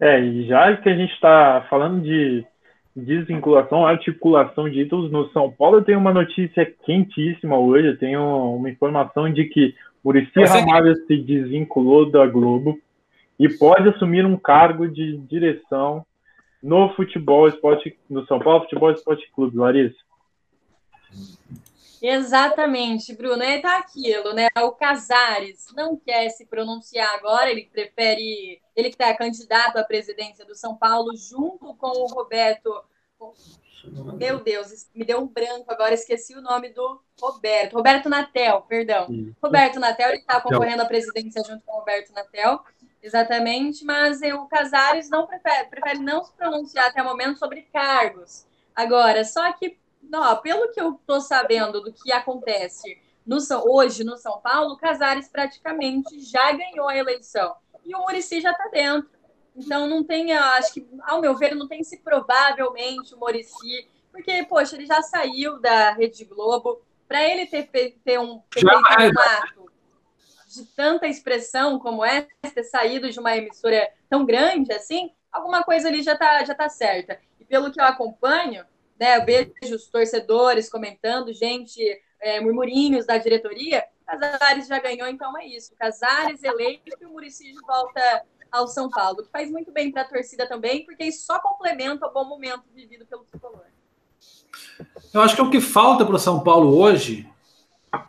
É, 0.00 0.20
e 0.20 0.46
já 0.46 0.76
que 0.76 0.88
a 0.88 0.96
gente 0.96 1.12
está 1.12 1.66
falando 1.70 2.02
de 2.02 2.44
desvinculação, 2.94 3.86
articulação 3.86 4.68
de 4.68 4.84
títulos 4.84 5.10
no 5.10 5.30
São 5.30 5.50
Paulo, 5.50 5.78
eu 5.78 5.84
tenho 5.84 5.98
uma 5.98 6.12
notícia 6.12 6.64
quentíssima 6.84 7.58
hoje. 7.58 7.88
Eu 7.88 7.98
tenho 7.98 8.22
uma 8.54 8.70
informação 8.70 9.32
de 9.32 9.44
que 9.44 9.74
Murici 10.04 10.42
Ramalho 10.42 10.94
se 11.06 11.16
desvinculou 11.16 12.10
da 12.10 12.26
Globo 12.26 12.78
e 13.38 13.48
pode 13.48 13.88
assumir 13.88 14.24
um 14.24 14.36
cargo 14.36 14.88
de 14.88 15.16
direção 15.18 16.04
no 16.62 16.94
futebol 16.94 17.48
esporte 17.48 17.98
no 18.08 18.24
São 18.26 18.38
Paulo 18.38 18.62
Futebol 18.62 18.90
Esporte 18.90 19.30
Clube, 19.34 19.56
Larissa. 19.56 19.98
Exatamente, 22.06 23.14
Bruno. 23.14 23.42
É 23.42 23.60
tá 23.60 23.78
aquilo, 23.78 24.34
né? 24.34 24.48
O 24.58 24.72
Casares 24.72 25.66
não 25.74 25.96
quer 25.96 26.28
se 26.28 26.44
pronunciar 26.46 27.14
agora, 27.14 27.50
ele 27.50 27.68
prefere. 27.72 28.60
Ele 28.76 28.90
que 28.90 28.94
está 28.94 29.14
candidato 29.16 29.78
à 29.78 29.84
presidência 29.84 30.44
do 30.44 30.54
São 30.54 30.76
Paulo, 30.76 31.16
junto 31.16 31.74
com 31.74 31.86
o 31.86 32.06
Roberto. 32.06 32.70
Meu 34.16 34.42
Deus, 34.42 34.88
me 34.94 35.04
deu 35.04 35.20
um 35.20 35.26
branco 35.26 35.70
agora, 35.70 35.92
esqueci 35.92 36.34
o 36.34 36.40
nome 36.40 36.70
do 36.70 37.00
Roberto. 37.20 37.74
Roberto 37.74 38.08
Natel, 38.08 38.62
perdão. 38.62 39.06
Roberto 39.42 39.78
Natel, 39.78 40.08
ele 40.10 40.18
está 40.18 40.40
concorrendo 40.40 40.82
à 40.82 40.86
presidência 40.86 41.42
junto 41.44 41.62
com 41.64 41.72
o 41.72 41.78
Roberto 41.80 42.12
Natel, 42.12 42.60
exatamente, 43.02 43.84
mas 43.84 44.20
o 44.22 44.46
Casares 44.46 45.10
não 45.10 45.26
prefere, 45.26 45.68
prefere 45.68 45.98
não 45.98 46.24
se 46.24 46.32
pronunciar 46.32 46.86
até 46.86 47.02
o 47.02 47.04
momento 47.04 47.38
sobre 47.38 47.62
cargos. 47.62 48.46
Agora, 48.74 49.24
só 49.24 49.52
que, 49.52 49.78
não, 50.02 50.36
pelo 50.40 50.72
que 50.72 50.80
eu 50.80 50.94
estou 50.94 51.20
sabendo 51.20 51.82
do 51.82 51.92
que 51.92 52.10
acontece 52.10 52.98
no, 53.26 53.38
hoje 53.70 54.02
no 54.02 54.16
São 54.16 54.40
Paulo, 54.40 54.74
o 54.74 54.78
Casares 54.78 55.28
praticamente 55.28 56.20
já 56.20 56.52
ganhou 56.52 56.88
a 56.88 56.96
eleição. 56.96 57.54
e 57.84 57.94
o 57.94 57.98
Murici 58.00 58.40
já 58.40 58.50
está 58.50 58.68
dentro. 58.68 59.10
Então 59.54 59.86
não 59.86 60.02
tem, 60.02 60.32
acho 60.32 60.74
que, 60.74 60.86
ao 61.02 61.20
meu 61.20 61.36
ver, 61.36 61.54
não 61.54 61.68
tem 61.68 61.84
se 61.84 61.98
provavelmente 61.98 63.14
o 63.14 63.18
Murici, 63.18 63.88
porque, 64.10 64.44
poxa, 64.44 64.76
ele 64.76 64.86
já 64.86 65.00
saiu 65.02 65.60
da 65.60 65.92
Rede 65.92 66.24
Globo. 66.24 66.82
Para 67.06 67.22
ele 67.22 67.46
ter, 67.46 67.68
ter, 68.04 68.18
um, 68.18 68.40
ter 68.50 68.60
feito 68.60 68.74
um 68.74 69.20
ato 69.20 69.72
de 70.48 70.64
tanta 70.66 71.06
expressão 71.06 71.78
como 71.78 72.04
essa, 72.04 72.28
ter 72.54 72.64
saído 72.64 73.10
de 73.10 73.18
uma 73.20 73.36
emissora 73.36 73.92
tão 74.08 74.24
grande 74.24 74.72
assim, 74.72 75.12
alguma 75.30 75.62
coisa 75.62 75.88
ali 75.88 76.02
já 76.02 76.14
está 76.14 76.44
já 76.44 76.54
tá 76.54 76.68
certa. 76.68 77.20
E 77.38 77.44
pelo 77.44 77.70
que 77.70 77.80
eu 77.80 77.84
acompanho, 77.84 78.64
né, 78.98 79.18
eu 79.18 79.24
vejo 79.24 79.74
os 79.74 79.86
torcedores 79.88 80.70
comentando, 80.70 81.32
gente, 81.32 81.82
é, 82.20 82.40
murmurinhos 82.40 83.04
da 83.06 83.18
diretoria, 83.18 83.84
Casares 84.06 84.66
já 84.66 84.78
ganhou, 84.78 85.08
então 85.08 85.36
é 85.38 85.46
isso. 85.46 85.74
Casares 85.76 86.42
eleito 86.42 86.96
e 87.00 87.06
o 87.06 87.10
Muricy 87.10 87.52
de 87.52 87.60
volta 87.60 88.24
ao 88.54 88.68
São 88.68 88.88
Paulo, 88.88 89.24
que 89.24 89.30
faz 89.30 89.50
muito 89.50 89.72
bem 89.72 89.90
para 89.90 90.02
a 90.02 90.08
torcida 90.08 90.48
também, 90.48 90.84
porque 90.84 91.04
isso 91.04 91.26
só 91.26 91.40
complementa 91.40 92.06
o 92.06 92.12
bom 92.12 92.24
momento 92.24 92.62
vivido 92.72 93.04
pelo 93.04 93.24
tricolor. 93.24 93.64
Eu 95.12 95.20
acho 95.20 95.34
que 95.34 95.40
é 95.40 95.44
o 95.44 95.50
que 95.50 95.60
falta 95.60 96.06
para 96.06 96.14
o 96.14 96.18
São 96.18 96.40
Paulo 96.40 96.76
hoje, 96.78 97.28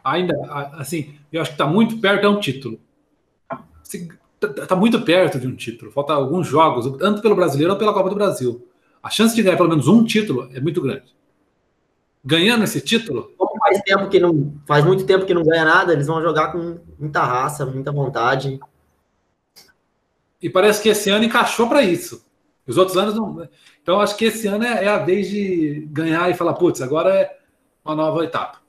ainda 0.03 0.35
assim, 0.73 1.17
eu 1.31 1.41
acho 1.41 1.51
que 1.51 1.55
está 1.55 1.65
muito 1.65 1.99
perto 1.99 2.25
é 2.25 2.29
um 2.29 2.39
título. 2.39 2.79
Está 3.83 4.67
tá 4.67 4.75
muito 4.75 5.01
perto 5.01 5.39
de 5.39 5.47
um 5.47 5.55
título. 5.55 5.91
Falta 5.91 6.13
alguns 6.13 6.47
jogos, 6.47 6.85
tanto 6.99 7.21
pelo 7.21 7.35
brasileiro 7.35 7.73
ou 7.73 7.79
pela 7.79 7.93
Copa 7.93 8.09
do 8.09 8.15
Brasil. 8.15 8.67
A 9.01 9.09
chance 9.09 9.35
de 9.35 9.41
ganhar 9.41 9.57
pelo 9.57 9.69
menos 9.69 9.87
um 9.87 10.03
título 10.03 10.49
é 10.53 10.59
muito 10.59 10.81
grande. 10.81 11.15
Ganhando 12.23 12.63
esse 12.63 12.81
título. 12.81 13.31
Como 13.37 13.59
faz 13.59 13.81
tempo 13.81 14.09
que 14.09 14.19
não 14.19 14.53
faz 14.67 14.85
muito 14.85 15.05
tempo 15.05 15.25
que 15.25 15.33
não 15.33 15.43
ganha 15.43 15.65
nada, 15.65 15.93
eles 15.93 16.07
vão 16.07 16.21
jogar 16.21 16.51
com 16.51 16.79
muita 16.99 17.23
raça, 17.23 17.65
muita 17.65 17.91
vontade. 17.91 18.59
E 20.45 20.49
parece 20.49 20.79
que 20.79 20.89
esse 20.89 21.09
ano 21.09 21.25
encaixou 21.25 21.67
para 21.67 21.81
isso. 21.81 22.23
Os 22.67 22.77
outros 22.77 22.95
anos 22.95 23.15
não. 23.15 23.49
Então 23.81 23.99
acho 23.99 24.15
que 24.15 24.25
esse 24.25 24.47
ano 24.47 24.63
é, 24.63 24.85
é 24.85 24.87
a 24.87 24.99
vez 24.99 25.27
de 25.27 25.87
ganhar 25.91 26.29
e 26.29 26.35
falar, 26.35 26.53
putz, 26.53 26.83
agora 26.83 27.09
é 27.15 27.35
uma 27.83 27.95
nova 27.95 28.23
etapa. 28.23 28.59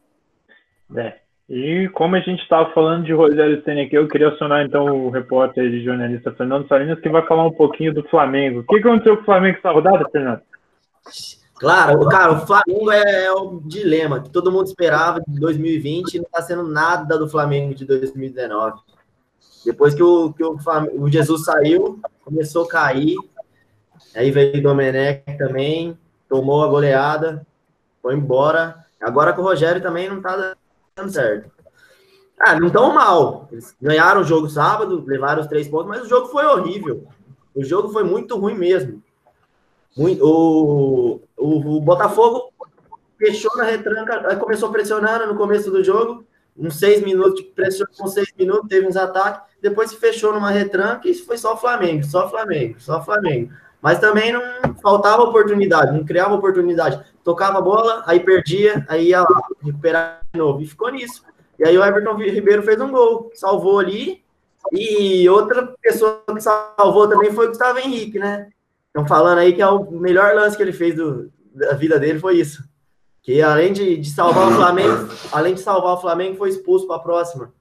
É. 0.97 1.19
E 1.51 1.87
como 1.93 2.17
a 2.17 2.21
gente 2.21 2.41
estava 2.41 2.73
falando 2.73 3.05
de 3.05 3.13
Rogério 3.13 3.63
Senna 3.63 3.83
aqui, 3.83 3.95
eu 3.95 4.09
queria 4.09 4.29
acionar 4.29 4.65
então 4.65 4.87
o 4.87 5.11
repórter 5.11 5.65
e 5.65 5.85
jornalista 5.85 6.33
Fernando 6.33 6.67
Salinas, 6.67 6.99
que 6.99 7.11
vai 7.11 7.27
falar 7.27 7.45
um 7.45 7.53
pouquinho 7.53 7.93
do 7.93 8.09
Flamengo. 8.09 8.61
O 8.61 8.65
que 8.65 8.79
aconteceu 8.79 9.17
com 9.17 9.23
o 9.23 9.27
Flamengo 9.27 9.59
essa 9.59 9.71
rodada, 9.71 10.09
Fernando? 10.11 10.41
Claro, 11.57 12.09
cara, 12.09 12.33
o 12.33 12.47
Flamengo 12.47 12.91
é, 12.91 13.27
é 13.27 13.33
o 13.33 13.61
dilema 13.67 14.23
que 14.23 14.31
todo 14.31 14.51
mundo 14.51 14.67
esperava 14.67 15.21
de 15.29 15.39
2020 15.39 16.15
e 16.15 16.19
não 16.21 16.25
está 16.25 16.41
sendo 16.41 16.67
nada 16.67 17.19
do 17.19 17.29
Flamengo 17.29 17.75
de 17.75 17.85
2019. 17.85 18.81
Depois 19.65 19.95
que 19.95 20.03
o, 20.03 20.33
que 20.33 20.45
o, 20.45 20.57
o 20.95 21.11
Jesus 21.11 21.45
saiu, 21.45 22.01
começou 22.25 22.65
a 22.65 22.69
cair. 22.69 23.17
Aí 24.15 24.31
veio 24.31 24.59
o 24.59 24.63
Domenech 24.63 25.23
também, 25.37 25.99
tomou 26.29 26.63
a 26.63 26.69
goleada, 26.69 27.47
foi 28.01 28.15
embora. 28.15 28.85
Agora 29.01 29.33
com 29.33 29.43
o 29.43 29.45
Rogério 29.45 29.83
também 29.83 30.09
não 30.09 30.19
está 30.19 30.55
dando 30.97 31.11
certo. 31.11 31.51
Ah, 32.39 32.59
não 32.59 32.71
tão 32.71 32.93
mal. 32.93 33.49
Eles 33.51 33.75
ganharam 33.81 34.21
o 34.21 34.25
jogo 34.25 34.49
sábado, 34.49 35.03
levaram 35.07 35.41
os 35.41 35.49
três 35.49 35.67
pontos, 35.69 35.89
mas 35.89 36.03
o 36.03 36.09
jogo 36.09 36.29
foi 36.29 36.45
horrível. 36.45 37.07
O 37.55 37.65
jogo 37.65 37.89
foi 37.89 38.05
muito 38.05 38.39
ruim 38.39 38.55
mesmo. 38.55 39.03
O, 39.97 41.21
o, 41.39 41.77
o 41.77 41.81
Botafogo 41.81 42.53
fechou 43.19 43.57
na 43.57 43.65
retranca, 43.65 44.37
começou 44.37 44.71
pressionando 44.71 45.27
no 45.27 45.37
começo 45.37 45.71
do 45.71 45.83
jogo, 45.83 46.26
uns 46.59 46.79
seis 46.79 47.03
minutos, 47.03 47.43
pressionou 47.55 47.93
uns 48.01 48.13
seis 48.13 48.33
minutos, 48.39 48.69
teve 48.69 48.87
uns 48.87 48.97
ataques, 48.97 49.43
depois 49.61 49.91
se 49.91 49.97
fechou 49.97 50.33
numa 50.33 50.51
retranca 50.51 51.09
e 51.09 51.15
foi 51.15 51.37
só 51.37 51.57
Flamengo, 51.57 52.05
só 52.05 52.29
Flamengo, 52.29 52.81
só 52.81 53.03
Flamengo. 53.03 53.53
Mas 53.81 53.99
também 53.99 54.33
não 54.33 54.43
faltava 54.83 55.23
oportunidade, 55.23 55.93
não 55.93 56.05
criava 56.05 56.35
oportunidade. 56.35 57.01
Tocava 57.23 57.59
a 57.59 57.61
bola, 57.61 58.03
aí 58.07 58.21
perdia, 58.21 58.85
aí 58.89 59.09
ia 59.09 59.21
lá, 59.21 59.43
recuperar 59.63 60.21
de 60.33 60.39
novo. 60.39 60.61
E 60.61 60.67
ficou 60.67 60.91
nisso. 60.91 61.25
E 61.59 61.65
aí 61.65 61.77
o 61.77 61.85
Everton 61.85 62.15
Ribeiro 62.15 62.63
fez 62.63 62.81
um 62.81 62.91
gol, 62.91 63.31
salvou 63.35 63.79
ali. 63.79 64.25
E 64.73 65.29
outra 65.29 65.75
pessoa 65.81 66.23
que 66.35 66.41
salvou 66.41 67.09
também 67.09 67.33
foi 67.33 67.47
o 67.47 67.49
Gustavo 67.49 67.79
Henrique, 67.79 68.19
né? 68.19 68.49
Estão 68.89 69.07
falando 69.07 69.39
aí 69.39 69.53
que 69.53 69.63
é 69.63 69.69
o 69.69 69.89
melhor 69.91 70.35
lance 70.35 70.57
que 70.57 70.63
ele 70.63 70.73
fez 70.73 70.97
do, 70.97 71.31
da 71.55 71.75
vida 71.75 71.99
dele 71.99 72.19
foi 72.19 72.39
isso. 72.39 72.65
Que 73.27 73.43
além 73.43 73.73
de, 73.73 73.97
de 73.97 74.09
salvar 74.09 74.47
o 74.47 74.55
Flamengo, 74.55 75.09
além 75.33 75.53
de 75.53 75.61
salvar 75.61 75.95
o 75.95 76.01
Flamengo, 76.01 76.37
foi 76.37 76.49
expulso 76.49 76.87
para 76.87 76.95
a 76.95 77.01
próxima. 77.01 77.53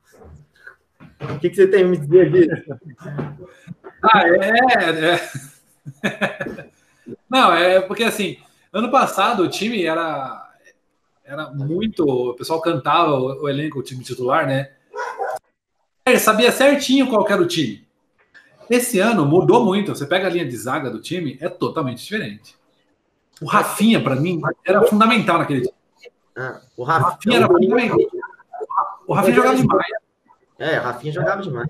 O 1.22 1.39
que, 1.39 1.49
que 1.49 1.55
você 1.55 1.66
tem 1.66 1.84
a 1.84 1.88
me 1.88 1.97
dizer 1.97 2.32
disso? 2.32 2.80
Ah, 4.03 4.28
é, 4.28 5.16
é. 6.03 6.70
Não, 7.28 7.51
é 7.51 7.82
porque 7.82 8.03
assim, 8.03 8.38
ano 8.72 8.91
passado 8.91 9.41
o 9.41 9.49
time 9.49 9.84
era 9.84 10.51
era 11.24 11.49
muito, 11.49 12.05
o 12.05 12.36
pessoal 12.36 12.61
cantava 12.61 13.16
o, 13.16 13.45
o 13.45 13.49
elenco, 13.49 13.80
o 13.80 13.84
time 13.84 14.03
titular, 14.03 14.45
né? 14.45 14.72
Ele 16.05 16.20
sabia 16.20 16.51
certinho 16.51 17.09
qual 17.09 17.28
era 17.28 17.41
o 17.41 17.47
time. 17.47 17.88
Esse 18.70 18.99
ano 18.99 19.26
mudou 19.26 19.66
muito. 19.66 19.95
Você 19.95 20.05
pega 20.05 20.28
a 20.28 20.30
linha 20.30 20.45
de 20.45 20.55
zaga 20.55 20.91
do 20.91 21.01
time, 21.01 21.39
é 21.41 21.49
totalmente 21.49 22.03
diferente. 22.03 22.55
O 23.41 23.45
Rafinha, 23.45 24.01
para 24.01 24.15
mim, 24.15 24.41
era 24.65 24.81
fundamental 24.83 25.39
naquele 25.39 25.61
time. 25.61 25.73
Ah, 26.36 26.61
o 26.77 26.83
Rafinha 26.83 27.38
era 27.38 27.47
fundamental. 27.47 27.97
O 29.07 29.13
Rafinha 29.13 29.36
jogava 29.36 29.55
demais. 29.55 29.88
É, 30.57 30.79
o 30.79 30.83
Rafinha 30.83 31.13
jogava 31.13 31.41
demais. 31.41 31.67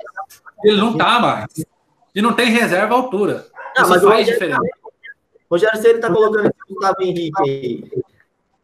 Ele 0.64 0.78
não 0.78 0.98
tá 0.98 1.20
mais. 1.20 1.66
E 2.14 2.22
não 2.22 2.34
tem 2.34 2.50
reserva 2.50 2.94
à 2.94 2.98
altura. 2.98 3.48
Não, 3.76 3.84
Isso 3.84 3.92
mas 3.92 4.04
faz 4.04 4.26
diferença. 4.26 4.62
O 4.62 5.56
Rogério 5.56 5.82
Ceni 5.82 6.00
tá 6.00 6.12
colocando 6.12 6.48
o 6.48 6.74
Gustavo 6.74 7.02
Henrique 7.02 7.42
aí. 7.42 7.92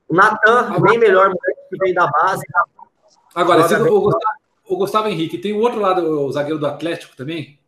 O 0.08 0.16
Natan, 0.16 0.80
bem 0.82 0.97
melhor, 0.97 1.32
que 1.70 1.78
veio 1.78 1.93
da 1.93 2.08
base. 2.08 2.45
Agora, 3.34 3.68
se 3.68 3.76
o, 3.76 4.02
Gustavo, 4.02 4.36
o, 4.68 4.78
Gustavo, 4.78 5.08
Henrique 5.08 5.38
tem 5.38 5.54
o 5.54 5.60
outro 5.60 5.80
lado, 5.80 6.26
o 6.26 6.32
zagueiro 6.32 6.60
do 6.60 6.68
Atlético 6.68 7.16
também. 7.16 7.60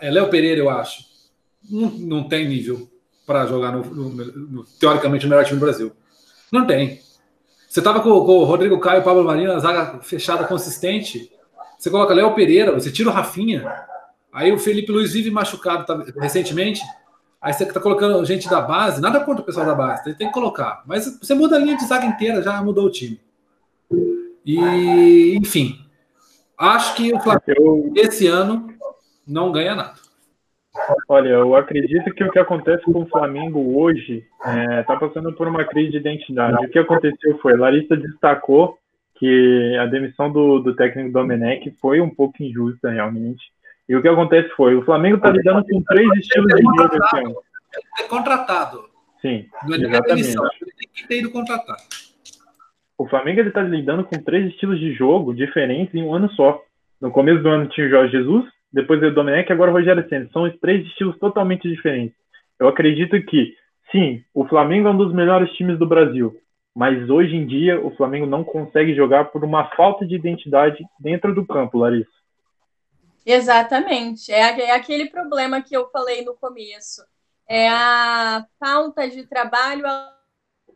É 0.00 0.10
Léo 0.10 0.28
Pereira, 0.28 0.60
eu 0.60 0.70
acho. 0.70 1.04
Não, 1.70 1.90
não 1.90 2.28
tem 2.28 2.48
nível 2.48 2.88
para 3.28 3.44
jogar 3.44 3.72
no, 3.72 3.84
no, 3.84 4.08
no, 4.10 4.64
teoricamente 4.80 5.26
o 5.26 5.28
melhor 5.28 5.44
time 5.44 5.60
do 5.60 5.64
Brasil. 5.64 5.92
Não 6.50 6.66
tem. 6.66 6.98
Você 7.68 7.82
tava 7.82 8.00
com, 8.00 8.08
com 8.24 8.38
o 8.38 8.44
Rodrigo 8.44 8.80
Caio 8.80 9.00
e 9.00 9.00
o 9.02 9.04
Pablo 9.04 9.22
Marinho, 9.22 9.52
a 9.52 9.58
zaga 9.58 10.00
fechada 10.00 10.44
consistente. 10.44 11.30
Você 11.78 11.90
coloca 11.90 12.14
Léo 12.14 12.34
Pereira, 12.34 12.72
você 12.72 12.90
tira 12.90 13.10
o 13.10 13.12
Rafinha. 13.12 13.70
Aí 14.32 14.50
o 14.50 14.58
Felipe 14.58 14.90
Luiz 14.90 15.12
vive 15.12 15.30
machucado 15.30 15.84
tá, 15.84 16.02
recentemente. 16.18 16.80
Aí 17.38 17.52
você 17.52 17.64
está 17.64 17.78
colocando 17.78 18.24
gente 18.24 18.48
da 18.48 18.62
base, 18.62 18.98
nada 18.98 19.20
contra 19.20 19.42
o 19.42 19.44
pessoal 19.44 19.66
da 19.66 19.74
base, 19.74 20.14
tem 20.14 20.28
que 20.28 20.32
colocar. 20.32 20.82
Mas 20.86 21.18
você 21.20 21.34
muda 21.34 21.56
a 21.56 21.58
linha 21.58 21.76
de 21.76 21.84
zaga 21.84 22.06
inteira, 22.06 22.42
já 22.42 22.62
mudou 22.62 22.86
o 22.86 22.90
time. 22.90 23.20
E, 24.44 25.36
enfim, 25.36 25.78
acho 26.56 26.94
que 26.94 27.12
o 27.12 27.20
Flamengo 27.20 27.92
esse 27.94 28.26
ano 28.26 28.72
não 29.26 29.52
ganha 29.52 29.74
nada. 29.74 30.07
Olha, 31.08 31.28
eu 31.28 31.54
acredito 31.54 32.12
que 32.12 32.24
o 32.24 32.30
que 32.30 32.38
acontece 32.38 32.82
com 32.84 33.02
o 33.02 33.08
Flamengo 33.08 33.78
hoje 33.80 34.26
está 34.38 34.52
é, 34.52 34.82
tá 34.82 34.96
passando 34.96 35.32
por 35.32 35.48
uma 35.48 35.64
crise 35.64 35.90
de 35.92 35.96
identidade. 35.98 36.64
O 36.64 36.68
que 36.68 36.78
aconteceu 36.78 37.38
foi, 37.38 37.56
Larissa 37.56 37.96
destacou 37.96 38.78
que 39.18 39.76
a 39.80 39.86
demissão 39.86 40.30
do, 40.30 40.60
do 40.60 40.74
técnico 40.74 41.12
Domenech 41.12 41.70
foi 41.80 42.00
um 42.00 42.08
pouco 42.08 42.42
injusta, 42.42 42.90
realmente. 42.90 43.42
E 43.88 43.96
o 43.96 44.02
que 44.02 44.08
acontece 44.08 44.48
foi, 44.50 44.76
o 44.76 44.84
Flamengo 44.84 45.16
está 45.16 45.30
lidando 45.30 45.64
com 45.64 45.82
três 45.82 46.08
estilos 46.18 46.54
de 46.54 46.62
jogo 46.62 47.04
esse 47.04 47.16
ano. 47.16 47.36
É 47.98 48.02
contratado. 48.04 48.84
Sim, 49.20 49.46
não 49.64 49.74
é 49.74 49.78
exatamente. 49.78 50.28
ele 50.28 50.72
tem 50.76 50.88
que 50.94 51.08
ter 51.08 51.18
ido 51.18 51.30
contratar. 51.30 51.76
O 52.96 53.06
Flamengo 53.08 53.40
está 53.40 53.62
lidando 53.62 54.04
com 54.04 54.22
três 54.22 54.46
estilos 54.50 54.78
de 54.78 54.92
jogo 54.92 55.34
diferentes 55.34 55.94
em 55.94 56.02
um 56.02 56.14
ano 56.14 56.30
só. 56.32 56.62
No 57.00 57.10
começo 57.10 57.42
do 57.42 57.48
ano 57.48 57.68
tinha 57.68 57.86
o 57.86 57.90
Jorge 57.90 58.12
Jesus, 58.12 58.44
depois 58.72 59.02
o 59.02 59.10
Domenech 59.10 59.52
agora 59.52 59.70
o 59.70 59.74
Rogério 59.74 60.06
Senna. 60.08 60.28
São 60.32 60.44
os 60.44 60.58
três 60.60 60.86
estilos 60.86 61.18
totalmente 61.18 61.68
diferentes. 61.68 62.16
Eu 62.58 62.68
acredito 62.68 63.20
que, 63.22 63.54
sim, 63.90 64.22
o 64.34 64.46
Flamengo 64.46 64.88
é 64.88 64.90
um 64.90 64.96
dos 64.96 65.12
melhores 65.12 65.50
times 65.52 65.78
do 65.78 65.86
Brasil, 65.86 66.36
mas 66.74 67.08
hoje 67.08 67.34
em 67.34 67.46
dia 67.46 67.80
o 67.80 67.94
Flamengo 67.96 68.26
não 68.26 68.44
consegue 68.44 68.94
jogar 68.94 69.26
por 69.26 69.44
uma 69.44 69.68
falta 69.76 70.06
de 70.06 70.14
identidade 70.14 70.84
dentro 70.98 71.34
do 71.34 71.46
campo, 71.46 71.78
Larissa. 71.78 72.10
Exatamente. 73.24 74.32
É, 74.32 74.68
é 74.68 74.70
aquele 74.70 75.10
problema 75.10 75.60
que 75.60 75.76
eu 75.76 75.88
falei 75.90 76.24
no 76.24 76.34
começo. 76.34 77.02
É 77.46 77.68
a 77.68 78.44
falta 78.58 79.08
de 79.08 79.26
trabalho 79.26 79.86
a 79.86 80.12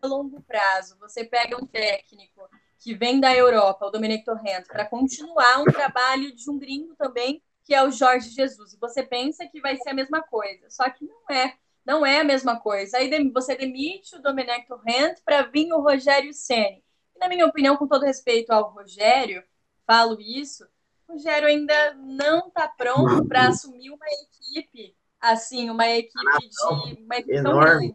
longo 0.05 0.43
prazo. 0.43 0.97
Você 1.01 1.25
pega 1.25 1.57
um 1.57 1.67
técnico 1.67 2.49
que 2.79 2.95
vem 2.95 3.21
da 3.21 3.35
Europa, 3.35 3.87
o 3.87 3.91
Dominic 3.91 4.25
Torrento, 4.25 4.67
para 4.69 4.85
continuar 4.85 5.61
um 5.61 5.65
trabalho 5.65 6.35
de 6.35 6.51
um 6.51 6.59
gringo 6.59 6.95
também, 6.97 7.41
que 7.65 7.75
é 7.75 7.83
o 7.83 7.91
Jorge 7.91 8.31
Jesus. 8.31 8.73
E 8.73 8.79
você 8.79 9.03
pensa 9.03 9.47
que 9.47 9.61
vai 9.61 9.77
ser 9.77 9.91
a 9.91 9.95
mesma 9.95 10.23
coisa, 10.23 10.69
só 10.71 10.89
que 10.91 11.05
não 11.05 11.37
é. 11.37 11.55
Não 11.85 12.07
é 12.07 12.21
a 12.21 12.25
mesma 12.25 12.61
coisa. 12.61 12.99
Aí 12.99 13.11
você 13.31 13.57
demite 13.57 14.15
o 14.15 14.23
Dominic 14.23 14.69
Torrent 14.69 15.19
para 15.25 15.43
vir 15.43 15.73
o 15.73 15.81
Rogério 15.81 16.33
Ceni. 16.33 16.83
E 17.17 17.19
na 17.19 17.29
minha 17.29 17.47
opinião, 17.47 17.77
com 17.77 17.89
todo 17.89 18.05
respeito 18.05 18.51
ao 18.51 18.71
Rogério, 18.71 19.43
falo 19.85 20.21
isso, 20.21 20.65
Rogério 21.09 21.49
ainda 21.49 21.95
não 21.95 22.47
está 22.49 22.69
pronto 22.69 23.27
para 23.27 23.49
assumir 23.49 23.91
uma 23.91 24.07
equipe, 24.07 24.97
assim, 25.21 25.71
uma 25.71 25.89
equipe 25.89 26.49
de 26.49 27.03
uma 27.03 27.17
equipe 27.17 27.43
tão 27.43 27.59
grande. 27.59 27.95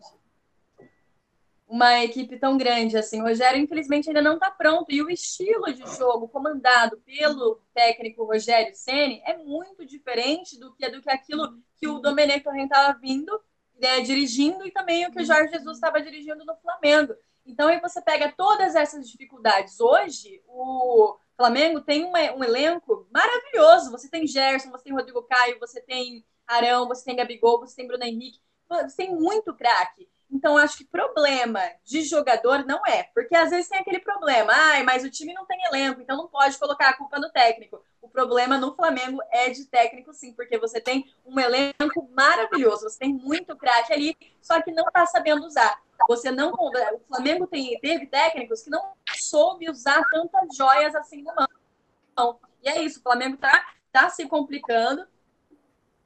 Uma 1.68 2.02
equipe 2.04 2.40
tão 2.40 2.58
grande 2.58 2.98
assim. 2.98 3.20
O 3.20 3.26
Rogério, 3.26 3.60
infelizmente, 3.60 4.08
ainda 4.08 4.22
não 4.22 4.36
está 4.36 4.50
pronto. 4.50 4.90
E 4.90 5.02
o 5.02 5.10
estilo 5.10 5.74
de 5.74 5.86
jogo 5.98 6.30
comandado 6.30 6.98
pelo 7.06 7.62
técnico 7.74 8.24
Rogério 8.24 8.74
Ceni 8.74 9.22
é 9.26 9.36
muito 9.38 9.86
diferente 9.86 10.58
do 10.58 10.74
que, 10.74 10.90
do 10.90 11.02
que 11.02 11.10
aquilo 11.12 11.60
que 11.76 11.88
o 11.88 12.00
Domenech 12.00 12.42
Torrent 12.42 12.72
estava 12.72 12.98
vindo, 12.98 13.38
né, 13.80 14.00
dirigindo, 14.00 14.66
e 14.66 14.72
também 14.72 15.06
o 15.06 15.12
que 15.12 15.22
o 15.22 15.26
Jorge 15.26 15.52
Jesus 15.52 15.78
estava 15.78 16.02
dirigindo 16.02 16.46
no 16.46 16.56
Flamengo. 16.56 17.14
Então, 17.46 17.68
aí 17.68 17.80
você 17.80 18.02
pega 18.02 18.34
todas 18.36 18.76
essas 18.76 19.10
dificuldades. 19.10 19.80
Hoje, 19.80 20.42
o 20.48 21.18
Flamengo 21.36 21.82
tem 21.82 22.06
um 22.06 22.44
elenco 22.44 23.08
maravilhoso. 23.12 23.92
Você 23.92 24.10
tem 24.10 24.26
Gerson, 24.26 24.72
você 24.72 24.86
tem 24.86 24.94
Rodrigo 24.94 25.24
Caio, 25.24 25.60
você 25.60 25.82
tem 25.82 26.26
Arão, 26.46 26.88
você 26.88 27.06
tem 27.06 27.16
Gabigol, 27.16 27.60
você 27.60 27.76
tem 27.76 27.88
Bruno 27.88 28.04
Henrique. 28.04 28.40
Você 28.70 28.98
tem 28.98 29.16
muito 29.16 29.54
craque. 29.54 30.10
Então, 30.30 30.58
acho 30.58 30.78
que 30.78 30.86
problema 30.86 31.62
de 31.86 32.02
jogador 32.04 32.66
não 32.66 32.86
é, 32.86 33.04
porque 33.14 33.36
às 33.36 33.50
vezes 33.50 33.70
tem 33.70 33.80
aquele 33.80 34.00
problema, 34.00 34.52
ai, 34.54 34.84
mas 34.84 35.04
o 35.04 35.10
time 35.10 35.34
não 35.34 35.46
tem 35.46 35.58
elenco, 35.66 36.02
então 36.02 36.18
não 36.18 36.28
pode 36.28 36.58
colocar 36.58 36.90
a 36.90 36.98
culpa 36.98 37.18
no 37.18 37.32
técnico. 37.32 37.82
O 38.02 38.10
problema 38.10 38.58
no 38.58 38.76
Flamengo 38.76 39.22
é 39.32 39.50
de 39.50 39.66
técnico, 39.66 40.14
sim, 40.14 40.34
porque 40.34 40.58
você 40.58 40.82
tem 40.82 41.06
um 41.26 41.40
elenco 41.40 42.10
maravilhoso, 42.14 42.90
você 42.90 43.00
tem 43.00 43.14
muito 43.14 43.56
craque 43.56 43.94
ali, 43.94 44.18
só 44.42 44.62
que 44.62 44.72
não 44.72 44.88
está 44.88 45.06
sabendo 45.06 45.46
usar. 45.46 45.82
Você 46.08 46.30
não. 46.30 46.52
O 46.52 47.00
Flamengo 47.08 47.48
tem, 47.48 47.80
teve 47.80 48.06
técnicos 48.06 48.62
que 48.62 48.70
não 48.70 48.94
soube 49.16 49.70
usar 49.70 50.02
tantas 50.12 50.56
joias 50.56 50.94
assim 50.96 51.24
no 51.24 51.34
mão. 51.36 52.40
E 52.64 52.70
é 52.70 52.82
isso, 52.82 53.00
o 53.00 53.04
Flamengo 53.04 53.36
está 53.36 53.74
tá 53.92 54.10
se 54.10 54.28
complicando 54.28 55.08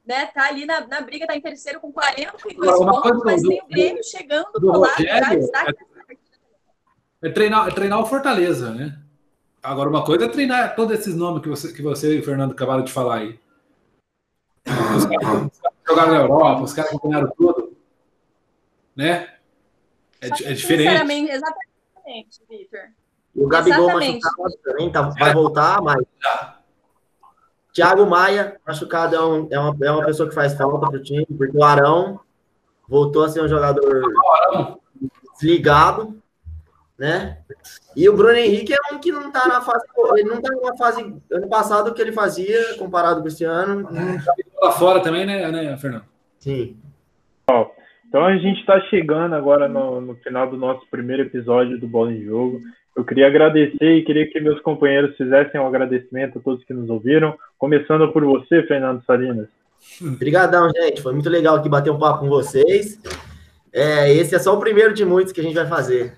né, 0.04 0.26
tá 0.26 0.48
ali 0.48 0.66
na, 0.66 0.86
na 0.86 1.00
briga, 1.00 1.26
tá 1.26 1.36
em 1.36 1.40
terceiro 1.40 1.80
com 1.80 1.92
42 1.92 2.78
pontos, 2.78 3.22
mas 3.24 3.42
do, 3.42 3.48
tem 3.48 3.62
o 3.62 3.68
Grêmio 3.68 4.04
chegando 4.04 4.50
do 4.52 4.78
lado 4.78 5.02
já 5.02 5.34
está 5.34 5.64
é, 7.22 7.28
é, 7.28 7.30
treinar, 7.30 7.68
é 7.68 7.70
treinar 7.70 8.00
o 8.00 8.06
Fortaleza, 8.06 8.72
né? 8.72 8.98
Agora, 9.62 9.88
uma 9.88 10.04
coisa 10.04 10.24
é 10.24 10.28
treinar 10.28 10.74
todos 10.74 10.98
esses 10.98 11.14
nomes 11.14 11.40
que 11.40 11.48
você, 11.48 11.72
que 11.72 11.82
você 11.82 12.16
e 12.16 12.18
o 12.18 12.24
Fernando 12.24 12.50
acabaram 12.50 12.82
de 12.82 12.92
falar 12.92 13.18
aí. 13.18 13.40
Os 14.66 15.04
caras, 15.04 15.50
jogaram 15.86 16.12
na 16.12 16.20
Europa, 16.20 16.62
os 16.62 16.72
caras 16.72 16.98
treinaram 17.00 17.32
tudo. 17.36 17.76
Né? 18.96 19.32
É, 20.20 20.26
é 20.26 20.52
diferente. 20.52 20.88
Sinceramente, 20.88 21.30
exatamente, 21.30 22.42
Victor. 22.48 22.80
O 23.34 23.46
Gabigol 23.46 23.86
machucado 23.88 24.58
também, 24.64 24.90
tá, 24.90 25.02
vai 25.02 25.32
voltar, 25.32 25.80
mas. 25.80 26.04
Thiago 27.72 28.06
Maia, 28.06 28.60
machucado, 28.66 29.16
é, 29.16 29.24
um, 29.24 29.48
é, 29.50 29.58
uma, 29.58 29.76
é 29.82 29.90
uma 29.90 30.04
pessoa 30.04 30.28
que 30.28 30.34
faz 30.34 30.54
falta 30.54 30.86
para 30.86 30.98
o 30.98 31.02
time, 31.02 31.26
porque 31.26 31.56
o 31.56 31.64
Arão 31.64 32.20
voltou 32.86 33.24
a 33.24 33.28
ser 33.28 33.42
um 33.42 33.48
jogador 33.48 34.02
desligado, 35.34 36.20
né? 36.98 37.38
E 37.96 38.08
o 38.08 38.16
Bruno 38.16 38.36
Henrique 38.36 38.74
é 38.74 38.94
um 38.94 38.98
que 38.98 39.10
não 39.10 39.28
está 39.28 39.48
na 39.48 39.62
fase. 39.62 39.84
Ele 40.16 40.28
não 40.28 40.36
está 40.36 40.50
numa 40.52 40.76
fase 40.76 41.16
ano 41.30 41.48
passado 41.48 41.94
que 41.94 42.02
ele 42.02 42.12
fazia, 42.12 42.76
comparado 42.78 43.22
com 43.22 43.28
esse 43.28 43.44
ano. 43.44 43.88
Lá 44.60 44.72
fora 44.72 45.00
também, 45.00 45.24
né, 45.24 45.50
né, 45.50 45.76
Fernando? 45.78 46.04
Sim. 46.38 46.78
Então 48.12 48.26
a 48.26 48.36
gente 48.36 48.60
está 48.60 48.78
chegando 48.90 49.34
agora 49.34 49.66
no, 49.66 49.98
no, 49.98 50.14
final 50.16 50.46
do 50.46 50.54
nosso 50.54 50.86
primeiro 50.90 51.22
episódio 51.22 51.80
do 51.80 51.88
Bola 51.88 52.12
em 52.12 52.22
Jogo. 52.22 52.60
Eu 52.94 53.06
queria 53.06 53.26
agradecer 53.26 53.90
e 53.90 54.04
queria 54.04 54.28
que 54.30 54.38
meus 54.38 54.60
companheiros 54.60 55.16
fizessem 55.16 55.58
um 55.58 55.66
agradecimento 55.66 56.36
a 56.36 56.42
todos 56.42 56.62
que 56.62 56.74
nos 56.74 56.90
ouviram, 56.90 57.34
começando 57.56 58.12
por 58.12 58.22
você, 58.22 58.64
Fernando 58.64 59.02
Salinas. 59.06 59.48
Obrigadão, 59.98 60.68
gente. 60.76 61.00
Foi 61.00 61.14
muito 61.14 61.30
legal 61.30 61.56
aqui 61.56 61.70
bater 61.70 61.88
um 61.88 61.98
papo 61.98 62.20
com 62.20 62.28
vocês. 62.28 63.00
É, 63.72 64.12
esse 64.12 64.34
é 64.34 64.38
só 64.38 64.54
o 64.54 64.60
primeiro 64.60 64.92
de 64.92 65.06
muitos 65.06 65.32
que 65.32 65.40
a 65.40 65.44
gente 65.44 65.54
vai 65.54 65.66
fazer. 65.66 66.14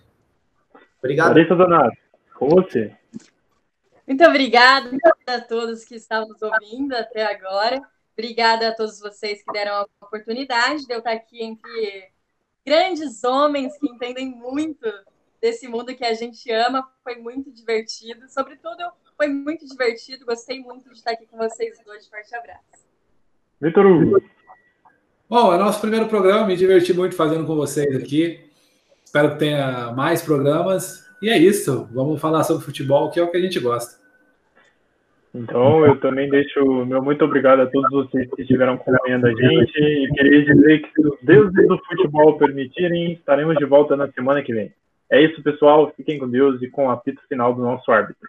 Obrigado. 0.99 1.28
Larissa 1.28 1.55
Donato, 1.55 1.97
com 2.34 2.49
você. 2.49 2.90
Muito 4.05 4.24
obrigada 4.24 4.90
a 5.28 5.40
todos 5.40 5.84
que 5.84 5.95
estavam 5.95 6.28
nos 6.28 6.42
ouvindo 6.42 6.92
até 6.97 7.24
agora. 7.24 7.80
Obrigada 8.17 8.69
a 8.69 8.75
todos 8.75 9.01
vocês 9.01 9.43
que 9.43 9.53
deram 9.53 9.75
a 9.75 9.87
oportunidade 10.01 10.87
de 10.87 10.93
eu 10.93 10.99
estar 10.99 11.12
aqui 11.12 11.43
entre 11.43 12.12
grandes 12.65 13.25
homens 13.25 13.77
que 13.79 13.89
entendem 13.89 14.31
muito 14.31 14.89
desse 15.41 15.67
mundo 15.69 15.95
que 15.95 16.05
a 16.05 16.15
gente 16.15 16.51
ama. 16.51 16.89
Foi 17.03 17.17
muito 17.17 17.53
divertido. 17.53 18.29
Sobretudo, 18.29 18.83
foi 19.17 19.29
muito 19.29 19.67
divertido. 19.67 20.25
Gostei 20.25 20.61
muito 20.61 20.89
de 20.89 20.97
estar 20.97 21.11
aqui 21.11 21.27
com 21.27 21.37
vocês 21.37 21.77
hoje. 21.87 22.09
Forte 22.09 22.35
abraço. 22.35 22.85
Vitor 23.61 23.85
Hugo. 23.85 24.23
Bom, 25.29 25.53
é 25.53 25.59
nosso 25.59 25.81
primeiro 25.81 26.07
programa. 26.09 26.47
Me 26.47 26.57
diverti 26.57 26.95
muito 26.95 27.17
fazendo 27.17 27.45
com 27.47 27.57
vocês 27.57 27.97
aqui. 27.97 28.49
Espero 29.05 29.33
que 29.33 29.39
tenha 29.41 29.93
mais 29.93 30.23
programas. 30.23 31.05
E 31.21 31.29
é 31.29 31.37
isso. 31.37 31.89
Vamos 31.93 32.21
falar 32.21 32.45
sobre 32.45 32.65
futebol, 32.65 33.11
que 33.11 33.19
é 33.19 33.23
o 33.23 33.31
que 33.31 33.37
a 33.37 33.41
gente 33.41 33.59
gosta. 33.59 34.04
Então, 35.35 35.85
eu 35.85 35.99
também 35.99 36.30
deixo 36.30 36.64
meu 36.87 37.03
muito 37.03 37.24
obrigado 37.24 37.61
a 37.61 37.66
todos 37.66 37.91
vocês 37.91 38.30
que 38.30 38.43
estiveram 38.43 38.74
acompanhando 38.74 39.26
a 39.26 39.30
gente. 39.30 39.80
E 39.80 40.09
queria 40.12 40.45
dizer 40.45 40.82
que, 40.82 40.93
se 40.93 41.09
os 41.09 41.18
deuses 41.22 41.66
do 41.66 41.76
futebol 41.78 42.39
permitirem, 42.39 43.12
estaremos 43.12 43.57
de 43.57 43.64
volta 43.64 43.97
na 43.97 44.09
semana 44.12 44.43
que 44.43 44.55
vem. 44.55 44.72
É 45.11 45.20
isso, 45.20 45.43
pessoal. 45.43 45.93
Fiquem 45.97 46.18
com 46.18 46.30
Deus 46.30 46.62
e 46.62 46.68
com 46.68 46.87
o 46.87 46.91
apito 46.91 47.20
final 47.28 47.53
do 47.53 47.62
nosso 47.62 47.91
árbitro. 47.91 48.28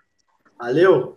Valeu! 0.57 1.15